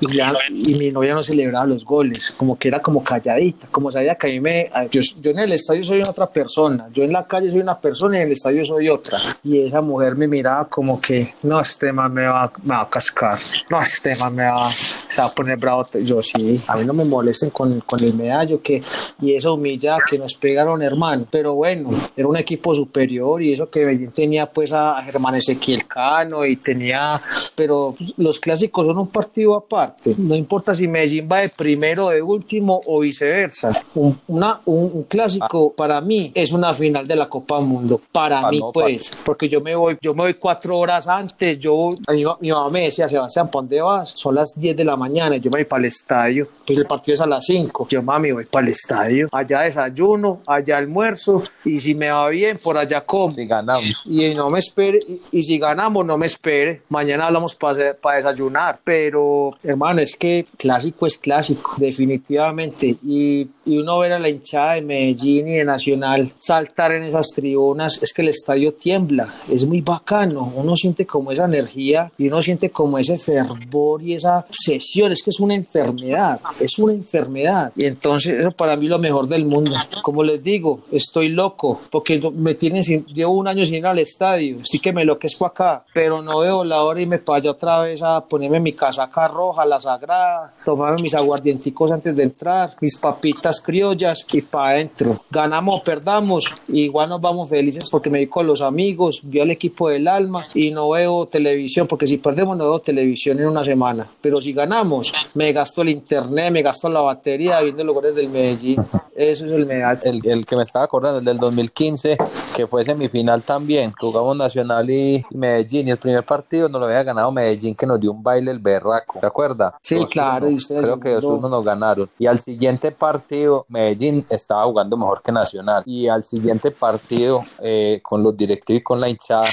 Y, 0.00 0.16
ya- 0.16 0.32
y 0.50 0.74
mi 0.74 0.90
novia 0.90 1.14
no 1.14 1.22
celebraba 1.22 1.66
los 1.66 1.84
goles, 1.84 2.32
como 2.36 2.56
que 2.58 2.68
era 2.68 2.80
como 2.80 3.02
calladita, 3.02 3.66
como 3.70 3.90
sabía 3.90 4.14
que 4.14 4.26
a 4.28 4.30
mí 4.30 4.40
me. 4.40 4.70
Yo, 4.90 5.00
yo 5.20 5.30
en 5.30 5.38
el 5.40 5.52
estadio 5.52 5.82
soy 5.84 6.02
otra 6.02 6.26
persona, 6.28 6.88
yo 6.92 7.02
en 7.04 7.12
la 7.12 7.26
calle 7.26 7.50
soy 7.50 7.60
una 7.60 7.78
persona 7.78 8.18
y 8.18 8.20
en 8.22 8.26
el 8.28 8.32
estadio 8.32 8.64
soy 8.64 8.88
otra. 8.88 9.18
Y 9.42 9.60
esa 9.66 9.80
mujer 9.80 10.14
me 10.16 10.28
miraba 10.28 10.68
como 10.68 11.00
que, 11.00 11.34
no, 11.42 11.60
este 11.60 11.92
man 11.92 12.12
me 12.12 12.26
va, 12.26 12.52
me 12.62 12.74
va 12.74 12.82
a 12.82 12.88
cascar, 12.90 13.38
no, 13.70 13.80
este 13.82 14.14
man 14.16 14.34
me 14.34 14.44
va, 14.44 14.70
se 14.70 15.20
va 15.20 15.26
a 15.28 15.34
poner 15.34 15.58
bravo. 15.58 15.86
Yo 16.02 16.22
sí, 16.22 16.62
a 16.66 16.76
mí 16.76 16.84
no 16.84 16.92
me 16.92 17.04
molesten 17.04 17.50
con, 17.50 17.80
con 17.80 18.02
el 18.04 18.14
medallo 18.14 18.60
que, 18.62 18.82
y 19.20 19.34
eso 19.34 19.54
humilla 19.54 19.96
que 20.08 20.18
nos 20.18 20.34
pegaron, 20.34 20.82
hermano. 20.82 21.26
Pero 21.30 21.54
bueno, 21.54 21.90
era 22.16 22.28
un 22.28 22.36
equipo 22.36 22.74
superior 22.74 23.42
y 23.42 23.52
eso 23.52 23.68
que 23.68 23.84
Medellín 23.84 24.12
tenía 24.12 24.46
pues 24.50 24.72
a 24.72 25.02
Germán 25.04 25.34
Ezequiel 25.34 25.86
Cano 25.86 26.44
y 26.44 26.56
tenía, 26.56 27.20
pero 27.54 27.96
los 28.16 28.38
clásicos 28.40 28.86
son 28.86 28.98
un 28.98 29.08
partido 29.08 29.56
aparte. 29.56 29.87
No 30.16 30.34
importa 30.34 30.74
si 30.74 30.88
Medellín 30.88 31.28
va 31.30 31.40
de 31.40 31.48
primero 31.48 32.08
de 32.08 32.22
último 32.22 32.80
o 32.86 33.00
viceversa. 33.00 33.72
Un, 33.94 34.20
una, 34.28 34.60
un, 34.64 34.90
un 34.94 35.02
clásico 35.04 35.72
para 35.72 36.00
mí 36.00 36.30
es 36.34 36.52
una 36.52 36.72
final 36.74 37.06
de 37.06 37.16
la 37.16 37.28
Copa 37.28 37.60
Mundo. 37.60 38.00
Para 38.12 38.38
Ah, 38.40 38.50
mí, 38.50 38.58
no, 38.60 38.70
pues, 38.72 39.10
porque 39.24 39.48
yo 39.48 39.60
me 39.60 39.74
voy, 39.74 39.96
yo 40.00 40.14
me 40.14 40.22
voy 40.22 40.34
cuatro 40.34 40.78
horas 40.78 41.06
antes. 41.08 41.58
Yo, 41.58 41.94
mi, 42.08 42.24
mi 42.40 42.50
mamá 42.50 42.70
me 42.70 42.82
decía, 42.82 43.08
Sebastián, 43.08 43.46
¿para 43.50 43.62
dónde 43.62 43.80
vas? 43.80 44.10
Son 44.14 44.34
las 44.34 44.52
10 44.58 44.76
de 44.76 44.84
la 44.84 44.96
mañana. 44.96 45.36
Yo 45.36 45.50
me 45.50 45.58
voy 45.58 45.64
para 45.64 45.80
el 45.80 45.86
estadio. 45.86 46.46
Pues 46.66 46.78
el 46.78 46.86
partido 46.86 47.14
es 47.14 47.20
a 47.20 47.26
las 47.26 47.44
5. 47.46 47.88
Yo, 47.90 48.02
mami, 48.02 48.30
voy 48.32 48.44
para 48.44 48.66
el 48.66 48.70
estadio. 48.72 49.28
Allá 49.32 49.60
desayuno, 49.60 50.40
allá 50.46 50.76
almuerzo. 50.78 51.42
Y 51.64 51.80
si 51.80 51.94
me 51.94 52.10
va 52.10 52.28
bien, 52.28 52.58
por 52.62 52.76
allá 52.78 53.04
como. 53.04 53.30
Si 53.30 53.46
ganamos. 53.46 53.88
Y 54.04 54.34
no 54.34 54.50
me 54.50 54.58
espere, 54.60 54.98
y, 55.08 55.20
y 55.38 55.42
si 55.42 55.58
ganamos, 55.58 56.04
no 56.06 56.16
me 56.18 56.26
espere. 56.26 56.82
Mañana 56.88 57.26
hablamos 57.26 57.54
para 57.54 57.94
desayunar. 58.16 58.80
Pero, 58.84 59.50
hermano, 59.62 59.77
es 60.02 60.16
que 60.16 60.44
clásico 60.56 61.06
es 61.06 61.18
clásico, 61.18 61.74
definitivamente. 61.78 62.96
Y, 63.04 63.48
y 63.68 63.78
uno 63.78 63.98
ver 64.00 64.12
a 64.12 64.18
la 64.18 64.28
hinchada 64.28 64.74
de 64.74 64.82
Medellín 64.82 65.46
y 65.48 65.52
de 65.52 65.64
Nacional 65.64 66.32
saltar 66.38 66.92
en 66.92 67.04
esas 67.04 67.28
tribunas, 67.28 68.02
es 68.02 68.12
que 68.12 68.22
el 68.22 68.28
estadio 68.28 68.72
tiembla. 68.72 69.32
Es 69.50 69.64
muy 69.64 69.80
bacano. 69.80 70.52
Uno 70.56 70.74
siente 70.76 71.06
como 71.06 71.30
esa 71.32 71.44
energía 71.44 72.10
y 72.18 72.26
uno 72.28 72.42
siente 72.42 72.70
como 72.70 72.98
ese 72.98 73.18
fervor 73.18 74.02
y 74.02 74.14
esa 74.14 74.38
obsesión. 74.48 75.12
Es 75.12 75.22
que 75.22 75.30
es 75.30 75.38
una 75.40 75.54
enfermedad. 75.54 76.40
Es 76.58 76.78
una 76.78 76.92
enfermedad. 76.92 77.72
Y 77.76 77.84
entonces, 77.84 78.40
eso 78.40 78.50
para 78.50 78.76
mí 78.76 78.86
es 78.86 78.90
lo 78.90 78.98
mejor 78.98 79.28
del 79.28 79.44
mundo. 79.44 79.70
Como 80.02 80.22
les 80.24 80.42
digo, 80.42 80.80
estoy 80.90 81.28
loco 81.28 81.80
porque 81.90 82.20
me 82.34 82.54
tienen 82.54 82.82
sin- 82.82 83.06
llevo 83.06 83.32
un 83.32 83.46
año 83.48 83.64
sin 83.64 83.76
ir 83.76 83.86
al 83.86 83.98
estadio. 84.00 84.58
Sí 84.64 84.80
que 84.80 84.92
me 84.92 85.02
enloquezco 85.02 85.46
acá, 85.46 85.84
pero 85.94 86.20
no 86.22 86.40
veo 86.40 86.64
la 86.64 86.82
hora 86.82 87.00
y 87.00 87.06
me 87.06 87.20
allá 87.28 87.50
otra 87.50 87.80
vez 87.80 88.02
a 88.02 88.22
ponerme 88.24 88.58
mi 88.58 88.72
casaca 88.72 89.28
roja, 89.28 89.64
la 89.66 89.78
sagrada, 89.78 90.54
tomarme 90.64 91.02
mis 91.02 91.14
aguardienticos 91.14 91.92
antes 91.92 92.16
de 92.16 92.22
entrar, 92.22 92.74
mis 92.80 92.96
papitas 92.96 93.57
criollas 93.60 94.26
y 94.32 94.42
para 94.42 94.70
adentro. 94.70 95.22
Ganamos 95.30 95.80
o 95.80 95.84
perdamos, 95.84 96.46
igual 96.68 97.08
nos 97.08 97.20
vamos 97.20 97.48
felices 97.48 97.88
porque 97.90 98.10
me 98.10 98.18
voy 98.18 98.26
con 98.26 98.46
los 98.46 98.62
amigos, 98.62 99.20
vi 99.22 99.40
al 99.40 99.50
equipo 99.50 99.88
del 99.88 100.08
alma 100.08 100.44
y 100.54 100.70
no 100.70 100.90
veo 100.90 101.26
televisión, 101.26 101.86
porque 101.86 102.06
si 102.06 102.18
perdemos 102.18 102.56
no 102.56 102.64
veo 102.64 102.78
televisión 102.78 103.38
en 103.38 103.46
una 103.46 103.64
semana. 103.64 104.08
Pero 104.20 104.40
si 104.40 104.52
ganamos, 104.52 105.12
me 105.34 105.52
gasto 105.52 105.82
el 105.82 105.90
internet, 105.90 106.50
me 106.52 106.62
gasto 106.62 106.88
la 106.88 107.00
batería 107.00 107.60
viendo 107.60 107.84
los 107.84 107.94
goles 107.94 108.14
del 108.14 108.28
Medellín. 108.28 108.78
Eso 109.14 109.46
es 109.46 109.52
el 109.52 109.66
medallo. 109.66 110.00
El, 110.04 110.20
el 110.24 110.46
que 110.46 110.54
me 110.54 110.62
estaba 110.62 110.84
acordando, 110.84 111.18
el 111.18 111.24
del 111.24 111.38
2015, 111.38 112.16
que 112.54 112.66
fue 112.68 112.84
semifinal 112.84 113.42
también, 113.42 113.92
jugamos 113.98 114.36
Nacional 114.36 114.88
y 114.90 115.24
Medellín, 115.30 115.88
y 115.88 115.90
el 115.90 115.98
primer 115.98 116.24
partido 116.24 116.68
nos 116.68 116.80
lo 116.80 116.86
había 116.86 117.02
ganado 117.02 117.32
Medellín, 117.32 117.74
que 117.74 117.86
nos 117.86 117.98
dio 117.98 118.12
un 118.12 118.22
baile 118.22 118.50
el 118.50 118.60
berraco, 118.60 119.18
¿te 119.20 119.26
acuerdas? 119.26 119.74
Sí, 119.82 119.96
2-1. 119.96 120.08
claro, 120.08 120.50
y 120.50 120.56
Creo 120.56 121.00
que 121.00 121.20
segundo. 121.20 121.48
2-1 121.48 121.50
nos 121.50 121.64
ganaron. 121.64 122.10
Y 122.18 122.26
al 122.26 122.40
siguiente 122.40 122.92
partido, 122.92 123.47
Medellín 123.68 124.26
estaba 124.28 124.64
jugando 124.64 124.96
mejor 124.96 125.22
que 125.22 125.32
Nacional. 125.32 125.82
Y 125.86 126.08
al 126.08 126.24
siguiente 126.24 126.70
partido, 126.70 127.40
eh, 127.62 128.00
con 128.02 128.22
los 128.22 128.36
directivos 128.36 128.80
y 128.80 128.82
con 128.82 129.00
la 129.00 129.08
hinchada, 129.08 129.48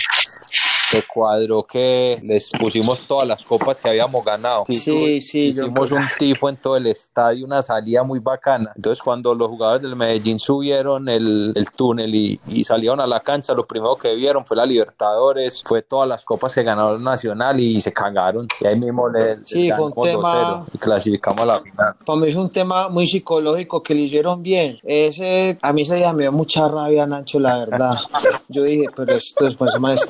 se 0.96 1.04
cuadró 1.08 1.64
que 1.64 2.20
les 2.24 2.50
pusimos 2.52 3.02
todas 3.08 3.28
las 3.28 3.44
copas 3.44 3.80
que 3.82 3.90
habíamos 3.90 4.24
ganado. 4.24 4.64
Sí, 4.68 5.22
sí, 5.22 5.54
yo- 5.54 5.64
Hicimos 5.66 5.92
un 5.92 6.04
tifo 6.18 6.50
en 6.50 6.58
todo 6.58 6.78
el 6.78 6.88
estadio, 6.88 7.46
una 7.46 7.62
salida 7.62 8.04
muy 8.04 8.20
bacana. 8.20 8.72
Entonces, 8.76 9.02
cuando 9.04 9.34
los 9.36 9.50
jugadores 9.50 9.82
del 9.84 9.96
Medellín 9.96 10.40
subieron 10.40 11.10
el, 11.10 11.54
el 11.56 11.72
túnel 11.72 12.14
y, 12.16 12.40
y 12.48 12.64
salieron 12.64 13.00
a 13.02 13.08
la 13.08 13.20
cancha, 13.20 13.54
lo 13.54 13.66
primero 13.66 13.96
que 13.96 14.16
vieron 14.16 14.46
fue 14.46 14.58
la 14.58 14.66
Libertadores, 14.66 15.62
fue 15.64 15.82
todas 15.82 16.08
las 16.08 16.24
copas 16.24 16.54
que 16.54 16.64
ganó 16.64 16.94
el 16.96 17.04
Nacional 17.04 17.60
y 17.60 17.80
se 17.82 17.92
cagaron. 17.94 18.48
Y 18.62 18.68
ahí 18.68 18.80
mismo 18.80 19.10
le, 19.10 19.38
les 19.38 19.50
Sí, 19.50 19.72
fue 19.72 19.86
un 19.86 19.94
tema- 19.94 20.66
2-0 20.66 20.66
y 20.74 20.78
clasificamos 20.78 21.42
a 21.42 21.46
la 21.46 21.60
final. 21.62 21.96
Para 22.06 22.20
mí 22.20 22.28
es 22.28 22.36
un 22.36 22.50
tema 22.50 22.88
muy 22.90 23.08
psicológico 23.08 23.82
que 23.84 23.94
le 23.94 24.02
hicieron 24.02 24.42
bien. 24.42 24.80
Ese, 24.84 25.58
a 25.62 25.74
mí 25.74 25.82
ese 25.84 25.96
día 25.96 26.14
me 26.14 26.24
dio 26.24 26.32
mucha 26.32 26.68
rabia, 26.68 27.06
Nacho, 27.06 27.40
la 27.40 27.58
verdad. 27.60 27.92
Yo 28.48 28.64
dije, 28.64 28.86
pero 28.96 29.16
estos 29.16 29.56
pues, 29.56 29.80
manes 29.80 30.06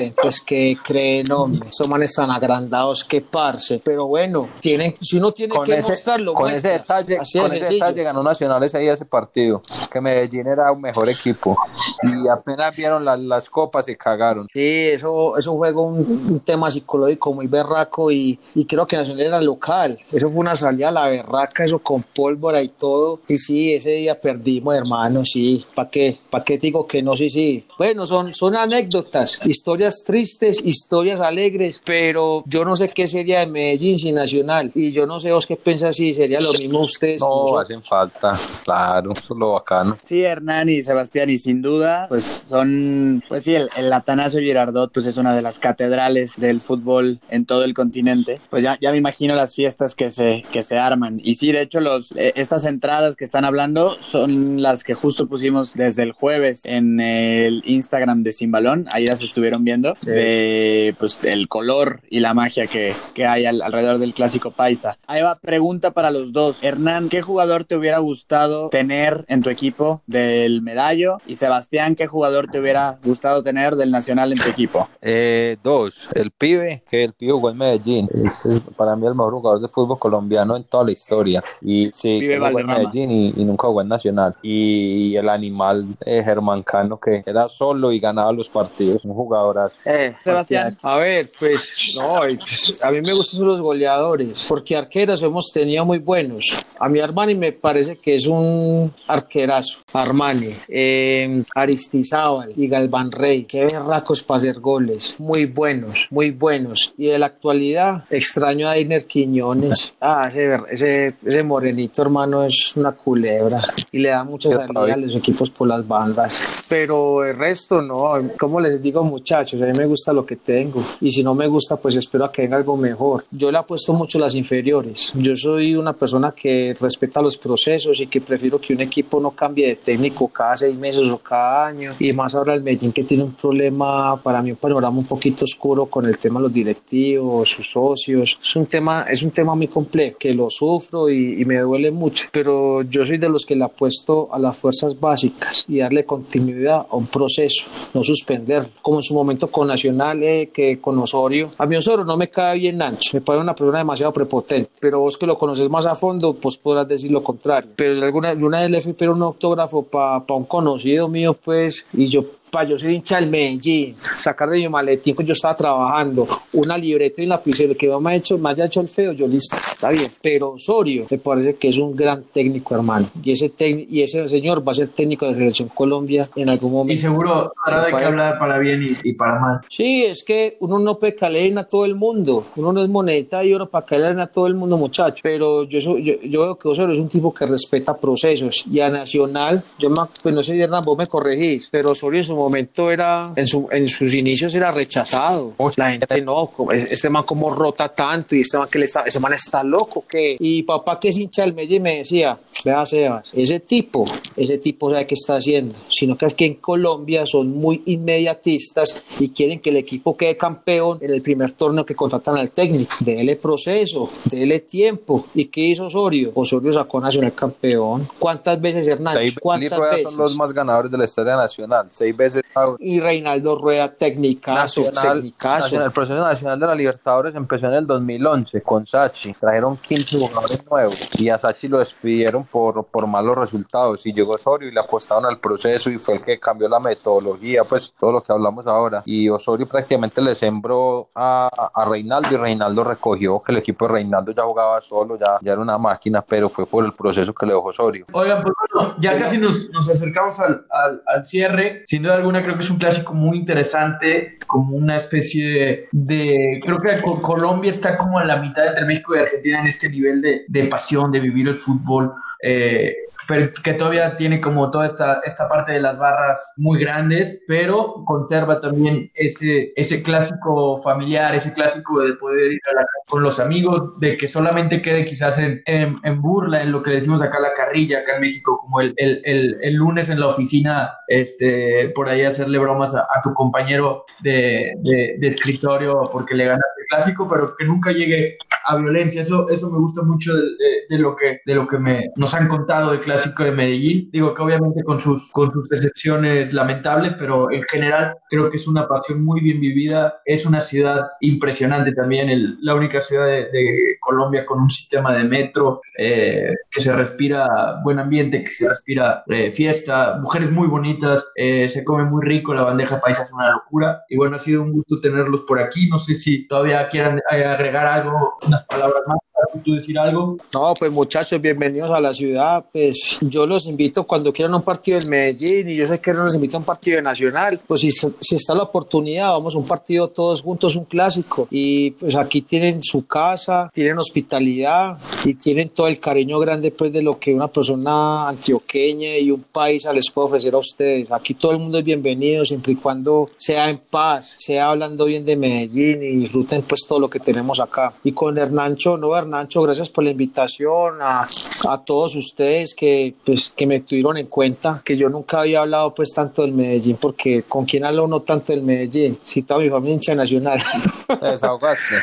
tan 0.00 0.10
prepotentes 0.10 0.40
que 0.40 0.76
creen, 0.84 1.30
hombre. 1.32 1.68
Estos 1.70 1.88
manes 1.88 2.14
tan 2.14 2.30
agrandados 2.30 3.04
que 3.04 3.20
parce. 3.20 3.80
Pero 3.84 4.06
bueno, 4.06 4.48
tienen, 4.60 4.94
si 5.00 5.16
uno 5.18 5.32
tiene 5.32 5.54
Con 5.54 5.66
que 5.66 5.74
ese, 5.78 5.88
mostrarlo, 5.88 6.34
con 6.34 6.48
muestra. 6.50 6.70
ese 6.70 6.78
detalle, 6.78 7.18
Así 7.18 7.38
con 7.38 7.46
ese 7.46 7.58
sencillo. 7.60 7.84
detalle 7.86 8.02
ganó 8.02 8.22
Nacional 8.22 8.62
ese 8.62 8.78
día 8.78 8.92
ese 8.92 9.04
partido, 9.04 9.62
que 9.90 10.00
Medellín 10.00 10.46
era 10.46 10.70
un 10.72 10.80
mejor 10.80 11.08
equipo. 11.08 11.56
Y 12.02 12.28
apenas 12.28 12.74
vieron 12.76 13.04
la- 13.04 13.16
las 13.16 13.48
copas 13.48 13.84
se 13.86 13.96
cagaron. 13.96 14.46
Sí, 14.52 14.88
eso, 14.92 15.36
eso 15.36 15.54
juega 15.56 15.80
un, 15.80 15.98
un 16.30 16.40
tema 16.40 16.70
psicológico 16.70 17.32
muy 17.32 17.46
berraco 17.46 18.10
y, 18.10 18.38
y 18.54 18.64
creo 18.64 18.86
que 18.86 18.96
Nacional 18.96 19.26
era 19.26 19.40
local. 19.40 19.96
Eso 20.12 20.30
fue 20.30 20.40
una 20.40 20.56
salida 20.56 20.88
a 20.88 20.92
la 20.92 21.08
berraca, 21.08 21.64
eso 21.64 21.78
con 21.78 22.02
pólvora 22.02 22.62
y 22.62 22.68
todo. 22.68 23.20
Y 23.28 23.38
sí, 23.38 23.74
ese 23.74 23.90
día 23.90 24.18
perdimos, 24.20 24.74
hermano, 24.74 25.24
sí. 25.24 25.64
¿Para 25.74 25.90
qué? 25.90 26.18
¿Para 26.30 26.44
qué 26.44 26.58
digo 26.58 26.86
que 26.86 27.02
no? 27.02 27.16
Sí, 27.16 27.30
sí. 27.30 27.66
Bueno, 27.78 28.06
son, 28.06 28.34
son 28.34 28.54
anécdotas, 28.56 29.40
historias 29.46 29.79
tristes, 30.04 30.64
historias 30.64 31.20
alegres, 31.20 31.82
pero 31.84 32.42
yo 32.46 32.64
no 32.64 32.76
sé 32.76 32.90
qué 32.90 33.06
sería 33.06 33.40
de 33.40 33.46
Medellín 33.46 33.98
sin 33.98 34.14
Nacional. 34.14 34.70
Y 34.74 34.92
yo 34.92 35.06
no 35.06 35.20
sé 35.20 35.32
vos 35.32 35.46
qué 35.46 35.56
pensás 35.56 35.96
si 35.96 36.12
sería 36.14 36.40
lo 36.40 36.52
mismo 36.52 36.80
ustedes. 36.80 37.20
No, 37.20 37.58
hacen 37.58 37.82
falta, 37.82 38.38
claro, 38.64 39.12
eso 39.12 39.34
es 39.34 39.38
lo 39.38 39.52
bacano. 39.52 39.98
Sí, 40.02 40.22
Hernán 40.22 40.68
y 40.68 40.82
Sebastián, 40.82 41.30
y 41.30 41.38
sin 41.38 41.62
duda, 41.62 42.06
pues 42.08 42.46
son, 42.48 43.22
pues 43.28 43.44
sí, 43.44 43.54
el, 43.54 43.68
el 43.76 43.92
Atanasio 43.92 44.40
Girardot, 44.40 44.92
pues 44.92 45.06
es 45.06 45.16
una 45.16 45.34
de 45.34 45.42
las 45.42 45.58
catedrales 45.58 46.34
del 46.36 46.60
fútbol 46.60 47.20
en 47.30 47.46
todo 47.46 47.64
el 47.64 47.74
continente. 47.74 48.40
Pues 48.50 48.62
ya, 48.62 48.78
ya 48.80 48.90
me 48.90 48.98
imagino 48.98 49.34
las 49.34 49.54
fiestas 49.54 49.94
que 49.94 50.10
se, 50.10 50.44
que 50.52 50.62
se 50.62 50.78
arman. 50.78 51.20
Y 51.22 51.36
sí, 51.36 51.52
de 51.52 51.62
hecho, 51.62 51.80
los, 51.80 52.12
eh, 52.12 52.32
estas 52.36 52.64
entradas 52.64 53.16
que 53.16 53.24
están 53.24 53.44
hablando 53.44 53.96
son 54.00 54.62
las 54.62 54.84
que 54.84 54.94
justo 54.94 55.26
pusimos 55.26 55.74
desde 55.74 56.02
el 56.02 56.12
jueves 56.12 56.60
en 56.64 57.00
el 57.00 57.62
Instagram 57.64 58.22
de 58.22 58.32
Sin 58.32 58.50
Balón. 58.50 58.86
Ahí 58.92 59.06
las 59.06 59.22
estuvieron 59.22 59.64
viendo, 59.64 59.69
de 59.78 60.94
pues 60.98 61.22
el 61.24 61.48
color 61.48 62.00
y 62.10 62.20
la 62.20 62.34
magia 62.34 62.66
que, 62.66 62.94
que 63.14 63.26
hay 63.26 63.46
al- 63.46 63.62
alrededor 63.62 63.98
del 63.98 64.14
clásico 64.14 64.50
paisa. 64.50 64.98
Ahí 65.06 65.22
va, 65.22 65.38
pregunta 65.38 65.90
para 65.92 66.10
los 66.10 66.32
dos. 66.32 66.62
Hernán, 66.62 67.08
¿qué 67.08 67.22
jugador 67.22 67.64
te 67.64 67.76
hubiera 67.76 67.98
gustado 67.98 68.68
tener 68.68 69.24
en 69.28 69.42
tu 69.42 69.50
equipo? 69.50 70.02
del 70.06 70.62
medallo. 70.62 71.18
Y 71.26 71.36
Sebastián, 71.36 71.94
¿qué 71.94 72.06
jugador 72.06 72.48
te 72.50 72.58
hubiera 72.60 72.98
gustado 73.04 73.42
tener 73.42 73.76
del 73.76 73.90
Nacional 73.90 74.32
en 74.32 74.38
tu 74.38 74.48
equipo? 74.48 74.88
Eh, 75.00 75.56
dos, 75.62 76.08
el 76.14 76.30
pibe, 76.30 76.82
que 76.90 77.04
el 77.04 77.12
pibe 77.12 77.32
jugó 77.32 77.50
en 77.50 77.58
Medellín. 77.58 78.08
Es 78.12 78.60
para 78.76 78.96
mí 78.96 79.06
el 79.06 79.14
mejor 79.14 79.32
jugador 79.34 79.60
de 79.60 79.68
fútbol 79.68 79.98
colombiano 79.98 80.56
en 80.56 80.64
toda 80.64 80.84
la 80.84 80.92
historia. 80.92 81.42
Y 81.60 81.90
sí, 81.92 82.18
Pibe 82.20 82.38
jugó 82.38 82.58
en. 82.60 82.66
Medellín 82.66 83.10
y, 83.10 83.32
y 83.36 83.44
nunca 83.44 83.66
jugó 83.68 83.82
en 83.82 83.88
Nacional. 83.88 84.34
Y 84.42 85.14
el 85.16 85.28
animal 85.28 85.86
eh, 86.04 86.22
Germán 86.24 86.62
Cano, 86.62 86.98
que 86.98 87.22
era 87.26 87.48
solo 87.48 87.92
y 87.92 88.00
ganaba 88.00 88.32
los 88.32 88.48
partidos. 88.48 89.04
Un 89.04 89.14
jugadorazo. 89.60 89.76
Eh, 89.84 90.14
Sebastián. 90.24 90.78
A 90.82 90.96
ver, 90.96 91.30
pues, 91.38 91.96
no, 91.98 92.18
pues, 92.20 92.78
a 92.82 92.90
mí 92.90 93.00
me 93.00 93.12
gustan 93.12 93.44
los 93.46 93.60
goleadores, 93.60 94.46
porque 94.48 94.76
arqueros 94.76 95.22
hemos 95.22 95.50
tenido 95.52 95.84
muy 95.84 95.98
buenos. 95.98 96.64
A 96.78 96.88
mi 96.88 97.00
Armani 97.00 97.34
me 97.34 97.52
parece 97.52 97.96
que 97.96 98.14
es 98.14 98.26
un 98.26 98.92
arquerazo. 99.06 99.78
Armani, 99.92 100.54
eh, 100.68 101.42
Aristizábal 101.54 102.52
y 102.56 102.68
Galván 102.68 103.12
Rey, 103.12 103.44
qué 103.44 103.64
berracos 103.64 104.22
para 104.22 104.38
hacer 104.38 104.60
goles. 104.60 105.16
Muy 105.18 105.46
buenos, 105.46 106.06
muy 106.10 106.30
buenos. 106.30 106.92
Y 106.96 107.06
de 107.06 107.18
la 107.18 107.26
actualidad, 107.26 108.04
extraño 108.10 108.68
a 108.68 108.72
Ainer 108.72 109.06
Quiñones. 109.06 109.94
Ah, 110.00 110.28
ese, 110.28 110.58
ese, 110.70 111.14
ese 111.24 111.42
morenito, 111.42 112.02
hermano, 112.02 112.44
es 112.44 112.72
una 112.76 112.92
culebra. 112.92 113.62
Y 113.92 113.98
le 113.98 114.10
da 114.10 114.24
mucha 114.24 114.50
salida 114.50 114.94
a 114.94 114.96
los 114.96 115.14
equipos 115.14 115.50
por 115.50 115.68
las 115.68 115.86
bandas. 115.86 116.64
Pero 116.68 117.24
el 117.24 117.36
resto 117.36 117.82
no. 117.82 118.10
Como 118.38 118.60
les 118.60 118.80
digo, 118.82 119.02
muchachos, 119.04 119.49
a 119.54 119.66
mí 119.66 119.72
me 119.72 119.86
gusta 119.86 120.12
lo 120.12 120.24
que 120.24 120.36
tengo. 120.36 120.82
Y 121.00 121.10
si 121.10 121.22
no 121.22 121.34
me 121.34 121.46
gusta, 121.46 121.76
pues 121.76 121.96
espero 121.96 122.24
a 122.24 122.32
que 122.32 122.42
venga 122.42 122.56
algo 122.56 122.76
mejor. 122.76 123.24
Yo 123.30 123.50
le 123.50 123.58
apuesto 123.58 123.92
mucho 123.92 124.18
a 124.18 124.22
las 124.22 124.34
inferiores. 124.34 125.12
Yo 125.16 125.36
soy 125.36 125.74
una 125.74 125.92
persona 125.92 126.32
que 126.32 126.76
respeta 126.78 127.20
los 127.20 127.36
procesos 127.36 128.00
y 128.00 128.06
que 128.06 128.20
prefiero 128.20 128.60
que 128.60 128.74
un 128.74 128.80
equipo 128.80 129.20
no 129.20 129.30
cambie 129.32 129.68
de 129.68 129.76
técnico 129.76 130.28
cada 130.28 130.56
seis 130.56 130.76
meses 130.76 131.08
o 131.08 131.18
cada 131.18 131.66
año. 131.68 131.94
Y 131.98 132.12
más 132.12 132.34
ahora 132.34 132.54
el 132.54 132.62
Medellín 132.62 132.92
que 132.92 133.04
tiene 133.04 133.24
un 133.24 133.32
problema, 133.32 134.20
para 134.22 134.42
mí 134.42 134.50
un 134.50 134.56
panorama 134.56 134.98
un 134.98 135.06
poquito 135.06 135.44
oscuro 135.44 135.86
con 135.86 136.06
el 136.06 136.18
tema 136.18 136.40
de 136.40 136.44
los 136.44 136.52
directivos, 136.52 137.48
sus 137.48 137.70
socios. 137.70 138.38
Es 138.42 138.56
un 138.56 138.66
tema, 138.66 139.06
es 139.08 139.22
un 139.22 139.30
tema 139.30 139.54
muy 139.54 139.68
complejo 139.68 140.18
que 140.18 140.34
lo 140.34 140.50
sufro 140.50 141.08
y, 141.08 141.40
y 141.40 141.44
me 141.44 141.58
duele 141.58 141.90
mucho. 141.90 142.28
Pero 142.32 142.82
yo 142.82 143.04
soy 143.04 143.18
de 143.18 143.28
los 143.28 143.44
que 143.46 143.56
le 143.56 143.64
apuesto 143.64 144.28
a 144.32 144.38
las 144.38 144.56
fuerzas 144.56 144.98
básicas 144.98 145.64
y 145.68 145.78
darle 145.78 146.04
continuidad 146.04 146.86
a 146.90 146.96
un 146.96 147.06
proceso, 147.06 147.64
no 147.94 148.02
suspenderlo. 148.02 148.70
Como 148.82 148.98
en 148.98 149.02
su 149.02 149.14
momento 149.14 149.39
con 149.48 149.68
Nacional, 149.68 150.22
eh, 150.22 150.50
que 150.52 150.80
con 150.80 150.98
Osorio. 150.98 151.50
A 151.58 151.66
mí 151.66 151.76
Osorio 151.76 152.04
no 152.04 152.16
me 152.16 152.28
cae 152.28 152.58
bien 152.58 152.78
Nacho, 152.78 153.10
me 153.14 153.20
parece 153.20 153.42
una 153.42 153.54
persona 153.54 153.78
demasiado 153.78 154.12
prepotente. 154.12 154.70
Pero 154.80 155.00
vos 155.00 155.16
que 155.16 155.26
lo 155.26 155.38
conoces 155.38 155.68
más 155.68 155.86
a 155.86 155.94
fondo, 155.94 156.34
pues 156.34 156.56
podrás 156.56 156.88
decir 156.88 157.10
lo 157.10 157.22
contrario. 157.22 157.70
Pero 157.76 158.02
alguna, 158.02 158.32
una 158.32 158.60
vez 158.60 158.70
le 158.70 158.80
fui 158.80 158.92
pedir 158.92 159.10
un 159.10 159.22
autógrafo 159.22 159.82
para 159.82 160.24
un 160.28 160.44
conocido 160.44 161.08
mío, 161.08 161.34
pues, 161.34 161.86
y 161.92 162.08
yo 162.08 162.24
para 162.50 162.68
yo 162.68 162.78
ser 162.78 162.90
hincha 162.90 163.16
del 163.16 163.30
Medellín, 163.30 163.96
sacar 164.18 164.50
de 164.50 164.58
mi 164.58 164.68
maletín 164.68 165.14
cuando 165.14 165.28
yo 165.28 165.32
estaba 165.32 165.56
trabajando, 165.56 166.26
una 166.52 166.76
libreta 166.76 167.20
y 167.20 167.24
un 167.24 167.30
lapicero 167.30 167.76
que 167.76 167.88
me, 167.88 168.10
ha 168.10 168.14
hecho, 168.14 168.38
me 168.38 168.50
haya 168.50 168.66
hecho 168.66 168.80
el 168.80 168.88
feo, 168.88 169.12
yo 169.12 169.26
listo, 169.26 169.56
está 169.56 169.90
bien. 169.90 170.10
Pero 170.20 170.50
Osorio 170.52 171.06
me 171.10 171.18
parece 171.18 171.54
que 171.54 171.68
es 171.68 171.78
un 171.78 171.96
gran 171.96 172.22
técnico, 172.24 172.74
hermano. 172.74 173.08
Y 173.22 173.32
ese, 173.32 173.52
y 173.58 174.02
ese 174.02 174.28
señor 174.28 174.66
va 174.66 174.72
a 174.72 174.74
ser 174.74 174.88
técnico 174.88 175.24
de 175.24 175.32
la 175.32 175.38
Selección 175.38 175.68
Colombia 175.68 176.28
en 176.36 176.48
algún 176.48 176.72
momento. 176.72 176.92
Y 176.92 176.98
seguro 176.98 177.52
hará 177.64 177.86
de 177.86 177.96
qué 177.96 178.04
hablar 178.04 178.38
para 178.38 178.58
bien 178.58 178.82
y, 178.82 179.08
y 179.10 179.14
para 179.14 179.38
mal. 179.38 179.60
Sí, 179.68 180.04
es 180.04 180.22
que 180.24 180.56
uno 180.60 180.78
no 180.78 180.98
puede 180.98 181.14
caer 181.14 181.30
a 181.58 181.64
todo 181.64 181.84
el 181.84 181.94
mundo. 181.94 182.44
Uno 182.56 182.72
no 182.72 182.82
es 182.82 182.88
moneda 182.88 183.44
y 183.44 183.54
oro 183.54 183.68
para 183.68 183.86
caer 183.86 184.18
a 184.18 184.26
todo 184.26 184.46
el 184.46 184.54
mundo, 184.54 184.76
muchacho. 184.76 185.20
Pero 185.22 185.64
yo, 185.64 185.78
yo, 185.78 186.20
yo 186.22 186.40
veo 186.40 186.56
que 186.56 186.68
Osorio 186.68 186.94
es 186.94 187.00
un 187.00 187.08
tipo 187.08 187.32
que 187.32 187.46
respeta 187.46 187.96
procesos. 187.96 188.64
Y 188.70 188.80
a 188.80 188.90
Nacional, 188.90 189.62
yo 189.78 189.90
me, 189.90 189.96
pues 190.22 190.34
no 190.34 190.42
sé, 190.42 190.58
Hernán, 190.58 190.82
vos 190.84 190.98
me 190.98 191.06
corregís, 191.06 191.68
pero 191.70 191.90
Osorio 191.90 192.18
en 192.18 192.24
su 192.24 192.36
momento 192.40 192.90
era, 192.90 193.32
en, 193.36 193.46
su, 193.46 193.68
en 193.70 193.88
sus 193.88 194.14
inicios 194.14 194.54
era 194.54 194.70
rechazado. 194.70 195.54
La 195.76 195.92
gente 195.92 196.20
no, 196.22 196.50
este 196.72 197.08
man 197.08 197.24
como 197.24 197.50
rota 197.50 197.88
tanto 197.88 198.34
y 198.34 198.40
este 198.40 198.58
man 198.58 198.68
que 198.70 198.78
le 198.78 198.84
está, 198.86 199.02
ese 199.02 199.20
man 199.20 199.32
está 199.32 199.62
loco. 199.62 200.04
que 200.08 200.36
Y 200.38 200.62
papá 200.62 200.98
que 200.98 201.08
es 201.08 201.16
hincha 201.16 201.42
del 201.42 201.54
Medellín 201.54 201.82
me 201.82 201.98
decía, 201.98 202.38
vea 202.64 202.84
Sebas, 202.84 203.32
ese 203.34 203.60
tipo, 203.60 204.04
ese 204.36 204.58
tipo 204.58 204.90
sabe 204.90 205.06
qué 205.06 205.14
está 205.14 205.36
haciendo. 205.36 205.74
Sino 205.88 206.16
que 206.16 206.26
es 206.26 206.34
que 206.34 206.46
en 206.46 206.54
Colombia 206.54 207.26
son 207.26 207.50
muy 207.50 207.82
inmediatistas 207.86 209.02
y 209.18 209.30
quieren 209.30 209.60
que 209.60 209.70
el 209.70 209.76
equipo 209.76 210.16
quede 210.16 210.36
campeón 210.36 210.98
en 211.00 211.12
el 211.12 211.22
primer 211.22 211.52
torneo 211.52 211.84
que 211.84 211.94
contratan 211.94 212.36
al 212.36 212.50
técnico. 212.50 212.94
Dele 213.00 213.36
proceso, 213.36 214.10
dele 214.24 214.60
tiempo. 214.60 215.26
¿Y 215.34 215.46
qué 215.46 215.60
hizo 215.60 215.86
Osorio? 215.86 216.32
Osorio 216.34 216.72
sacó 216.72 216.98
a 216.98 217.02
Nacional 217.02 217.34
campeón. 217.34 218.08
¿Cuántas 218.18 218.60
veces 218.60 218.86
Hernán? 218.86 219.16
¿Cuántas 219.40 219.78
veces? 219.78 220.10
son 220.10 220.18
los 220.18 220.36
más 220.36 220.52
ganadores 220.52 220.90
de 220.90 220.98
la 220.98 221.04
historia 221.04 221.36
nacional. 221.36 221.86
Seis 221.90 222.16
veces 222.16 222.29
Y 222.78 223.00
Reinaldo 223.00 223.56
Rueda, 223.58 223.92
técnicazo, 223.92 224.82
Nacional. 224.92 225.32
Nacional, 225.42 225.86
el 225.86 225.92
proceso 225.92 226.20
nacional 226.22 226.60
de 226.60 226.66
la 226.66 226.74
Libertadores 226.74 227.34
empezó 227.34 227.66
en 227.66 227.74
el 227.74 227.86
2011 227.86 228.62
con 228.62 228.86
Sachi. 228.86 229.32
Trajeron 229.34 229.76
15 229.76 230.18
jugadores 230.18 230.64
nuevos 230.70 231.08
y 231.18 231.28
a 231.28 231.38
Sachi 231.38 231.68
lo 231.68 231.78
despidieron 231.78 232.44
por, 232.44 232.84
por 232.86 233.06
malos 233.06 233.36
resultados. 233.36 234.04
Y 234.06 234.12
llegó 234.12 234.32
Osorio 234.34 234.68
y 234.68 234.72
le 234.72 234.80
apostaron 234.80 235.26
al 235.26 235.38
proceso 235.38 235.90
y 235.90 235.98
fue 235.98 236.14
el 236.16 236.22
que 236.22 236.38
cambió 236.38 236.68
la 236.68 236.80
metodología, 236.80 237.64
pues 237.64 237.92
todo 237.98 238.12
lo 238.12 238.22
que 238.22 238.32
hablamos 238.32 238.66
ahora. 238.66 239.02
Y 239.04 239.28
Osorio 239.28 239.66
prácticamente 239.66 240.20
le 240.22 240.34
sembró 240.34 241.08
a, 241.14 241.48
a 241.74 241.84
Reinaldo 241.84 242.28
y 242.32 242.36
Reinaldo 242.36 242.84
recogió 242.84 243.42
que 243.42 243.52
el 243.52 243.58
equipo 243.58 243.86
de 243.86 243.94
Reinaldo 243.94 244.32
ya 244.32 244.42
jugaba 244.42 244.80
solo, 244.80 245.18
ya, 245.18 245.38
ya 245.42 245.52
era 245.52 245.60
una 245.60 245.78
máquina, 245.78 246.22
pero 246.22 246.48
fue 246.48 246.66
por 246.66 246.84
el 246.84 246.92
proceso 246.92 247.32
que 247.34 247.46
le 247.46 247.54
dejó 247.54 247.68
Osorio. 247.68 248.06
Oigan, 248.12 248.42
pues 248.42 248.54
bueno, 248.72 248.94
ya 249.00 249.16
casi 249.18 249.38
nos, 249.38 249.70
nos 249.70 249.88
acercamos 249.88 250.38
al, 250.40 250.64
al- 250.70 251.02
al 251.06 251.24
cierre. 251.24 251.82
Sin 251.86 252.02
duda 252.02 252.19
alguna, 252.20 252.42
creo 252.42 252.54
que 252.54 252.60
es 252.64 252.70
un 252.70 252.78
clásico 252.78 253.12
muy 253.14 253.36
interesante, 253.38 254.38
como 254.46 254.76
una 254.76 254.96
especie 254.96 255.88
de. 255.92 256.60
creo 256.62 256.78
que 256.78 257.00
Co- 257.02 257.20
Colombia 257.20 257.70
está 257.70 257.96
como 257.96 258.18
a 258.18 258.24
la 258.24 258.36
mitad 258.36 258.66
entre 258.68 258.84
México 258.84 259.14
y 259.16 259.18
Argentina 259.20 259.60
en 259.60 259.66
este 259.66 259.88
nivel 259.90 260.20
de, 260.22 260.44
de 260.48 260.64
pasión, 260.66 261.10
de 261.12 261.20
vivir 261.20 261.48
el 261.48 261.56
fútbol. 261.56 262.12
eh, 262.42 262.94
pero 263.30 263.48
que 263.62 263.74
todavía 263.74 264.16
tiene 264.16 264.40
como 264.40 264.70
toda 264.72 264.86
esta, 264.86 265.20
esta 265.24 265.48
parte 265.48 265.70
de 265.70 265.80
las 265.80 265.96
barras 265.96 266.52
muy 266.56 266.80
grandes, 266.80 267.40
pero 267.46 268.02
conserva 268.04 268.60
también 268.60 269.08
ese, 269.14 269.72
ese 269.76 270.02
clásico 270.02 270.76
familiar, 270.78 271.32
ese 271.36 271.52
clásico 271.52 272.00
de 272.02 272.14
poder 272.14 272.52
ir 272.52 272.60
a 272.72 272.74
la- 272.74 272.86
con 273.06 273.22
los 273.22 273.38
amigos, 273.38 273.98
de 274.00 274.16
que 274.16 274.26
solamente 274.26 274.82
quede 274.82 275.04
quizás 275.04 275.38
en, 275.38 275.62
en, 275.66 275.94
en 276.02 276.20
burla, 276.20 276.62
en 276.62 276.72
lo 276.72 276.82
que 276.82 276.90
decimos 276.90 277.22
acá 277.22 277.38
la 277.40 277.52
carrilla, 277.54 278.00
acá 278.00 278.16
en 278.16 278.20
México, 278.22 278.58
como 278.60 278.80
el, 278.80 278.94
el, 278.96 279.20
el, 279.24 279.56
el 279.62 279.74
lunes 279.74 280.08
en 280.08 280.18
la 280.18 280.26
oficina, 280.26 280.92
este, 281.08 281.90
por 281.94 282.08
ahí 282.08 282.22
hacerle 282.22 282.58
bromas 282.58 282.94
a, 282.96 283.06
tu 283.22 283.32
compañero 283.34 284.04
de, 284.22 284.72
de, 284.82 285.16
de 285.20 285.28
escritorio 285.28 286.08
porque 286.10 286.34
le 286.34 286.46
ganaste 286.46 286.79
clásico, 286.90 287.28
pero 287.28 287.54
que 287.56 287.64
nunca 287.64 287.92
llegue 287.92 288.36
a 288.66 288.76
violencia. 288.76 289.22
Eso, 289.22 289.48
eso 289.48 289.70
me 289.70 289.78
gusta 289.78 290.02
mucho 290.02 290.34
de, 290.34 290.42
de- 290.42 290.80
de 290.90 290.98
lo 290.98 291.14
que, 291.14 291.40
de 291.46 291.54
lo 291.54 291.68
que 291.68 291.78
me, 291.78 292.10
nos 292.16 292.34
han 292.34 292.48
contado 292.48 292.90
del 292.90 293.00
clásico 293.00 293.44
de 293.44 293.52
Medellín. 293.52 294.10
Digo 294.12 294.34
que 294.34 294.42
obviamente 294.42 294.82
con 294.82 294.98
sus, 294.98 295.30
con 295.30 295.48
sus 295.50 295.70
excepciones 295.72 296.52
lamentables, 296.52 297.14
pero 297.16 297.50
en 297.52 297.62
general 297.70 298.16
creo 298.28 298.50
que 298.50 298.56
es 298.56 298.66
una 298.66 298.88
pasión 298.88 299.24
muy 299.24 299.40
bien 299.40 299.60
vivida. 299.60 300.20
Es 300.24 300.46
una 300.46 300.60
ciudad 300.60 301.06
impresionante 301.20 301.92
también, 301.92 302.28
el- 302.28 302.58
la 302.60 302.74
única 302.74 303.00
ciudad 303.00 303.26
de, 303.26 303.44
de 303.52 303.96
Colombia 304.00 304.44
con 304.44 304.60
un 304.60 304.68
sistema 304.70 305.14
de 305.14 305.24
metro 305.24 305.80
eh, 305.98 306.54
que 306.70 306.80
se 306.80 306.92
respira 306.92 307.46
buen 307.84 307.98
ambiente, 308.00 308.42
que 308.42 308.50
se 308.50 308.68
respira 308.68 309.22
eh, 309.28 309.50
fiesta, 309.52 310.18
mujeres 310.20 310.50
muy 310.50 310.66
bonitas, 310.68 311.30
eh, 311.36 311.68
se 311.68 311.84
come 311.84 312.04
muy 312.04 312.24
rico, 312.24 312.52
la 312.54 312.62
bandeja 312.62 313.00
paisa 313.00 313.22
es 313.24 313.32
una 313.32 313.52
locura. 313.52 314.02
Y 314.08 314.16
bueno, 314.16 314.36
ha 314.36 314.38
sido 314.40 314.62
un 314.62 314.72
gusto 314.72 315.00
tenerlos 315.00 315.42
por 315.42 315.58
aquí. 315.60 315.88
No 315.88 315.98
sé 315.98 316.14
si 316.14 316.46
todavía 316.48 316.79
quieran 316.88 317.20
eh, 317.30 317.44
agregar 317.44 317.86
algo, 317.86 318.38
unas 318.46 318.64
palabras 318.64 319.02
más. 319.06 319.18
Tú 319.64 319.74
decir 319.74 319.98
algo? 319.98 320.36
No, 320.54 320.74
pues 320.78 320.90
muchachos, 320.92 321.40
bienvenidos 321.40 321.90
a 321.90 322.00
la 322.00 322.12
ciudad. 322.12 322.64
Pues 322.72 323.18
yo 323.20 323.46
los 323.46 323.66
invito 323.66 324.04
cuando 324.04 324.32
quieran 324.32 324.54
un 324.54 324.62
partido 324.62 324.98
del 324.98 325.08
Medellín 325.08 325.68
y 325.68 325.76
yo 325.76 325.86
sé 325.86 326.00
que 326.00 326.12
no 326.12 326.24
los 326.24 326.34
invito 326.34 326.56
a 326.56 326.60
un 326.60 326.64
partido 326.64 327.00
Nacional. 327.00 327.60
Pues 327.66 327.80
si, 327.80 327.90
si 327.90 328.36
está 328.36 328.54
la 328.54 328.64
oportunidad, 328.64 329.28
vamos 329.28 329.54
a 329.54 329.58
un 329.58 329.66
partido 329.66 330.08
todos 330.08 330.42
juntos, 330.42 330.76
un 330.76 330.84
clásico. 330.84 331.46
Y 331.50 331.92
pues 331.92 332.16
aquí 332.16 332.42
tienen 332.42 332.82
su 332.82 333.06
casa, 333.06 333.70
tienen 333.72 333.98
hospitalidad 333.98 334.98
y 335.24 335.34
tienen 335.34 335.68
todo 335.70 335.88
el 335.88 336.00
cariño 336.00 336.38
grande 336.38 336.70
pues 336.70 336.92
de 336.92 337.02
lo 337.02 337.18
que 337.18 337.34
una 337.34 337.48
persona 337.48 338.28
antioqueña 338.28 339.16
y 339.18 339.30
un 339.30 339.42
país 339.42 339.86
les 339.92 340.10
puede 340.10 340.28
ofrecer 340.28 340.54
a 340.54 340.58
ustedes. 340.58 341.10
Aquí 341.12 341.34
todo 341.34 341.52
el 341.52 341.58
mundo 341.58 341.78
es 341.78 341.84
bienvenido 341.84 342.44
siempre 342.44 342.72
y 342.72 342.76
cuando 342.76 343.30
sea 343.36 343.68
en 343.70 343.78
paz, 343.78 344.34
sea 344.38 344.68
hablando 344.68 345.04
bien 345.04 345.24
de 345.24 345.36
Medellín 345.36 346.02
y 346.02 346.16
disfruten 346.16 346.62
pues 346.62 346.82
todo 346.86 346.98
lo 346.98 347.10
que 347.10 347.20
tenemos 347.20 347.60
acá. 347.60 347.92
Y 348.04 348.12
con 348.12 348.38
Hernancho, 348.38 348.96
no 348.96 349.16
Hernancho, 349.30 349.62
gracias 349.62 349.88
por 349.90 350.02
la 350.02 350.10
invitación 350.10 351.00
a, 351.00 351.26
a 351.68 351.84
todos 351.84 352.16
ustedes 352.16 352.74
que 352.74 353.14
pues 353.24 353.52
que 353.56 353.66
me 353.66 353.80
tuvieron 353.80 354.16
en 354.16 354.26
cuenta, 354.26 354.82
que 354.84 354.96
yo 354.96 355.08
nunca 355.08 355.40
había 355.40 355.60
hablado 355.60 355.94
pues 355.94 356.12
tanto 356.12 356.42
del 356.42 356.52
Medellín 356.52 356.96
porque 356.96 357.44
con 357.44 357.64
quién 357.64 357.84
hablo 357.84 358.08
no 358.08 358.22
tanto 358.22 358.52
del 358.52 358.62
Medellín, 358.62 359.18
si 359.24 359.42
toda 359.42 359.60
mi 359.60 359.68
familia 359.68 359.94
hincha 359.94 360.14
nacional. 360.14 360.60
Te 361.06 361.26
desahogaste. 361.26 361.96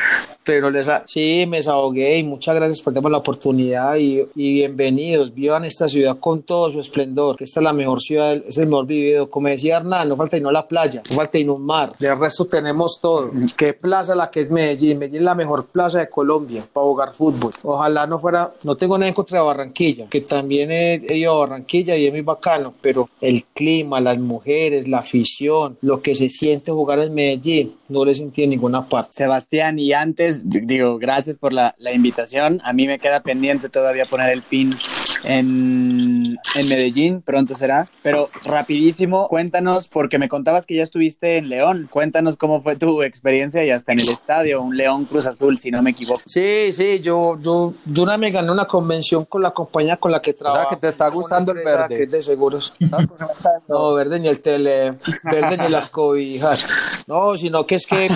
Pero 0.48 0.70
les 0.70 0.86
sí, 1.04 1.44
me 1.46 1.58
desahogué 1.58 2.16
y 2.16 2.22
muchas 2.24 2.54
gracias 2.54 2.80
por 2.80 2.94
darme 2.94 3.10
la 3.10 3.18
oportunidad 3.18 3.96
y, 3.96 4.22
y 4.34 4.54
bienvenidos. 4.54 5.34
Vivan 5.34 5.66
esta 5.66 5.90
ciudad 5.90 6.16
con 6.18 6.40
todo 6.40 6.70
su 6.70 6.80
esplendor, 6.80 7.36
que 7.36 7.44
esta 7.44 7.60
es 7.60 7.64
la 7.64 7.74
mejor 7.74 8.00
ciudad, 8.00 8.30
del- 8.30 8.44
es 8.48 8.56
el 8.56 8.66
mejor 8.66 8.86
vivido. 8.86 9.28
Como 9.28 9.48
decía 9.48 9.76
Hernán, 9.76 10.08
no 10.08 10.16
falta 10.16 10.38
sino 10.38 10.50
la 10.50 10.66
playa, 10.66 11.02
no 11.10 11.14
falta 11.16 11.36
sino 11.36 11.52
un 11.52 11.66
mar. 11.66 11.92
De 11.98 12.14
resto 12.14 12.46
tenemos 12.46 12.98
todo. 12.98 13.30
¿Qué 13.58 13.74
plaza 13.74 14.14
la 14.14 14.30
que 14.30 14.40
es 14.40 14.50
Medellín? 14.50 14.98
Medellín 14.98 15.18
es 15.20 15.24
la 15.26 15.34
mejor 15.34 15.66
plaza 15.66 15.98
de 15.98 16.08
Colombia 16.08 16.64
para 16.72 16.86
jugar 16.86 17.12
fútbol. 17.12 17.52
Ojalá 17.62 18.06
no 18.06 18.18
fuera, 18.18 18.50
no 18.64 18.74
tengo 18.74 18.96
nada 18.96 19.08
en 19.08 19.14
contra 19.14 19.40
de 19.40 19.44
Barranquilla, 19.44 20.06
que 20.08 20.22
también 20.22 20.72
he, 20.72 20.94
he 20.94 21.18
ido 21.18 21.32
a 21.34 21.38
Barranquilla 21.40 21.94
y 21.94 22.06
es 22.06 22.12
muy 22.12 22.22
bacano, 22.22 22.72
pero 22.80 23.06
el 23.20 23.44
clima, 23.52 24.00
las 24.00 24.18
mujeres, 24.18 24.88
la 24.88 25.00
afición, 25.00 25.76
lo 25.82 26.00
que 26.00 26.14
se 26.14 26.30
siente 26.30 26.72
jugar 26.72 27.00
en 27.00 27.12
Medellín, 27.12 27.74
no 27.90 28.02
le 28.06 28.14
sentí 28.14 28.44
en 28.44 28.50
ninguna 28.50 28.88
parte. 28.88 29.10
Sebastián, 29.12 29.78
y 29.78 29.92
antes, 29.92 30.37
yo 30.44 30.60
digo, 30.62 30.98
gracias 30.98 31.38
por 31.38 31.52
la, 31.52 31.74
la 31.78 31.92
invitación. 31.92 32.60
A 32.64 32.72
mí 32.72 32.86
me 32.86 32.98
queda 32.98 33.20
pendiente 33.20 33.68
todavía 33.68 34.04
poner 34.04 34.30
el 34.30 34.42
pin 34.42 34.70
en, 35.24 36.38
en 36.54 36.68
Medellín, 36.68 37.22
pronto 37.22 37.54
será. 37.54 37.84
Pero 38.02 38.30
rapidísimo, 38.44 39.28
cuéntanos, 39.28 39.88
porque 39.88 40.18
me 40.18 40.28
contabas 40.28 40.66
que 40.66 40.76
ya 40.76 40.82
estuviste 40.82 41.38
en 41.38 41.48
León. 41.48 41.88
Cuéntanos 41.90 42.36
cómo 42.36 42.62
fue 42.62 42.76
tu 42.76 43.02
experiencia 43.02 43.64
y 43.64 43.70
hasta 43.70 43.92
en 43.92 44.00
el 44.00 44.08
estadio, 44.08 44.62
un 44.62 44.76
León 44.76 45.04
Cruz 45.04 45.26
Azul, 45.26 45.58
si 45.58 45.70
no 45.70 45.82
me 45.82 45.90
equivoco. 45.90 46.22
Sí, 46.26 46.72
sí, 46.72 47.00
yo, 47.00 47.38
yo, 47.40 47.74
yo 47.86 48.02
una 48.02 48.12
vez 48.12 48.20
me 48.20 48.30
gané 48.30 48.50
una 48.50 48.66
convención 48.66 49.24
con 49.24 49.42
la 49.42 49.50
compañía 49.50 49.96
con 49.96 50.12
la 50.12 50.20
que 50.20 50.32
trabajo. 50.32 50.70
que 50.70 50.76
te 50.76 50.88
está 50.88 51.08
gustando 51.08 51.52
el 51.52 51.58
verde. 51.64 51.96
Que 51.96 52.02
es 52.04 52.10
de 52.10 52.22
seguros. 52.22 52.72
No, 53.68 53.92
verde 53.94 54.18
ni 54.18 54.28
el 54.28 54.40
tele, 54.40 54.94
verde 55.24 55.58
ni 55.58 55.68
las 55.68 55.88
cobijas. 55.88 57.04
No, 57.06 57.36
sino 57.36 57.66
que 57.66 57.74
es 57.76 57.86
que 57.86 58.08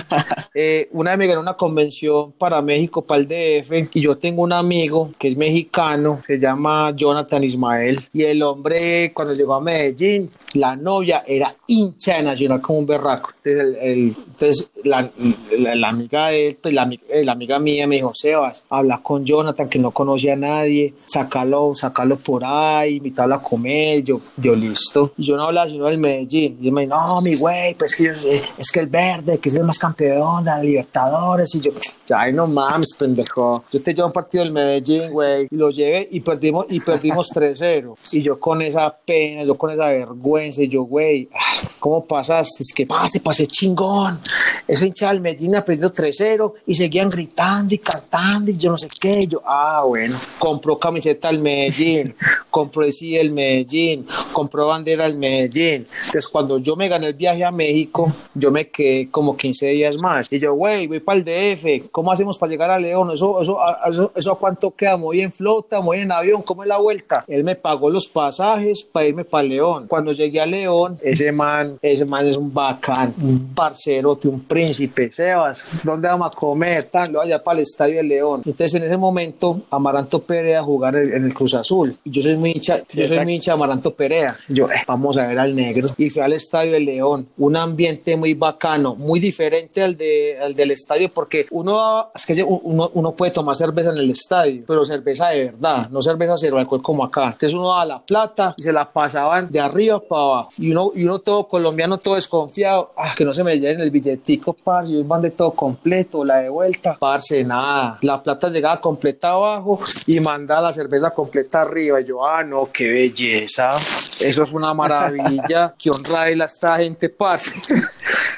eh, 0.54 0.88
una 0.92 1.10
vez 1.12 1.18
me 1.18 1.26
gané 1.26 1.40
una 1.40 1.54
convención 1.54 2.32
para 2.32 2.60
México, 2.62 3.02
para 3.02 3.20
el 3.20 3.28
DF, 3.28 3.88
y 3.94 4.00
yo 4.00 4.16
tengo 4.18 4.42
un 4.42 4.52
amigo 4.52 5.10
que 5.18 5.28
es 5.28 5.36
mexicano, 5.36 6.20
se 6.26 6.38
llama 6.38 6.92
Jonathan 6.94 7.42
Ismael, 7.44 8.00
y 8.12 8.24
el 8.24 8.42
hombre 8.42 9.12
cuando 9.14 9.34
llegó 9.34 9.54
a 9.54 9.60
Medellín, 9.60 10.30
la 10.54 10.76
novia 10.76 11.24
era 11.26 11.54
hincha 11.66 12.16
de 12.16 12.22
Nacional 12.24 12.60
como 12.60 12.80
un 12.80 12.86
berraco. 12.86 13.30
Entonces, 13.44 13.76
el- 13.82 14.16
entonces 14.32 14.70
la, 14.84 15.10
la- 15.58 15.88
amiga 15.88 16.28
de 16.28 16.48
él, 16.48 16.58
pues, 16.60 16.72
la, 16.74 16.90
eh, 17.08 17.24
la 17.24 17.32
amiga 17.32 17.58
mía 17.58 17.86
me 17.86 17.96
dijo, 17.96 18.12
Sebas, 18.14 18.64
habla 18.70 19.00
con 19.02 19.24
Jonathan 19.24 19.68
que 19.68 19.78
no 19.78 19.90
conocía 19.90 20.32
a 20.34 20.36
nadie, 20.36 20.94
sácalo, 21.06 21.74
sácalo 21.74 22.16
por 22.16 22.44
ahí, 22.44 22.96
invítalo 22.96 23.34
a 23.34 23.42
comer, 23.42 24.02
yo, 24.02 24.20
yo 24.36 24.54
listo. 24.56 25.12
Y 25.16 25.24
yo 25.24 25.36
no 25.36 25.44
hablaba 25.44 25.70
sino 25.70 25.86
del 25.86 25.98
Medellín. 25.98 26.58
Y 26.60 26.66
él 26.68 26.72
me 26.72 26.82
dijo, 26.82 26.94
no, 26.96 27.20
mi 27.20 27.34
güey, 27.36 27.74
pues 27.74 27.94
que 27.96 28.04
yo- 28.04 28.12
eh, 28.28 28.42
es 28.58 28.70
que 28.70 28.80
el 28.80 28.86
verde, 28.88 29.38
que 29.38 29.48
es 29.48 29.54
el 29.54 29.64
más 29.64 29.78
campeón 29.78 30.41
la 30.44 30.60
Libertadores. 30.60 31.54
Y 31.54 31.60
yo, 31.60 31.72
ay, 32.14 32.32
no 32.32 32.46
mames, 32.46 32.94
pendejo. 32.98 33.64
Yo 33.72 33.82
te 33.82 33.94
llevo 33.94 34.06
un 34.08 34.12
partido 34.12 34.44
del 34.44 34.52
Medellín, 34.52 35.10
güey, 35.10 35.48
y 35.50 35.56
lo 35.56 35.70
llevé 35.70 36.08
y 36.10 36.20
perdimos, 36.20 36.66
y 36.68 36.80
perdimos 36.80 37.30
3-0. 37.34 37.94
Y 38.12 38.22
yo 38.22 38.38
con 38.38 38.62
esa 38.62 38.94
pena, 39.04 39.44
yo 39.44 39.56
con 39.56 39.70
esa 39.70 39.86
vergüenza, 39.86 40.62
y 40.62 40.68
yo, 40.68 40.82
güey, 40.82 41.28
ah, 41.34 41.51
¿cómo 41.78 42.04
pasaste? 42.04 42.62
Es 42.62 42.72
que 42.74 42.86
pase, 42.86 43.20
pasé 43.20 43.46
chingón. 43.46 44.20
Ese 44.66 44.86
hincha 44.86 45.08
del 45.08 45.20
Medellín 45.20 45.56
ha 45.56 45.64
perdido 45.64 45.92
3-0 45.92 46.52
y 46.66 46.74
seguían 46.74 47.08
gritando 47.10 47.74
y 47.74 47.78
cantando 47.78 48.50
y 48.50 48.56
yo 48.56 48.70
no 48.70 48.78
sé 48.78 48.88
qué. 49.00 49.26
Yo, 49.26 49.42
ah, 49.44 49.82
bueno, 49.86 50.16
compró 50.38 50.78
camiseta 50.78 51.28
del 51.28 51.40
Medellín, 51.40 52.14
compró 52.50 52.84
el 52.84 52.92
sí 52.92 53.12
del 53.12 53.30
Medellín, 53.30 54.06
compró 54.32 54.66
bandera 54.66 55.04
del 55.04 55.16
Medellín. 55.16 55.86
Entonces, 55.98 56.28
cuando 56.28 56.58
yo 56.58 56.76
me 56.76 56.88
gané 56.88 57.08
el 57.08 57.14
viaje 57.14 57.44
a 57.44 57.50
México, 57.50 58.12
yo 58.34 58.50
me 58.50 58.68
quedé 58.68 59.08
como 59.10 59.36
15 59.36 59.66
días 59.68 59.96
más. 59.96 60.26
Y 60.32 60.38
yo, 60.38 60.54
güey, 60.54 60.86
voy 60.86 61.00
para 61.00 61.18
el 61.18 61.24
DF, 61.24 61.90
¿cómo 61.90 62.12
hacemos 62.12 62.38
para 62.38 62.50
llegar 62.50 62.70
a 62.70 62.78
León? 62.78 63.10
¿Eso, 63.12 63.40
eso, 63.40 63.60
a- 63.60 63.80
eso, 63.88 64.12
eso 64.14 64.32
a 64.32 64.38
cuánto 64.38 64.70
queda? 64.70 64.96
¿Muy 64.96 65.20
en 65.20 65.32
flota? 65.32 65.80
¿Muy 65.80 65.98
en 65.98 66.12
avión? 66.12 66.42
¿Cómo 66.42 66.62
es 66.62 66.68
la 66.68 66.78
vuelta? 66.78 67.24
Él 67.28 67.44
me 67.44 67.56
pagó 67.56 67.90
los 67.90 68.06
pasajes 68.06 68.82
para 68.82 69.06
irme 69.06 69.24
para 69.24 69.44
León. 69.44 69.86
Cuando 69.88 70.12
llegué 70.12 70.40
a 70.40 70.46
León, 70.46 70.98
ese 71.02 71.32
man, 71.32 71.51
ese 71.80 72.04
man 72.04 72.26
es 72.26 72.36
un 72.36 72.52
bacán, 72.52 73.14
un 73.20 73.52
parcerote, 73.54 74.28
un 74.28 74.40
príncipe. 74.40 75.10
Sebas, 75.12 75.64
¿dónde 75.82 76.08
vamos 76.08 76.32
a 76.32 76.36
comer? 76.36 76.84
Tan, 76.84 77.12
lo 77.12 77.20
allá 77.20 77.42
para 77.42 77.58
el 77.58 77.62
estadio 77.62 77.96
de 77.96 78.02
León. 78.02 78.42
Entonces, 78.44 78.74
en 78.74 78.84
ese 78.84 78.96
momento, 78.96 79.62
Amaranto 79.70 80.22
Perea 80.22 80.60
a 80.60 80.62
jugar 80.62 80.96
en, 80.96 81.12
en 81.12 81.24
el 81.24 81.34
Cruz 81.34 81.54
Azul. 81.54 81.96
Y 82.04 82.10
yo 82.10 82.22
soy 82.22 82.36
muy 82.36 82.52
hincha, 82.52 82.82
yo 82.92 83.06
soy 83.06 83.20
muy 83.20 83.34
hincha 83.34 83.52
de 83.52 83.54
Amaranto 83.54 83.94
Perea. 83.94 84.36
Yo, 84.48 84.70
eh, 84.70 84.82
vamos 84.86 85.16
a 85.16 85.26
ver 85.26 85.38
al 85.38 85.54
negro. 85.54 85.88
Y 85.96 86.10
fui 86.10 86.22
al 86.22 86.32
estadio 86.32 86.72
de 86.72 86.80
León. 86.80 87.28
Un 87.38 87.56
ambiente 87.56 88.16
muy 88.16 88.34
bacano, 88.34 88.94
muy 88.94 89.20
diferente 89.20 89.82
al, 89.82 89.96
de, 89.96 90.38
al 90.38 90.54
del 90.54 90.70
estadio, 90.72 91.10
porque 91.12 91.46
uno, 91.50 92.10
es 92.14 92.26
que 92.26 92.42
uno, 92.42 92.90
uno 92.94 93.12
puede 93.12 93.32
tomar 93.32 93.56
cerveza 93.56 93.90
en 93.90 93.98
el 93.98 94.10
estadio, 94.10 94.62
pero 94.66 94.84
cerveza 94.84 95.28
de 95.28 95.44
verdad, 95.44 95.88
no 95.90 96.02
cerveza 96.02 96.34
cero 96.36 96.58
alcohol 96.58 96.82
como 96.82 97.04
acá. 97.04 97.26
Entonces 97.26 97.54
uno 97.54 97.68
daba 97.68 97.84
la 97.84 98.02
plata 98.02 98.54
y 98.56 98.62
se 98.62 98.72
la 98.72 98.90
pasaban 98.90 99.50
de 99.50 99.60
arriba 99.60 100.00
para 100.00 100.22
abajo. 100.22 100.48
Y 100.58 100.70
uno, 100.70 100.92
y 100.94 101.04
uno 101.04 101.18
todo 101.18 101.41
colombiano, 101.48 101.98
todo 101.98 102.14
desconfiado, 102.14 102.92
ah, 102.96 103.14
que 103.16 103.24
no 103.24 103.34
se 103.34 103.44
me 103.44 103.58
lleven 103.58 103.80
el 103.80 103.90
billetico, 103.90 104.52
parce, 104.52 104.92
y 104.92 105.02
van 105.02 105.22
de 105.22 105.30
todo 105.30 105.52
completo, 105.52 106.24
la 106.24 106.38
de 106.38 106.48
vuelta, 106.48 106.96
parce, 106.98 107.44
nada. 107.44 107.98
La 108.02 108.22
plata 108.22 108.48
llegaba 108.48 108.80
completa 108.80 109.30
abajo 109.30 109.80
y 110.06 110.20
mandaba 110.20 110.62
la 110.62 110.72
cerveza 110.72 111.10
completa 111.10 111.62
arriba. 111.62 112.00
Y 112.00 112.04
yo, 112.04 112.26
ah, 112.26 112.42
no, 112.42 112.68
qué 112.72 112.88
belleza. 112.88 113.72
Eso 114.20 114.42
es 114.44 114.52
una 114.52 114.74
maravilla. 114.74 115.74
Qué 115.78 115.90
honra 115.90 116.24
de 116.24 116.36
la 116.36 116.44
esta 116.44 116.78
gente, 116.78 117.08
parce. 117.08 117.52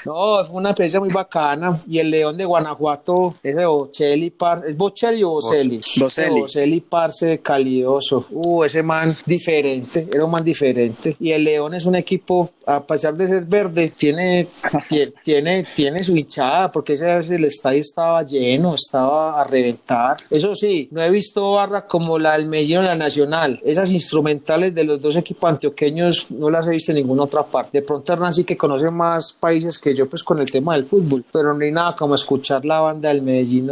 No, 0.04 0.44
fue 0.44 0.58
una 0.58 0.70
experiencia 0.70 1.00
muy 1.00 1.08
bacana. 1.08 1.80
Y 1.88 1.98
el 1.98 2.10
León 2.10 2.36
de 2.36 2.44
Guanajuato, 2.44 3.36
ese 3.42 3.64
Bocelli, 3.64 4.30
parce. 4.30 4.70
¿Es 4.70 4.76
Bocelli 4.76 5.24
o 5.24 5.30
Bocelli? 5.30 5.80
Bocelli. 5.98 6.40
Bocelli, 6.40 6.80
parce, 6.82 7.38
calidoso. 7.40 8.26
Uh, 8.30 8.64
ese 8.64 8.82
man 8.82 9.14
diferente, 9.24 10.06
era 10.12 10.26
un 10.26 10.30
man 10.30 10.44
diferente. 10.44 11.16
Y 11.18 11.32
el 11.32 11.44
León 11.44 11.72
es 11.72 11.86
un 11.86 11.94
equipo, 11.94 12.50
a 12.66 12.82
pesar 12.86 13.14
de 13.14 13.28
ser 13.28 13.44
verde, 13.44 13.92
tiene, 13.96 14.48
tie- 14.88 15.12
tiene, 15.22 15.66
tiene 15.74 16.02
su 16.04 16.16
hinchada, 16.16 16.70
porque 16.70 16.94
ese 16.94 17.04
vez 17.04 17.30
el 17.30 17.44
estadio 17.44 17.80
estaba 17.80 18.22
lleno, 18.22 18.74
estaba 18.74 19.40
a 19.40 19.44
reventar. 19.44 20.16
Eso 20.30 20.54
sí, 20.54 20.88
no 20.90 21.02
he 21.02 21.10
visto 21.10 21.52
barra 21.52 21.86
como 21.86 22.18
la 22.18 22.32
del 22.36 22.46
Medellín 22.46 22.78
o 22.78 22.82
la 22.82 22.94
Nacional. 22.94 23.60
Esas 23.64 23.90
instrumentales 23.90 24.74
de 24.74 24.84
los 24.84 25.00
dos 25.00 25.16
equipos 25.16 25.50
antioqueños 25.50 26.30
no 26.30 26.50
las 26.50 26.66
he 26.66 26.70
visto 26.70 26.92
en 26.92 26.96
ninguna 26.98 27.22
otra 27.24 27.42
parte. 27.42 27.80
De 27.80 27.86
pronto 27.86 28.12
Hernán 28.12 28.32
sí 28.32 28.44
que 28.44 28.56
conoce 28.56 28.90
más 28.90 29.32
países 29.32 29.78
que 29.78 29.94
yo, 29.94 30.08
pues 30.08 30.22
con 30.22 30.38
el 30.40 30.50
tema 30.50 30.74
del 30.74 30.84
fútbol, 30.84 31.24
pero 31.32 31.54
no 31.54 31.64
hay 31.64 31.72
nada 31.72 31.96
como 31.96 32.14
escuchar 32.14 32.64
la 32.64 32.80
banda 32.80 33.08
del 33.08 33.22
Medellín 33.22 33.70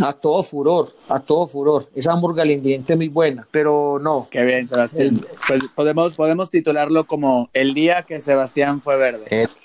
a 0.00 0.12
todo 0.12 0.42
furor, 0.42 0.92
a 1.08 1.18
todo 1.18 1.46
furor. 1.46 1.88
Esa 1.94 2.12
hamburga 2.12 2.44
indigente 2.46 2.94
muy 2.94 3.08
buena, 3.08 3.46
pero 3.50 3.98
no. 4.00 4.28
Qué 4.30 4.44
bien, 4.44 4.68
Sebastián. 4.68 5.20
Pues 5.48 5.62
podemos, 5.74 6.14
podemos 6.14 6.50
titularlo 6.50 7.06
como 7.06 7.48
el 7.52 7.74
día 7.74 8.02
que 8.02 8.20
Sebastián 8.20 8.43
fue 8.80 8.96
verde. 8.96 9.24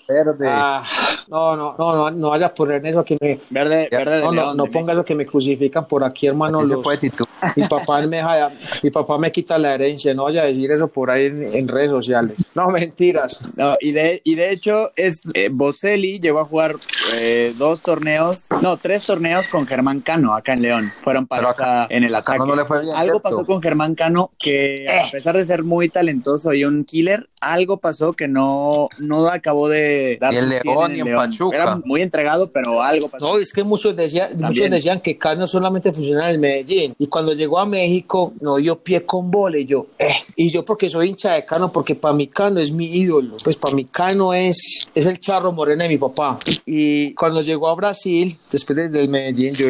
Verde. 0.10 0.48
Ah, 0.50 0.84
no, 1.28 1.56
no, 1.56 1.76
no, 1.78 1.96
no, 1.96 2.10
no 2.10 2.30
vaya 2.32 2.48
a 2.48 2.54
poner 2.54 2.84
eso 2.84 3.04
que 3.06 3.16
me, 3.22 3.40
Verde, 3.52 3.88
verde 3.92 4.16
de 4.16 4.22
no, 4.24 4.32
no, 4.32 4.42
León. 4.42 4.58
no 4.58 4.64
de 4.64 4.70
ponga 4.72 4.94
eso 4.94 5.06
que 5.06 5.14
me 5.14 5.28
crucifican 5.28 5.86
por 5.88 6.04
aquí, 6.04 6.26
hermano. 6.26 6.64
Los- 6.64 6.80
mi 7.56 7.68
papá 7.68 8.02
me 8.02 8.18
deja- 8.18 8.50
mi 8.82 8.90
papá 8.90 9.18
me 9.20 9.32
quita 9.32 9.58
la 9.60 9.76
herencia, 9.76 10.14
no 10.16 10.24
vaya 10.24 10.42
a 10.42 10.46
decir 10.46 10.72
eso 10.72 10.88
por 10.88 11.12
ahí 11.12 11.26
en, 11.28 11.54
en 11.54 11.68
redes 11.68 11.92
sociales. 11.92 12.36
No, 12.56 12.70
mentiras. 12.70 13.40
No, 13.56 13.76
y 13.80 13.92
de, 13.92 14.20
y 14.24 14.34
de 14.34 14.52
hecho, 14.52 14.92
es 14.96 15.22
eh, 15.36 15.50
Boselli 15.52 16.20
llegó 16.20 16.40
a 16.40 16.46
jugar 16.46 16.76
eh, 17.20 17.52
dos 17.58 17.82
torneos, 17.82 18.46
no, 18.62 18.78
tres 18.78 19.06
torneos 19.06 19.48
con 19.48 19.68
Germán 19.68 20.02
Cano 20.02 20.34
acá 20.34 20.54
en 20.54 20.62
León. 20.64 20.92
Fueron 21.04 21.28
pareja 21.28 21.52
acá- 21.52 21.88
en 21.92 22.04
el 22.04 22.16
ataque. 22.16 22.40
Cano 22.40 22.48
no 22.48 22.56
le 22.56 22.66
fue 22.66 22.82
bien, 22.82 22.96
algo 22.96 23.20
¿cierto? 23.20 23.22
pasó 23.22 23.46
con 23.46 23.62
Germán 23.62 23.94
Cano 23.94 24.32
que, 24.40 24.88
a 25.08 25.12
pesar 25.12 25.38
de 25.38 25.44
ser 25.44 25.64
muy 25.64 25.88
talentoso 25.90 26.52
y 26.54 26.66
un 26.66 26.84
killer, 26.84 27.30
algo 27.42 27.78
pasó 27.78 28.14
que 28.14 28.28
no, 28.28 28.90
no 28.98 29.28
acabó 29.30 29.70
de 29.70 29.99
dar 30.20 30.34
Y 30.34 30.38
en 30.38 30.50
León 30.50 30.96
y 30.96 31.00
en 31.00 31.16
Pachuca. 31.16 31.56
Era 31.58 31.82
muy 31.86 32.02
entregado, 32.02 32.50
pero 32.52 32.82
algo 32.82 33.08
pasó. 33.10 33.26
No, 33.28 33.38
es 33.38 33.52
que 33.54 33.64
muchos 33.64 33.96
decían, 33.96 34.32
muchos 34.38 34.70
decían 34.70 35.00
que 35.02 35.18
Cano 35.18 35.48
solamente 35.48 35.92
funciona 35.94 36.30
en 36.32 36.40
Medellín. 36.40 36.94
Y 37.00 37.08
cuando 37.08 37.34
llegó 37.34 37.60
a 37.60 37.66
México, 37.66 38.34
no 38.42 38.58
dio 38.58 38.78
pie 38.80 39.06
con. 39.06 39.30
Y 39.56 39.66
yo, 39.66 39.86
eh. 39.98 40.08
Y 40.36 40.50
yo 40.52 40.66
porque 40.66 40.90
soy 40.90 41.10
hincha 41.10 41.34
de 41.34 41.46
Cano, 41.46 41.72
porque 41.72 41.96
para 41.96 42.14
mí 42.14 42.28
Cano 42.28 42.60
es 42.60 42.72
mi 42.72 42.86
ídolo. 42.88 43.38
Pues 43.44 43.56
para 43.56 43.76
mí 43.76 43.86
Cano 43.86 44.34
es, 44.34 44.88
es 44.96 45.06
el 45.06 45.20
charro 45.20 45.52
moreno 45.52 45.84
de 45.84 45.90
mi 45.90 45.98
papá. 45.98 46.38
Y 46.66 47.14
cuando 47.14 47.42
llegó 47.42 47.68
a 47.70 47.76
Brasil, 47.76 48.38
después 48.52 48.76
de- 48.76 48.90
del 48.90 49.08
Medellín, 49.10 49.54
yo, 49.54 49.68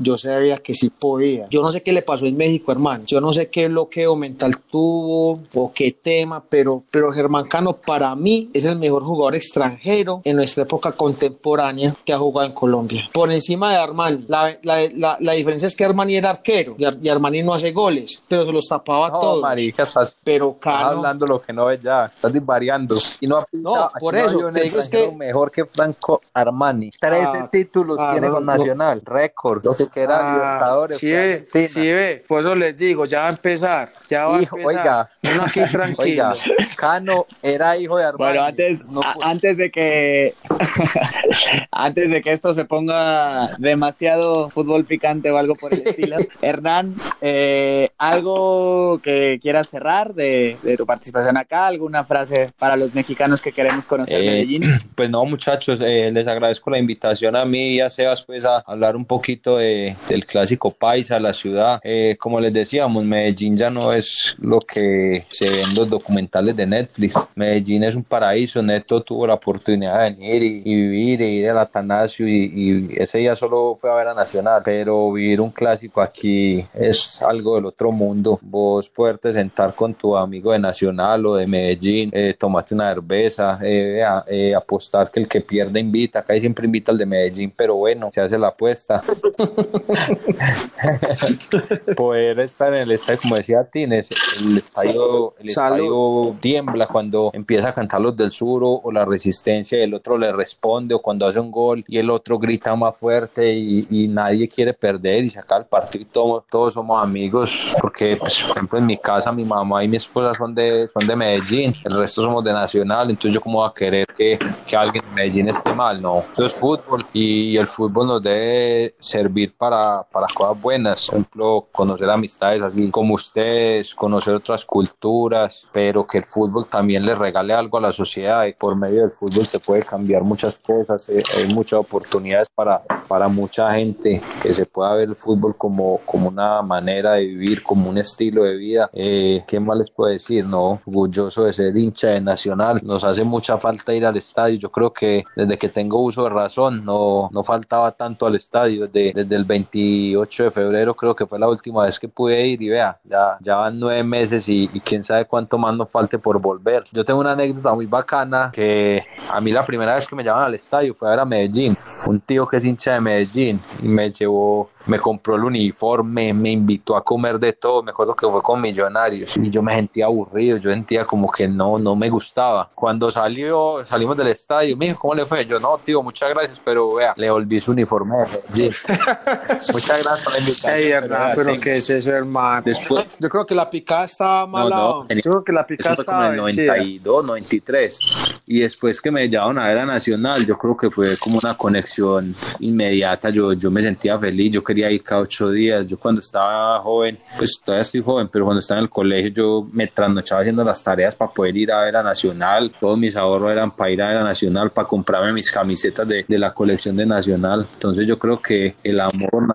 yo 0.00 0.16
sabía 0.16 0.58
que 0.58 0.74
sí 0.74 0.90
podía. 0.90 1.46
Yo 1.50 1.62
no 1.62 1.70
sé 1.72 1.82
qué 1.82 1.92
le 1.92 2.02
pasó 2.02 2.26
en 2.26 2.36
México, 2.36 2.72
hermano. 2.72 3.04
Yo 3.06 3.20
no 3.20 3.32
sé 3.32 3.48
qué 3.48 3.68
bloqueo 3.68 4.16
mental 4.16 4.58
tuvo 4.70 5.40
o 5.54 5.72
qué 5.74 5.92
tema, 5.92 6.42
pero, 6.48 6.82
pero 6.90 7.12
Germán 7.12 7.44
Cano 7.46 7.72
para 7.74 8.14
mí 8.14 8.50
es 8.52 8.64
el 8.64 8.76
mejor 8.76 9.02
jugador 9.04 9.34
extranjero 9.34 10.20
en 10.24 10.36
nuestra 10.36 10.62
época 10.64 10.92
contemporánea 10.92 11.94
que 12.04 12.12
ha 12.12 12.18
jugado 12.18 12.46
en 12.48 12.54
Colombia. 12.54 13.08
Por 13.12 13.30
encima 13.30 13.70
de 13.72 13.76
Armani. 13.78 14.24
La, 14.28 14.56
la, 14.62 14.88
la, 14.94 15.16
la 15.20 15.32
diferencia 15.32 15.66
es 15.68 15.76
que 15.76 15.84
Armani 15.84 16.16
era 16.16 16.30
arquero 16.30 16.74
y, 16.78 16.84
Ar- 16.84 16.98
y 17.02 17.08
Armani 17.08 17.42
no 17.42 17.54
hace 17.54 17.72
goles, 17.72 18.22
pero 18.28 18.44
se 18.44 18.52
los 18.52 18.66
tapaba 18.68 19.08
No, 19.10 19.18
todos. 19.20 19.42
marica, 19.42 19.82
estás, 19.84 20.16
Pero 20.24 20.50
estás 20.52 20.74
Cano, 20.82 20.86
hablando 20.98 21.26
lo 21.26 21.40
que 21.42 21.52
no 21.52 21.66
ves 21.66 21.80
ya, 21.80 22.06
estás 22.06 22.32
divariando. 22.32 22.96
Y 23.20 23.26
no, 23.26 23.38
ha 23.38 23.46
No, 23.52 23.90
por 23.98 24.14
no 24.14 24.20
eso, 24.20 24.50
te 24.52 24.62
digo 24.62 24.78
es 24.78 24.88
que- 24.88 25.10
mejor 25.10 25.50
que 25.50 25.64
Franco 25.66 26.20
Armani. 26.32 26.90
13 26.90 27.16
Ah, 27.26 27.48
títulos 27.50 27.98
ah, 28.00 28.12
tiene 28.12 28.30
con. 28.30 28.46
Nacional, 28.46 29.02
récord, 29.04 29.62
lo 29.78 29.86
que 29.86 29.88
queda 30.00 30.18
Ah, 30.20 30.34
Libertadores. 30.34 30.98
sí 30.98 31.10
ve, 31.12 31.48
sí 31.68 31.92
ve, 31.92 32.24
por 32.26 32.40
eso 32.40 32.54
les 32.54 32.76
digo, 32.76 33.04
ya 33.06 33.20
va 33.20 33.26
a 33.26 33.30
empezar, 33.30 33.90
ya 34.08 34.26
va 34.26 34.40
Hijo, 34.42 34.56
a 34.56 34.60
empezar. 34.60 34.80
oiga. 34.80 35.10
Uno 35.34 35.42
aquí 35.44 35.60
tranquilo. 35.72 36.02
Oiga, 36.30 36.32
Cano 36.76 37.26
era 37.42 37.76
hijo 37.76 37.96
de 37.98 38.04
Armani. 38.04 38.32
Bueno, 38.32 38.42
antes, 38.46 38.84
No 38.86 39.00
antes 39.22 39.56
de 39.56 39.70
que 39.70 40.34
antes 41.70 42.10
de 42.10 42.22
que 42.22 42.32
esto 42.32 42.54
se 42.54 42.64
ponga 42.64 43.50
demasiado 43.58 44.48
fútbol 44.50 44.84
picante 44.84 45.30
o 45.30 45.36
algo 45.38 45.54
por 45.54 45.72
el 45.72 45.82
estilo, 45.86 46.16
Hernán, 46.40 46.94
eh, 47.20 47.90
algo 47.98 49.00
que 49.02 49.38
quieras 49.42 49.68
cerrar 49.68 50.14
de, 50.14 50.56
de 50.62 50.76
tu 50.76 50.86
participación 50.86 51.36
acá, 51.36 51.66
alguna 51.66 52.04
frase 52.04 52.50
para 52.58 52.76
los 52.76 52.94
mexicanos 52.94 53.40
que 53.42 53.52
queremos 53.52 53.86
conocer 53.86 54.20
Eh, 54.20 54.26
Medellín. 54.26 54.62
Pues 54.96 55.10
no, 55.10 55.24
muchachos, 55.26 55.80
eh, 55.84 56.10
les 56.12 56.26
agradezco 56.26 56.70
la 56.70 56.78
invitación 56.78 57.36
a 57.36 57.44
mí 57.44 57.74
y 57.74 57.80
a 57.80 57.90
Sebas 57.90 58.22
pues 58.24 58.44
a 58.44 58.58
hablar 58.66 58.96
un 58.96 59.04
poquito 59.04 59.58
de, 59.58 59.65
del 60.08 60.24
clásico 60.24 60.70
paisa, 60.70 61.20
la 61.20 61.32
ciudad. 61.32 61.80
Eh, 61.82 62.16
como 62.18 62.40
les 62.40 62.52
decíamos, 62.52 63.04
Medellín 63.04 63.56
ya 63.56 63.70
no 63.70 63.92
es 63.92 64.36
lo 64.40 64.60
que 64.60 65.26
se 65.28 65.48
ve 65.48 65.62
en 65.62 65.74
los 65.74 65.88
documentales 65.88 66.56
de 66.56 66.66
Netflix. 66.66 67.14
Medellín 67.34 67.84
es 67.84 67.94
un 67.94 68.04
paraíso, 68.04 68.62
Neto 68.62 69.02
tuvo 69.02 69.26
la 69.26 69.34
oportunidad 69.34 69.98
de 70.02 70.10
venir 70.10 70.42
y, 70.42 70.62
y 70.64 70.74
vivir 70.74 71.22
e 71.22 71.28
ir 71.28 71.50
al 71.50 71.58
Atanasio 71.58 72.26
y, 72.26 72.52
y 72.54 72.88
ese 72.96 73.18
día 73.18 73.36
solo 73.36 73.76
fue 73.80 73.90
a 73.90 73.94
ver 73.94 74.08
a 74.08 74.14
Nacional, 74.14 74.62
pero 74.64 75.12
vivir 75.12 75.40
un 75.40 75.50
clásico 75.50 76.00
aquí 76.00 76.66
es 76.74 77.20
algo 77.22 77.56
del 77.56 77.66
otro 77.66 77.92
mundo. 77.92 78.38
Vos 78.42 78.88
poderte 78.88 79.32
sentar 79.32 79.74
con 79.74 79.94
tu 79.94 80.16
amigo 80.16 80.52
de 80.52 80.58
Nacional 80.58 81.26
o 81.26 81.36
de 81.36 81.46
Medellín, 81.46 82.10
eh, 82.12 82.34
tomarte 82.38 82.74
una 82.74 82.88
cerveza, 82.88 83.58
eh, 83.62 84.02
eh, 84.28 84.54
apostar 84.54 85.10
que 85.10 85.20
el 85.20 85.28
que 85.28 85.40
pierde 85.40 85.80
invita, 85.80 86.20
acá 86.20 86.38
siempre 86.38 86.66
invita 86.66 86.92
al 86.92 86.98
de 86.98 87.06
Medellín, 87.06 87.52
pero 87.54 87.76
bueno, 87.76 88.10
se 88.12 88.20
hace 88.20 88.38
la 88.38 88.48
apuesta. 88.48 89.02
Poder 91.96 92.40
estar 92.40 92.72
en 92.74 92.82
el 92.82 92.92
estadio, 92.92 93.18
como 93.22 93.36
decía 93.36 93.64
Tines, 93.64 94.10
el 94.40 94.58
estadio, 94.58 95.34
el 95.38 95.50
Salud. 95.50 95.76
estadio 95.78 96.36
tiembla 96.40 96.86
cuando 96.86 97.30
empieza 97.32 97.68
a 97.70 97.74
cantar 97.74 98.00
los 98.00 98.16
del 98.16 98.30
sur 98.30 98.62
o, 98.64 98.82
la 98.92 99.04
resistencia 99.04 99.78
y 99.78 99.82
el 99.82 99.94
otro 99.94 100.16
le 100.18 100.32
responde 100.32 100.94
o 100.94 101.00
cuando 101.00 101.26
hace 101.26 101.40
un 101.40 101.50
gol 101.50 101.84
y 101.88 101.98
el 101.98 102.10
otro 102.10 102.38
grita 102.38 102.74
más 102.76 102.96
fuerte 102.96 103.52
y, 103.54 103.80
y 103.90 104.08
nadie 104.08 104.48
quiere 104.48 104.72
perder 104.72 105.24
y 105.24 105.30
sacar 105.30 105.62
el 105.62 105.66
partido 105.66 106.02
y 106.02 106.06
todo- 106.06 106.44
todos 106.50 106.74
somos 106.74 107.02
amigos 107.02 107.74
porque 107.80 108.16
pues, 108.16 108.42
por 108.42 108.56
ejemplo 108.56 108.78
en 108.78 108.86
mi 108.86 108.98
casa 108.98 109.32
mi 109.32 109.44
mamá 109.44 109.84
y 109.84 109.88
mi 109.88 109.96
esposa 109.96 110.34
son 110.34 110.54
de, 110.54 110.88
son 110.92 111.06
de 111.06 111.16
Medellín, 111.16 111.74
el 111.84 111.96
resto 111.96 112.22
somos 112.22 112.44
de 112.44 112.52
Nacional, 112.52 113.10
entonces 113.10 113.34
yo 113.34 113.40
cómo 113.40 113.60
voy 113.60 113.68
a 113.68 113.72
querer 113.74 114.06
que, 114.16 114.38
que 114.66 114.76
alguien 114.76 115.04
de 115.08 115.14
Medellín 115.14 115.48
esté 115.48 115.72
mal, 115.74 116.00
no, 116.00 116.20
esto 116.20 116.46
es 116.46 116.52
fútbol 116.52 117.04
y 117.12 117.56
el 117.56 117.66
fútbol 117.66 118.06
nos 118.06 118.22
debe 118.22 118.94
servir 118.98 119.45
para, 119.52 120.02
para 120.04 120.26
cosas 120.34 120.60
buenas, 120.60 121.06
por 121.06 121.14
ejemplo 121.14 121.66
conocer 121.72 122.10
amistades 122.10 122.62
así 122.62 122.90
como 122.90 123.14
ustedes, 123.14 123.94
conocer 123.94 124.34
otras 124.34 124.64
culturas, 124.64 125.68
pero 125.72 126.06
que 126.06 126.18
el 126.18 126.24
fútbol 126.24 126.66
también 126.66 127.04
le 127.04 127.14
regale 127.14 127.54
algo 127.54 127.78
a 127.78 127.80
la 127.80 127.92
sociedad. 127.92 128.46
Y 128.46 128.52
por 128.52 128.76
medio 128.76 129.02
del 129.02 129.10
fútbol 129.10 129.46
se 129.46 129.60
puede 129.60 129.82
cambiar 129.82 130.22
muchas 130.22 130.58
cosas, 130.58 131.08
eh, 131.08 131.22
hay 131.36 131.52
muchas 131.52 131.80
oportunidades 131.80 132.48
para, 132.54 132.82
para 133.08 133.28
mucha 133.28 133.72
gente 133.72 134.20
que 134.42 134.54
se 134.54 134.66
pueda 134.66 134.94
ver 134.94 135.08
el 135.10 135.16
fútbol 135.16 135.56
como, 135.56 136.00
como 136.04 136.28
una 136.28 136.62
manera 136.62 137.14
de 137.14 137.24
vivir, 137.24 137.62
como 137.62 137.90
un 137.90 137.98
estilo 137.98 138.44
de 138.44 138.56
vida. 138.56 138.90
Eh, 138.92 139.44
¿Qué 139.46 139.60
más 139.60 139.78
les 139.78 139.90
puedo 139.90 140.10
decir? 140.10 140.44
No, 140.46 140.80
orgulloso 140.86 141.44
de 141.44 141.52
ser 141.52 141.76
hincha 141.76 142.08
de 142.08 142.20
Nacional, 142.20 142.80
nos 142.82 143.04
hace 143.04 143.24
mucha 143.24 143.58
falta 143.58 143.94
ir 143.94 144.04
al 144.04 144.16
estadio, 144.16 144.58
yo 144.58 144.70
creo 144.70 144.92
que 144.92 145.24
desde 145.34 145.58
que 145.58 145.68
tengo 145.68 146.00
uso 146.00 146.24
de 146.24 146.30
razón 146.30 146.84
no, 146.84 147.28
no 147.32 147.42
faltaba 147.42 147.92
tanto 147.92 148.26
al 148.26 148.34
estadio, 148.34 148.86
desde, 148.86 149.12
desde 149.12 149.35
el 149.36 149.44
28 149.44 150.44
de 150.44 150.50
febrero 150.50 150.94
creo 150.94 151.14
que 151.14 151.26
fue 151.26 151.38
la 151.38 151.48
última 151.48 151.84
vez 151.84 151.98
que 151.98 152.08
pude 152.08 152.46
ir 152.46 152.62
y 152.62 152.68
vea, 152.68 152.98
ya, 153.04 153.36
ya 153.40 153.56
van 153.56 153.78
nueve 153.78 154.02
meses 154.02 154.48
y, 154.48 154.68
y 154.72 154.80
quién 154.80 155.04
sabe 155.04 155.24
cuánto 155.24 155.58
más 155.58 155.76
nos 155.76 155.90
falte 155.90 156.18
por 156.18 156.40
volver. 156.40 156.84
Yo 156.92 157.04
tengo 157.04 157.20
una 157.20 157.32
anécdota 157.32 157.74
muy 157.74 157.86
bacana 157.86 158.50
que 158.52 159.02
a 159.30 159.40
mí 159.40 159.52
la 159.52 159.64
primera 159.64 159.94
vez 159.94 160.06
que 160.06 160.16
me 160.16 160.24
llaman 160.24 160.44
al 160.44 160.54
estadio 160.54 160.94
fue 160.94 161.08
a 161.08 161.10
ver 161.12 161.20
a 161.20 161.24
Medellín, 161.24 161.76
un 162.08 162.20
tío 162.20 162.46
que 162.46 162.56
es 162.56 162.64
hincha 162.64 162.94
de 162.94 163.00
Medellín 163.00 163.60
y 163.82 163.88
me 163.88 164.10
llevó 164.10 164.70
me 164.86 164.98
compró 164.98 165.36
el 165.36 165.44
uniforme, 165.44 166.32
me 166.32 166.50
invitó 166.50 166.96
a 166.96 167.04
comer 167.04 167.38
de 167.38 167.52
todo, 167.52 167.82
me 167.82 167.90
acuerdo 167.90 168.14
que 168.14 168.26
fue 168.28 168.42
con 168.42 168.60
Millonarios 168.60 169.36
y 169.36 169.50
yo 169.50 169.62
me 169.62 169.74
sentía 169.74 170.06
aburrido, 170.06 170.56
yo 170.58 170.70
sentía 170.70 171.04
como 171.04 171.30
que 171.30 171.46
no, 171.48 171.78
no 171.78 171.94
me 171.96 172.08
gustaba. 172.08 172.70
Cuando 172.74 173.10
salió, 173.10 173.84
salimos 173.84 174.16
del 174.16 174.28
estadio, 174.28 174.76
me 174.76 174.86
dijo, 174.86 174.98
¿cómo 175.00 175.14
le 175.14 175.26
fue? 175.26 175.44
Yo, 175.46 175.58
no, 175.60 175.78
tío, 175.84 176.02
muchas 176.02 176.30
gracias, 176.30 176.60
pero 176.64 176.94
vea, 176.94 177.14
le 177.16 177.30
volví 177.30 177.60
su 177.60 177.72
uniforme 177.72 178.14
Medellín. 178.16 178.72
muchas 179.72 180.02
gracias 180.02 180.22
por 180.24 180.32
la 180.32 180.38
invitación. 180.38 180.74
Ey, 180.76 180.84
vea, 180.88 181.00
pero 181.34 181.44
tengo- 181.50 181.60
¿qué 181.62 181.76
es 181.76 181.90
eso, 181.90 182.10
hermano? 182.10 182.62
Después, 182.64 183.06
Yo 183.18 183.28
creo 183.28 183.46
que 183.46 183.54
la 183.54 183.68
picada 183.68 184.04
estaba 184.04 184.46
mala. 184.46 184.76
no, 184.76 185.04
tenía- 185.06 185.22
Yo 185.24 185.30
creo 185.32 185.44
que 185.44 185.52
la 185.52 185.60
eso 185.60 185.66
picada 185.68 185.96
fue 185.96 186.04
como 186.04 186.18
estaba 186.22 186.34
en 186.34 186.38
el 186.40 186.44
vencida. 186.44 186.76
92, 186.76 187.24
93. 187.24 187.98
Y 188.46 188.60
después 188.60 189.00
que 189.00 189.10
me 189.10 189.28
llevaron 189.28 189.58
a 189.58 189.66
ver 189.66 189.78
a 189.78 189.86
Nacional, 189.86 190.46
yo 190.46 190.56
creo 190.56 190.76
que 190.76 190.90
fue 190.90 191.16
como 191.16 191.38
una 191.42 191.56
conexión 191.56 192.34
inmediata. 192.60 193.30
Yo, 193.30 193.52
yo 193.52 193.70
me 193.70 193.82
sentía 193.82 194.18
feliz, 194.18 194.52
yo 194.52 194.62
quería 194.62 194.75
ir 194.76 195.02
cada 195.02 195.22
ocho 195.22 195.50
días. 195.50 195.86
Yo 195.86 195.98
cuando 195.98 196.20
estaba 196.20 196.78
joven, 196.80 197.18
pues 197.36 197.60
todavía 197.64 197.82
estoy 197.82 198.02
joven, 198.02 198.28
pero 198.30 198.44
cuando 198.44 198.60
estaba 198.60 198.80
en 198.80 198.84
el 198.84 198.90
colegio 198.90 199.30
yo 199.30 199.68
me 199.72 199.86
trasnochaba 199.86 200.40
haciendo 200.42 200.64
las 200.64 200.82
tareas 200.82 201.16
para 201.16 201.30
poder 201.32 201.56
ir 201.56 201.72
a 201.72 201.82
ver 201.82 201.96
a 201.96 202.02
Nacional. 202.02 202.72
Todos 202.78 202.98
mis 202.98 203.16
ahorros 203.16 203.52
eran 203.52 203.70
para 203.70 203.90
ir 203.90 204.02
a 204.02 204.08
ver 204.08 204.16
a 204.18 204.24
Nacional, 204.24 204.70
para 204.70 204.86
comprarme 204.86 205.32
mis 205.32 205.50
camisetas 205.50 206.06
de, 206.06 206.24
de 206.26 206.38
la 206.38 206.52
colección 206.52 206.96
de 206.96 207.06
Nacional. 207.06 207.66
Entonces 207.74 208.06
yo 208.06 208.18
creo 208.18 208.40
que 208.40 208.74
el 208.82 209.00
amor 209.00 209.52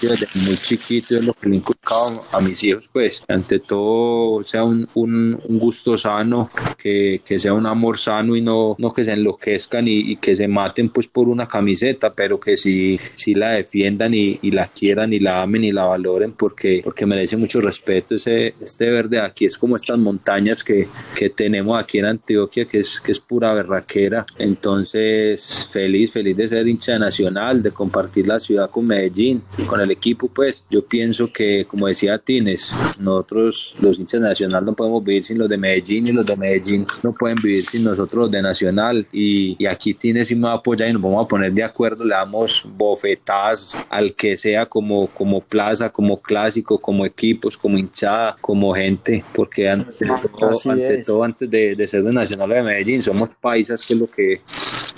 desde 0.00 0.26
muy 0.46 0.56
chiquito 0.56 1.16
es 1.16 1.24
lo 1.24 1.32
que 1.34 1.48
le 1.48 1.56
inculcado 1.56 2.24
a 2.32 2.40
mis 2.40 2.62
hijos, 2.64 2.88
pues 2.92 3.22
ante 3.28 3.58
todo 3.58 4.42
sea 4.42 4.64
un, 4.64 4.88
un, 4.94 5.40
un 5.46 5.58
gusto 5.58 5.96
sano, 5.96 6.50
que, 6.76 7.22
que 7.24 7.38
sea 7.38 7.54
un 7.54 7.66
amor 7.66 7.98
sano 7.98 8.36
y 8.36 8.40
no, 8.40 8.74
no 8.78 8.92
que 8.92 9.04
se 9.04 9.12
enloquezcan 9.12 9.86
y, 9.88 10.12
y 10.12 10.16
que 10.16 10.36
se 10.36 10.48
maten 10.48 10.90
pues 10.90 11.08
por 11.08 11.28
una 11.28 11.46
camiseta, 11.46 12.12
pero 12.12 12.38
que 12.38 12.56
sí, 12.56 12.98
sí 13.14 13.34
la 13.34 13.50
defiendan 13.50 14.14
y, 14.14 14.38
y 14.42 14.50
la 14.50 14.63
quieran 14.68 15.12
y 15.12 15.20
la 15.20 15.42
amen 15.42 15.64
y 15.64 15.72
la 15.72 15.84
valoren 15.84 16.32
porque, 16.32 16.80
porque 16.82 17.06
merece 17.06 17.36
mucho 17.36 17.60
respeto. 17.60 18.14
Ese, 18.14 18.54
este 18.60 18.90
verde 18.90 19.16
de 19.16 19.22
aquí 19.22 19.44
es 19.44 19.58
como 19.58 19.76
estas 19.76 19.98
montañas 19.98 20.62
que, 20.62 20.88
que 21.14 21.30
tenemos 21.30 21.80
aquí 21.80 21.98
en 21.98 22.06
Antioquia, 22.06 22.64
que 22.64 22.78
es, 22.80 23.00
que 23.00 23.12
es 23.12 23.20
pura 23.20 23.54
berraquera. 23.54 24.26
Entonces, 24.38 25.66
feliz, 25.70 26.12
feliz 26.12 26.36
de 26.36 26.48
ser 26.48 26.66
hincha 26.66 26.98
nacional, 26.98 27.62
de 27.62 27.70
compartir 27.70 28.26
la 28.26 28.40
ciudad 28.40 28.70
con 28.70 28.86
Medellín, 28.86 29.42
con 29.66 29.80
el 29.80 29.90
equipo, 29.90 30.28
pues 30.28 30.64
yo 30.70 30.84
pienso 30.84 31.32
que, 31.32 31.64
como 31.64 31.86
decía 31.86 32.18
Tines, 32.18 32.72
nosotros 33.00 33.74
los 33.80 33.98
hinchas 33.98 34.20
nacional 34.20 34.64
no 34.64 34.74
podemos 34.74 35.02
vivir 35.04 35.24
sin 35.24 35.38
los 35.38 35.48
de 35.48 35.56
Medellín 35.56 36.06
y 36.06 36.12
los 36.12 36.26
de 36.26 36.36
Medellín 36.36 36.86
no 37.02 37.12
pueden 37.12 37.36
vivir 37.42 37.64
sin 37.66 37.84
nosotros 37.84 38.24
los 38.24 38.30
de 38.30 38.42
nacional 38.42 39.06
y, 39.12 39.56
y 39.58 39.66
aquí 39.66 39.94
Tines 39.94 40.28
sí 40.28 40.34
me 40.34 40.48
va 40.48 40.52
a 40.52 40.56
apoyar 40.56 40.88
y 40.88 40.92
nos 40.92 41.02
vamos 41.02 41.24
a 41.24 41.28
poner 41.28 41.52
de 41.52 41.62
acuerdo, 41.62 42.04
le 42.04 42.14
damos 42.14 42.64
bofetadas 42.76 43.76
al 43.90 44.14
que 44.14 44.36
sea 44.36 44.43
como, 44.68 45.08
como 45.08 45.40
plaza, 45.40 45.90
como 45.90 46.20
clásico, 46.20 46.78
como 46.78 47.04
equipos, 47.06 47.56
como 47.56 47.78
hinchada, 47.78 48.36
como 48.40 48.74
gente, 48.74 49.24
porque 49.32 49.68
antes 49.68 49.96
todo, 50.38 50.70
ante 50.70 51.02
todo, 51.02 51.24
antes 51.24 51.50
de, 51.50 51.74
de 51.74 51.88
ser 51.88 52.02
de 52.02 52.12
Nacional 52.12 52.48
de 52.50 52.62
Medellín, 52.62 53.02
somos 53.02 53.30
paisas, 53.40 53.84
que 53.86 53.94
es 53.94 54.00
lo 54.00 54.06
que, 54.06 54.40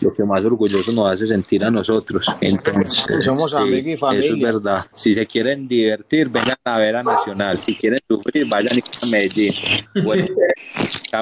lo 0.01 0.13
que 0.13 0.25
más 0.25 0.45
orgulloso 0.45 0.93
nos 0.93 1.11
hace 1.11 1.27
sentir 1.27 1.65
a 1.65 1.71
nosotros. 1.71 2.27
Entonces, 2.41 3.25
Somos 3.25 3.55
amigos 3.55 3.93
y 3.93 3.97
familia. 3.97 4.27
Eso 4.27 4.37
es 4.37 4.43
verdad. 4.43 4.85
Si 4.93 5.15
se 5.15 5.27
quieren 5.27 5.69
divertir, 5.69 6.29
vengan 6.29 6.57
a 6.65 6.79
ver 6.79 6.97
a 6.97 7.03
Nacional. 7.03 7.61
Si 7.61 7.77
quieren 7.77 7.99
sufrir, 8.09 8.47
vayan 8.49 8.79
a 8.79 9.07
Medellín. 9.07 9.55
Bueno, 10.03 10.27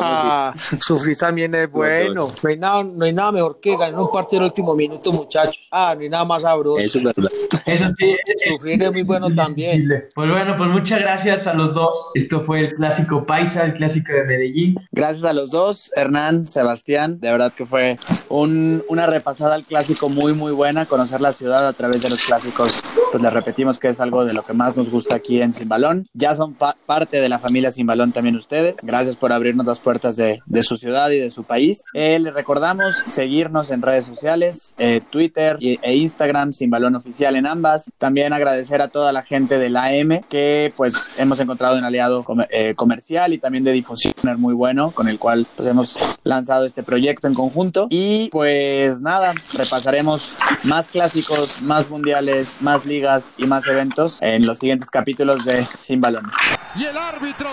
Ah, 0.02 0.54
sufrir 0.80 1.16
también 1.16 1.54
es 1.54 1.70
bueno. 1.70 2.28
No 2.42 2.48
hay, 2.50 2.56
nada, 2.56 2.82
no 2.84 3.04
hay 3.04 3.12
nada 3.12 3.32
mejor 3.32 3.60
que 3.60 3.76
ganar 3.76 4.00
un 4.00 4.10
partido 4.10 4.38
en 4.38 4.44
el 4.44 4.50
último 4.50 4.74
minuto, 4.74 5.12
muchachos. 5.12 5.68
Ah, 5.70 5.94
no 5.94 6.02
hay 6.02 6.08
nada 6.08 6.24
más 6.24 6.42
sabroso. 6.42 6.78
eso 6.78 6.98
es 6.98 7.04
verdad. 7.04 7.30
Eso 7.66 7.84
sí, 7.98 8.16
es- 8.26 8.54
Sufrir 8.54 8.82
es 8.82 8.92
muy 8.92 9.02
bueno 9.02 9.32
también. 9.34 9.88
Pues 10.14 10.28
bueno, 10.30 10.56
pues 10.56 10.70
muchas 10.70 11.00
gracias 11.00 11.46
a 11.46 11.54
los 11.54 11.74
dos. 11.74 12.10
Esto 12.14 12.42
fue 12.42 12.60
el 12.60 12.74
clásico 12.74 13.24
Paisa, 13.26 13.64
el 13.64 13.74
clásico 13.74 14.12
de 14.12 14.24
Medellín. 14.24 14.74
Gracias 14.92 15.24
a 15.24 15.32
los 15.32 15.50
dos, 15.50 15.90
Hernán, 15.96 16.46
Sebastián. 16.46 17.20
De 17.20 17.30
verdad 17.30 17.52
que 17.52 17.66
fue 17.66 17.98
un- 18.28 18.82
una 18.88 19.06
repasada 19.06 19.54
al 19.54 19.64
clásico 19.64 20.08
muy, 20.08 20.32
muy 20.34 20.52
buena. 20.52 20.86
Conocer 20.86 21.20
la 21.20 21.32
ciudad 21.32 21.66
a 21.66 21.72
través 21.72 22.02
de 22.02 22.10
los 22.10 22.22
clásicos 22.24 22.82
pues 23.10 23.22
les 23.22 23.32
repetimos 23.32 23.78
que 23.78 23.88
es 23.88 24.00
algo 24.00 24.24
de 24.24 24.32
lo 24.34 24.42
que 24.42 24.52
más 24.52 24.76
nos 24.76 24.90
gusta 24.90 25.14
aquí 25.14 25.40
en 25.40 25.52
Sin 25.52 25.68
Balón. 25.68 26.06
Ya 26.14 26.34
son 26.34 26.54
parte 26.54 27.20
de 27.20 27.28
la 27.28 27.38
familia 27.38 27.70
Sin 27.70 27.86
Balón 27.86 28.12
también 28.12 28.36
ustedes. 28.36 28.78
Gracias 28.82 29.16
por 29.16 29.32
abrirnos 29.32 29.66
las 29.66 29.78
puertas 29.84 30.16
de, 30.16 30.42
de 30.46 30.62
su 30.62 30.76
ciudad 30.76 31.10
y 31.10 31.18
de 31.18 31.30
su 31.30 31.44
país. 31.44 31.84
Eh, 31.92 32.18
les 32.18 32.34
recordamos 32.34 32.96
seguirnos 33.06 33.70
en 33.70 33.82
redes 33.82 34.06
sociales, 34.06 34.74
eh, 34.78 35.00
Twitter 35.10 35.58
e 35.60 35.94
Instagram, 35.94 36.52
Sin 36.52 36.70
Balón 36.70 36.96
Oficial 36.96 37.36
en 37.36 37.46
ambas. 37.46 37.90
También 37.98 38.32
agradecer 38.32 38.80
a 38.80 38.88
toda 38.88 39.12
la 39.12 39.22
gente 39.22 39.58
de 39.58 39.68
la 39.68 39.84
AM 39.84 40.22
que 40.28 40.72
pues 40.76 41.10
hemos 41.18 41.38
encontrado 41.38 41.78
un 41.78 41.84
aliado 41.84 42.24
eh, 42.50 42.74
comercial 42.74 43.32
y 43.32 43.38
también 43.38 43.62
de 43.62 43.72
difusión 43.72 44.14
muy 44.38 44.54
bueno 44.54 44.90
con 44.90 45.08
el 45.08 45.18
cual 45.18 45.46
pues 45.54 45.68
hemos 45.68 45.98
lanzado 46.24 46.64
este 46.64 46.82
proyecto 46.82 47.28
en 47.28 47.34
conjunto. 47.34 47.86
Y 47.90 48.30
pues 48.30 49.02
nada, 49.02 49.34
repasaremos 49.52 50.30
más 50.62 50.86
clásicos, 50.86 51.62
más 51.62 51.90
mundiales, 51.90 52.54
más 52.60 52.86
ligas 52.86 53.32
y 53.36 53.46
más 53.46 53.66
eventos 53.66 54.20
en 54.22 54.46
los 54.46 54.58
siguientes 54.58 54.90
capítulos 54.90 55.44
de 55.44 55.64
Sin 55.64 56.00
Balón. 56.00 56.30
Y 56.74 56.84
el 56.84 56.96
árbitro 56.96 57.52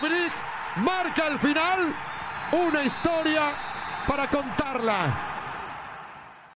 marca 0.78 1.28
al 1.28 1.40
final 1.40 1.94
una 2.52 2.84
historia 2.84 3.54
para 4.08 4.28
contarla. 4.28 5.41